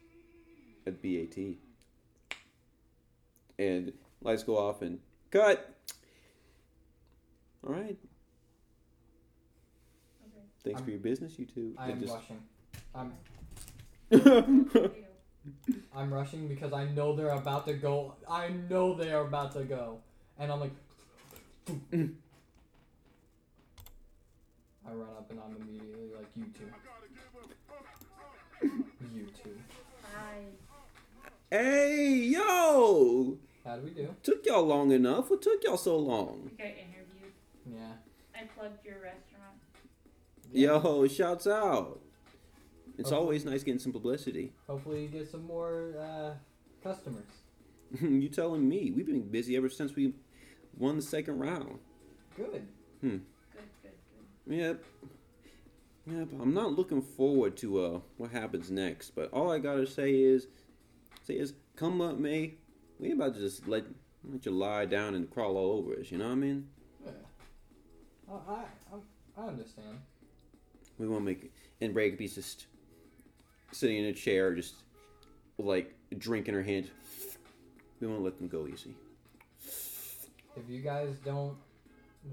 [0.87, 1.57] at BAT.
[3.59, 3.93] And
[4.23, 4.99] lights go off and
[5.31, 5.75] cut.
[7.67, 7.99] All right.
[10.23, 10.45] Okay.
[10.65, 11.75] Thanks for I'm- your business, you two.
[11.79, 12.43] I am just- rushing.
[12.95, 13.13] I'm
[15.95, 18.15] I'm rushing because I know they're about to go.
[18.29, 20.01] I know they are about to go,
[20.41, 20.73] and I'm like.
[24.87, 26.67] I run up and I'm immediately like you two.
[29.15, 29.57] You two.
[30.15, 30.39] Hi.
[31.51, 33.39] hey, yo!
[33.65, 34.15] How do we do?
[34.23, 35.31] Took y'all long enough.
[35.31, 36.43] What took y'all so long?
[36.45, 37.33] We got interviewed.
[37.67, 37.93] Yeah.
[38.35, 39.61] I plugged your restaurant.
[40.53, 42.01] Yo, shouts out.
[42.99, 43.17] It's Okay.
[43.17, 44.53] always nice getting some publicity.
[44.67, 46.33] Hopefully you get some more uh,
[46.83, 47.25] customers.
[48.01, 48.91] you telling me?
[48.91, 50.15] We've been busy ever since we
[50.77, 51.79] won the second round.
[52.37, 52.67] Good.
[53.01, 53.21] Good,
[53.83, 53.93] good,
[54.47, 54.57] good.
[54.57, 54.85] Yep.
[56.07, 56.29] Yep.
[56.41, 60.47] I'm not looking forward to uh what happens next, but all I gotta say is
[61.23, 62.55] say is come up May,
[62.99, 63.85] we ain't about to just let
[64.31, 66.69] let you lie down and crawl all over us, you know what I mean?
[67.05, 67.11] Yeah.
[68.29, 69.03] I I I'm-
[69.49, 69.99] understand.
[70.99, 72.67] We won't make it and Bragby's just
[73.73, 74.75] sitting in a chair just
[75.59, 76.91] like drink in her hand.
[78.01, 78.95] We won't let them go easy.
[80.63, 81.57] If you guys don't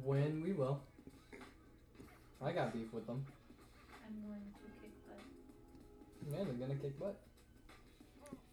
[0.03, 0.81] win, we will.
[2.43, 3.25] I got beef with them.
[4.05, 5.19] I'm going to kick butt.
[6.29, 7.15] Yeah, they're gonna kick butt.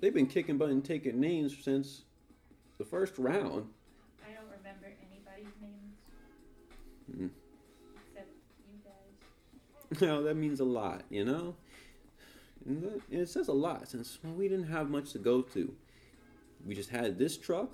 [0.00, 2.02] They've been kicking butt and taking names since
[2.78, 3.68] the first round.
[4.22, 5.94] I don't remember anybody's names
[7.12, 7.30] Mm.
[8.08, 8.30] except
[8.70, 10.00] you guys.
[10.00, 11.54] Well, that means a lot, you know?
[12.64, 15.74] And it says a lot since we didn't have much to go to.
[16.64, 17.70] We just had this truck,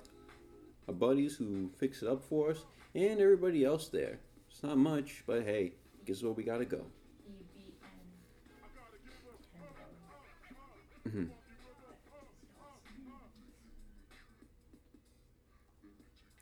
[0.87, 4.19] our buddies who fix it up for us, and everybody else there.
[4.49, 5.73] It's not much, but hey,
[6.05, 6.85] guess where we gotta go.
[11.05, 11.11] EBN.
[11.11, 11.23] hmm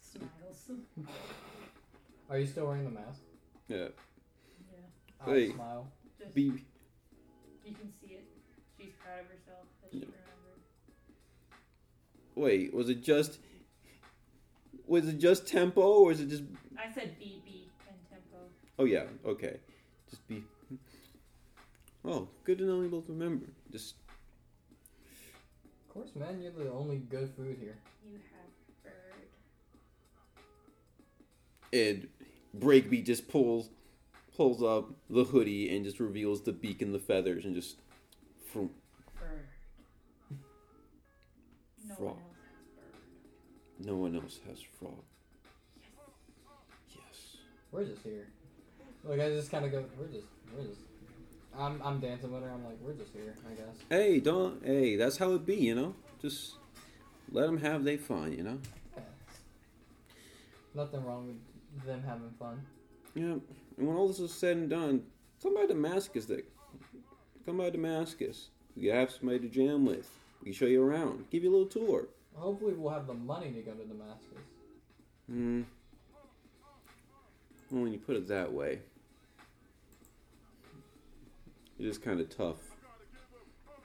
[0.02, 0.70] Smiles.
[2.30, 3.22] Are you still wearing the mask?
[3.68, 3.78] Yeah.
[3.78, 3.88] Yeah.
[5.22, 5.52] I Hey.
[5.54, 5.92] smile.
[6.20, 8.26] Just Be you can see it.
[8.78, 10.62] She's proud of herself that she remembered.
[12.36, 12.74] wait.
[12.74, 13.40] Was it just?
[14.90, 16.44] Was it just tempo, or is it just?
[16.76, 18.38] I said BB and tempo.
[18.80, 19.04] Oh yeah.
[19.24, 19.58] Okay.
[20.10, 20.44] Just be.
[22.04, 23.46] Oh, good to know we both remember.
[23.72, 23.96] Just
[25.88, 26.42] Of course, man.
[26.42, 27.78] You're the only good food here.
[28.10, 28.50] You have
[28.84, 29.28] bird.
[31.72, 32.08] and
[32.58, 33.70] Breakbeat just pulls
[34.36, 37.76] pulls up the hoodie and just reveals the beak and the feathers and just
[38.52, 38.72] from
[39.20, 39.46] Bird.
[41.88, 42.18] No Frog.
[43.80, 45.04] No one else has frog.
[46.90, 47.38] Yes.
[47.72, 48.28] We're just here.
[49.04, 49.86] Like I just kind of go.
[49.98, 50.28] We're just.
[50.56, 50.82] We're just.
[51.58, 51.82] I'm.
[51.84, 52.50] I'm dancing with her.
[52.50, 53.34] I'm like, we're just here.
[53.50, 53.76] I guess.
[53.90, 54.64] Hey, don't.
[54.66, 55.96] Hey, that's how it be, you know.
[56.22, 56.56] Just
[57.32, 58.60] let them have their fun, you know.
[58.96, 59.04] Yeah.
[60.76, 61.40] Nothing wrong
[61.76, 62.62] with them having fun.
[63.16, 63.38] Yeah.
[63.78, 65.04] And when all this is said and done,
[65.42, 66.26] come by Damascus.
[66.26, 66.42] There.
[67.46, 68.50] Come by Damascus.
[68.76, 70.10] We have somebody to jam with.
[70.42, 71.30] We can show you around.
[71.32, 72.08] Give you a little tour.
[72.40, 74.38] Hopefully, we'll have the money to go to Damascus.
[75.30, 75.62] Hmm.
[77.70, 78.80] Well, when you put it that way,
[81.78, 82.58] it is kind of tough.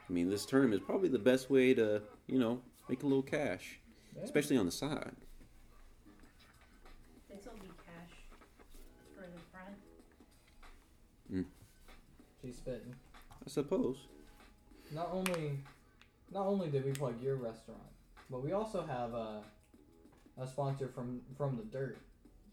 [0.09, 3.21] I mean, this term is probably the best way to, you know, make a little
[3.23, 3.79] cash,
[4.15, 4.23] Yeah.
[4.23, 5.15] especially on the side.
[7.29, 8.11] This'll be cash
[9.15, 11.45] for the front.
[12.41, 12.95] She's spitting.
[13.45, 13.97] I suppose.
[14.91, 15.59] Not only,
[16.31, 17.81] not only did we plug your restaurant,
[18.29, 19.41] but we also have a,
[20.41, 21.97] a sponsor from from the dirt,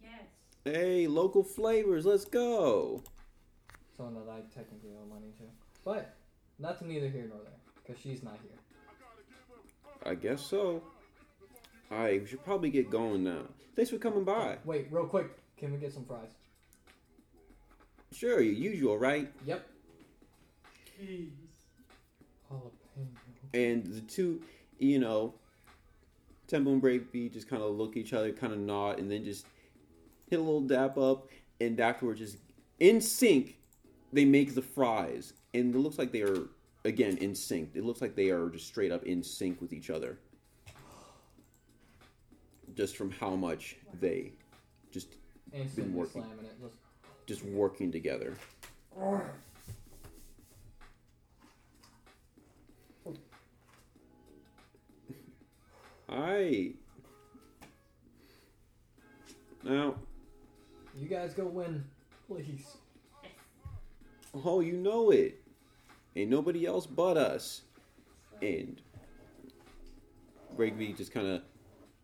[0.03, 0.23] Yes.
[0.65, 3.03] Hey, local flavors, let's go.
[3.97, 5.45] someone that I technically owe money to.
[5.85, 6.15] But
[6.59, 8.59] that's neither here nor there, because she's not here.
[10.05, 10.83] I guess so.
[11.91, 13.43] Alright, we should probably get going now.
[13.77, 14.59] Thanks for coming by.
[14.65, 15.27] Wait, real quick,
[15.57, 16.31] can we get some fries?
[18.13, 19.31] Sure, your usual, right?
[19.47, 19.67] Yep.
[21.01, 21.31] Jeez.
[22.51, 23.07] Jalapeno.
[23.55, 24.43] And the two,
[24.79, 25.35] you know,
[26.47, 29.25] Tempo and Breakbeat just kind of look at each other, kind of nod, and then
[29.25, 29.47] just
[30.29, 31.29] hit a little dap up,
[31.61, 32.39] and afterwards, just
[32.81, 33.57] in sync,
[34.13, 36.47] they make the fries, and it looks like they are
[36.85, 37.71] again in sync.
[37.75, 40.19] It looks like they are just straight up in sync with each other,
[42.75, 44.33] just from how much they
[44.91, 45.09] just
[45.53, 46.23] Instantly working.
[46.23, 46.61] it.
[46.61, 46.75] Just,
[47.27, 48.35] just working together.
[56.13, 56.75] Alright.
[59.65, 59.95] Now,
[60.99, 61.85] you guys go win,
[62.27, 62.67] please.
[64.45, 65.41] oh, you know it.
[66.17, 67.63] Ain't nobody else but us.
[68.43, 68.81] And
[70.57, 71.43] Breakbeat just kind of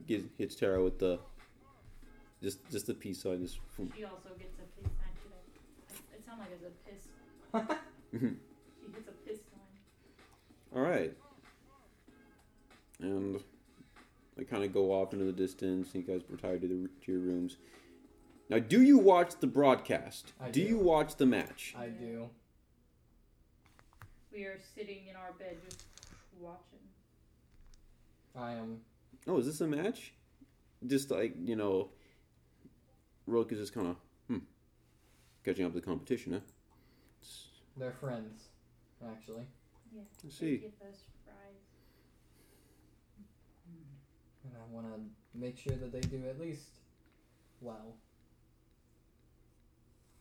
[0.06, 1.18] gives hits Tara with the
[2.42, 3.42] just just the peace sign.
[3.42, 4.92] Just from, She also gets a piss.
[5.04, 5.30] Actually,
[5.88, 7.76] that- it sounds like it's a piss.
[8.14, 8.28] Mm-hmm.
[8.80, 10.74] She gets a piss sign.
[10.74, 11.12] all right.
[13.02, 13.38] And
[14.38, 15.92] they kind of go off into the distance.
[15.92, 17.58] And you guys retire to the to your rooms.
[18.48, 20.32] Now, do you watch the broadcast?
[20.40, 20.68] I do do.
[20.68, 21.74] you watch the match?
[21.78, 22.30] I do.
[24.32, 25.84] We are sitting in our bed just
[26.40, 26.78] watching.
[28.34, 28.78] I am.
[29.26, 30.14] Oh, is this a match?
[30.86, 31.88] Just like you know,
[33.26, 33.96] Rook is just kind of
[34.28, 34.38] hmm,
[35.44, 36.38] catching up to the competition, huh?
[37.20, 38.44] It's- They're friends,
[39.04, 39.46] actually.
[39.92, 40.02] Yeah.
[40.22, 40.56] Let's they see.
[40.58, 41.34] Get those fries.
[44.48, 45.00] And I want to
[45.38, 46.68] make sure that they do at least
[47.60, 47.96] well.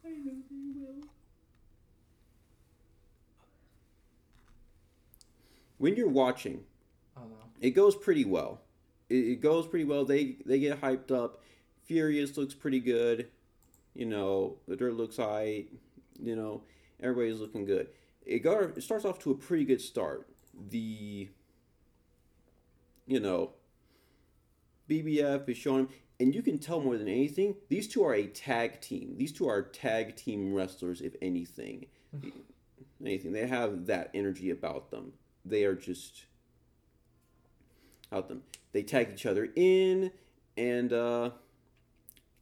[0.05, 1.07] I know they will.
[5.77, 6.63] When you're watching,
[7.15, 7.31] I don't
[7.61, 8.61] it goes pretty well.
[9.09, 10.05] It, it goes pretty well.
[10.05, 11.43] They they get hyped up.
[11.85, 13.29] Furious looks pretty good.
[13.93, 15.69] You know, the dirt looks alright.
[16.21, 16.63] You know,
[17.01, 17.89] everybody's looking good.
[18.25, 20.27] It got it starts off to a pretty good start.
[20.69, 21.29] The
[23.05, 23.51] you know
[24.89, 25.89] BBF is showing
[26.19, 29.15] and you can tell more than anything, these two are a tag team.
[29.17, 31.85] These two are tag team wrestlers, if anything.
[33.01, 33.33] anything.
[33.33, 35.13] They have that energy about them.
[35.45, 36.25] They are just
[38.11, 38.43] out them.
[38.71, 40.11] They tag each other in,
[40.57, 41.31] and uh,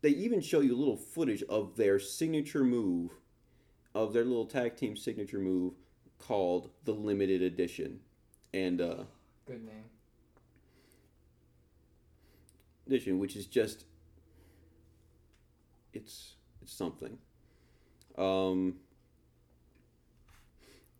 [0.01, 3.11] they even show you a little footage of their signature move,
[3.93, 5.73] of their little tag team signature move
[6.17, 7.99] called the Limited Edition,
[8.53, 9.03] and uh,
[9.45, 9.83] Good name.
[12.87, 13.85] Edition, which is just
[15.93, 17.17] it's it's something.
[18.17, 18.75] Um,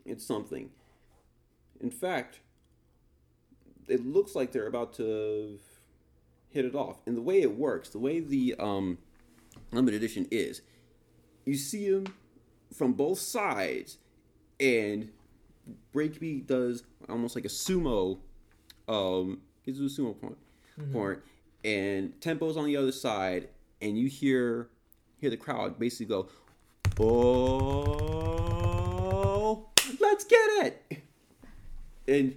[0.06, 0.70] it's something.
[1.82, 2.40] In fact,
[3.88, 5.60] it looks like they're about to
[6.50, 6.98] hit it off.
[7.06, 8.98] And the way it works, the way the um,
[9.72, 10.62] limited edition is.
[11.46, 12.08] You see him
[12.74, 13.98] from both sides,
[14.60, 15.10] and
[15.94, 18.20] Breakbeat does almost like a sumo,
[18.88, 20.38] um, gives a sumo point.
[20.78, 21.20] point, point,
[21.66, 23.50] and Tempo's on the other side,
[23.82, 24.70] and you hear
[25.20, 26.30] hear the crowd basically go,
[27.00, 28.20] "Oh,
[30.00, 31.02] let's get it,"
[32.08, 32.36] and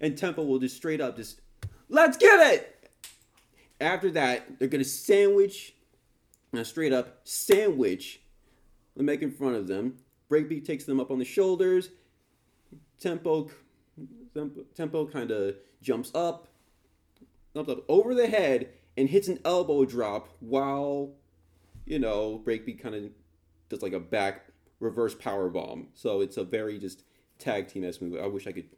[0.00, 1.40] and Tempo will just straight up just,
[1.88, 2.90] "Let's get it."
[3.80, 5.74] After that, they're gonna sandwich,
[6.52, 8.20] uh, straight up sandwich
[8.96, 9.98] the mech in front of them.
[10.30, 11.90] Breakbeat takes them up on the shoulders.
[13.00, 13.50] Tempo,
[14.34, 16.48] tempo, tempo kind of jumps up,
[17.56, 21.12] up, up over the head and hits an elbow drop while,
[21.84, 23.04] you know, Breakbeat kind of
[23.68, 24.46] does like a back
[24.80, 25.88] reverse power bomb.
[25.94, 27.04] So it's a very just
[27.38, 28.20] tag team s move.
[28.20, 28.68] I wish I could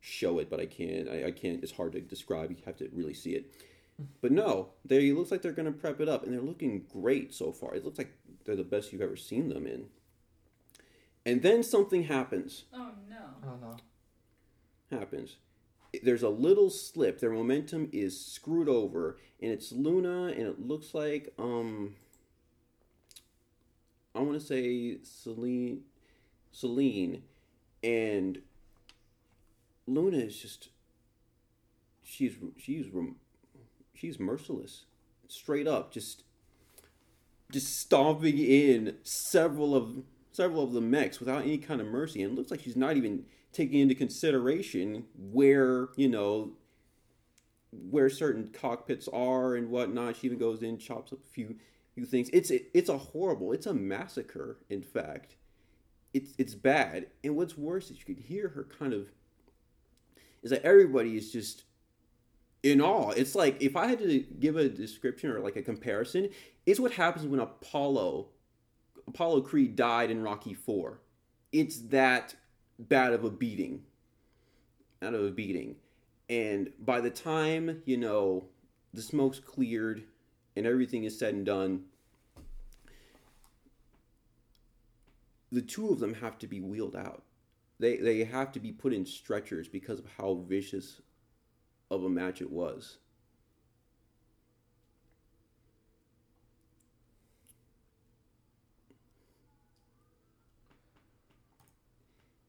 [0.00, 1.08] show it, but I can't.
[1.08, 1.62] I, I can't.
[1.62, 2.50] It's hard to describe.
[2.50, 3.54] You have to really see it.
[4.20, 7.32] But no, they it looks like they're gonna prep it up, and they're looking great
[7.32, 7.74] so far.
[7.74, 8.12] It looks like
[8.44, 9.86] they're the best you've ever seen them in.
[11.24, 12.64] And then something happens.
[12.74, 13.16] Oh no.
[13.44, 13.76] Oh no.
[14.98, 15.36] Happens.
[16.02, 17.20] There's a little slip.
[17.20, 21.94] Their momentum is screwed over, and it's Luna, and it looks like um.
[24.14, 25.82] I want to say Celine,
[26.50, 27.22] Celine,
[27.82, 28.42] and
[29.86, 30.68] Luna is just.
[32.02, 32.86] She's she's
[33.94, 34.84] she's merciless,
[35.28, 36.24] straight up, just
[37.52, 40.02] just stomping in several of
[40.32, 43.24] several of the mechs without any kind of mercy, and looks like she's not even
[43.52, 46.52] taking into consideration where you know
[47.72, 50.16] where certain cockpits are and whatnot.
[50.16, 51.56] She even goes in, chops up a few
[51.94, 52.28] few things.
[52.32, 54.58] It's it's a horrible, it's a massacre.
[54.68, 55.36] In fact,
[56.12, 57.06] it's it's bad.
[57.24, 59.08] And what's worse is you could hear her kind of
[60.42, 61.64] is that everybody is just
[62.62, 63.10] in awe.
[63.10, 66.28] It's like if I had to give a description or like a comparison,
[66.66, 68.28] it's what happens when Apollo
[69.08, 71.00] Apollo Creed died in Rocky 4.
[71.50, 72.34] It's that
[72.88, 73.82] bad of a beating.
[75.02, 75.76] Out of a beating.
[76.28, 78.44] And by the time, you know,
[78.94, 80.04] the smoke's cleared
[80.56, 81.84] and everything is said and done,
[85.50, 87.22] the two of them have to be wheeled out.
[87.78, 91.00] They they have to be put in stretchers because of how vicious
[91.90, 92.98] of a match it was.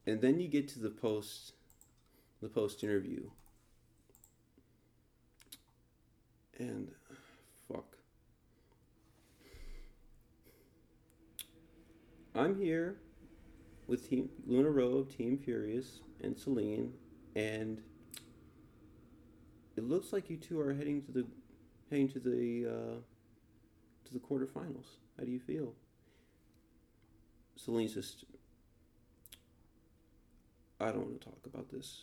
[0.06, 1.52] And then you get to the post
[2.42, 3.30] the post interview.
[6.58, 6.90] And
[7.68, 7.96] fuck.
[12.34, 12.96] I'm here
[13.86, 16.92] with Team Luna Rowe, Team Furious, and Celine,
[17.34, 17.80] and
[19.76, 21.26] it looks like you two are heading to the
[21.90, 22.96] heading to the uh,
[24.04, 24.98] to the quarterfinals.
[25.18, 25.72] How do you feel?
[27.56, 28.24] Celine's just
[30.80, 32.02] I don't want to talk about this.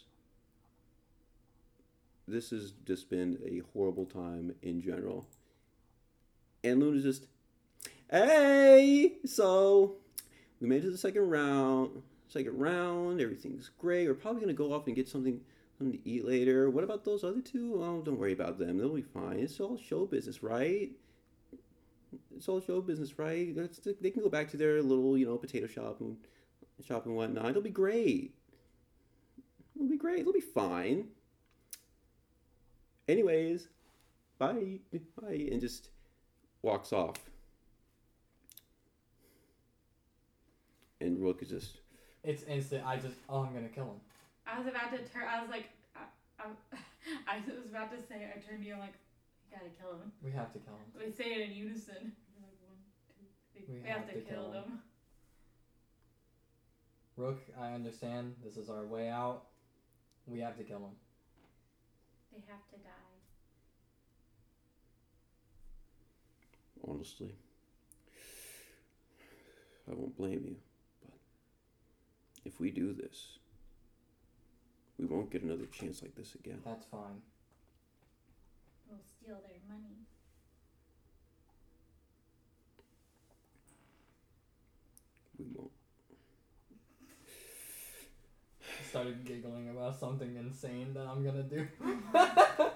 [2.27, 5.27] This has just been a horrible time in general.
[6.64, 7.26] And Luna's just,
[8.10, 9.95] hey, so
[10.60, 12.03] we made it to the second round.
[12.27, 14.07] Second round, everything's great.
[14.07, 15.41] We're probably gonna go off and get something
[15.77, 16.69] something to eat later.
[16.69, 17.81] What about those other two?
[17.84, 18.77] Oh, don't worry about them.
[18.77, 19.39] They'll be fine.
[19.39, 20.91] It's all show business, right?
[22.35, 23.53] It's all show business, right?
[23.99, 26.18] They can go back to their little, you know, potato shop and
[26.85, 27.49] shop and whatnot.
[27.49, 28.35] It'll be great.
[29.76, 30.19] It'll be great.
[30.19, 31.07] It'll be fine.
[33.07, 33.68] Anyways,
[34.38, 34.80] bye,
[35.22, 35.89] bye, and just
[36.61, 37.18] walks off.
[40.99, 41.80] And Rook is just
[42.23, 42.85] It's instant.
[42.85, 43.15] I just.
[43.27, 43.99] Oh, I'm gonna kill him.
[44.45, 45.23] I was about to turn.
[45.27, 45.65] I was like,
[45.95, 46.02] I,
[46.39, 46.77] I,
[47.27, 48.27] I was about to say.
[48.35, 48.73] I turned to you.
[48.76, 48.93] I'm like,
[49.49, 50.11] we gotta kill him.
[50.23, 51.06] We have to kill him.
[51.07, 52.11] We say it in unison.
[52.35, 52.77] We're like one,
[53.18, 53.26] two,
[53.65, 53.76] three.
[53.76, 54.64] We We, have, have to, to kill kill them.
[54.64, 54.80] him.
[57.18, 58.35] Rook, I understand.
[58.43, 59.43] This is our way out.
[60.27, 60.95] We have to kill him.
[62.31, 63.11] They have to die.
[66.88, 67.31] honestly.
[69.89, 70.56] I won't blame you,
[71.02, 71.14] but
[72.45, 73.39] if we do this,
[74.98, 76.61] we won't get another chance like this again.
[76.64, 77.22] That's fine.
[78.89, 79.95] We'll steal their money.
[85.38, 85.72] We won't.
[88.61, 91.65] I started giggling about something insane that I'm gonna do.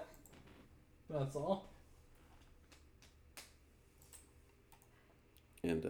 [1.10, 1.66] That's all.
[5.62, 5.90] And uh,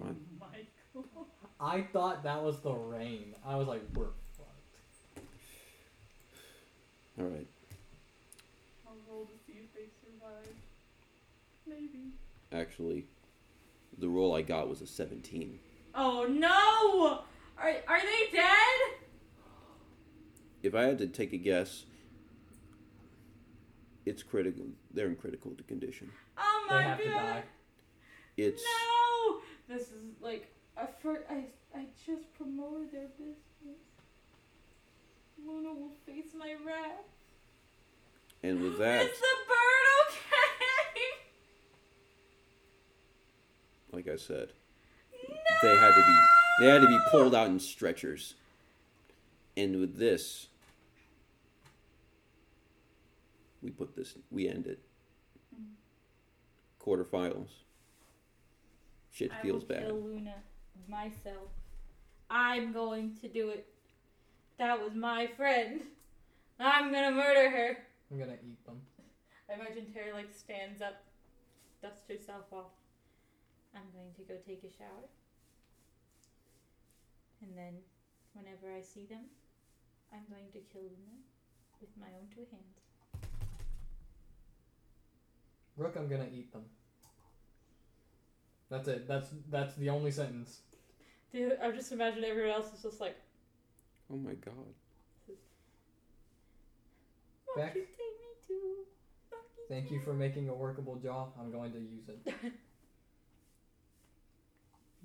[0.00, 0.16] fine.
[0.40, 1.28] Michael.
[1.60, 3.34] I thought that was the rain.
[3.46, 4.06] I was like, we're
[4.38, 5.26] fucked.
[7.20, 7.46] All right.
[10.28, 10.54] five.
[11.66, 12.12] Maybe.
[12.52, 13.04] Actually,
[13.98, 15.58] the roll I got was a 17.
[15.94, 17.24] Oh no!
[17.62, 18.78] Are are they dead?
[20.62, 21.84] If I had to take a guess,
[24.06, 24.66] it's critical.
[24.92, 26.10] They're in critical condition.
[26.36, 27.04] Oh They my have god!
[27.04, 27.42] to die.
[28.36, 29.40] It's No!
[29.68, 31.44] This is like a fir- I
[31.76, 33.78] I just promoted their business.
[35.44, 37.04] Luna will face my wrath.
[38.42, 40.27] and with that, Is the bird okay?
[43.98, 44.52] Like I said,
[45.28, 45.34] No!
[45.60, 46.16] they had to be
[46.60, 48.34] they had to be pulled out in stretchers.
[49.56, 50.46] And with this,
[53.60, 54.78] we put this we end it.
[56.80, 57.48] Quarterfinals.
[59.10, 59.86] Shit I feels will bad.
[59.86, 60.34] kill Luna
[60.88, 61.50] myself.
[62.30, 63.66] I'm going to do it.
[64.58, 65.80] That was my friend.
[66.60, 67.78] I'm gonna murder her.
[68.12, 68.80] I'm gonna eat them.
[69.50, 71.02] I imagine Terry like stands up,
[71.82, 72.70] dusts herself off.
[73.74, 75.08] I'm going to go take a shower.
[77.42, 77.74] And then
[78.34, 79.24] whenever I see them,
[80.12, 81.22] I'm going to kill them
[81.80, 82.78] with my own two hands.
[85.76, 86.64] Rook, I'm gonna eat them.
[88.68, 89.06] That's it.
[89.06, 90.58] That's that's the only sentence.
[91.32, 93.16] Dude, I just imagine everyone else is just like,
[94.10, 94.54] Oh my god.
[97.46, 97.74] Won't Beck?
[97.76, 98.54] you take me to
[99.30, 101.26] Bucky's Thank you for making a workable jaw.
[101.40, 102.52] I'm going to use it.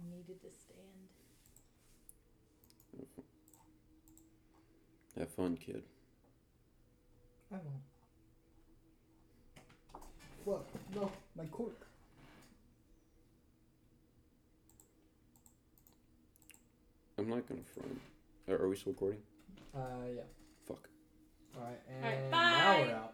[0.09, 0.79] needed to stand.
[5.17, 5.83] Have fun, kid.
[7.51, 7.81] I will.
[10.43, 10.65] What?
[10.95, 11.87] No, my cork.
[17.17, 18.01] I'm not gonna front.
[18.49, 19.19] Are we still recording?
[19.75, 19.79] Uh,
[20.15, 20.21] yeah.
[20.67, 20.89] Fuck.
[21.55, 23.13] All right, and All right, now we're out.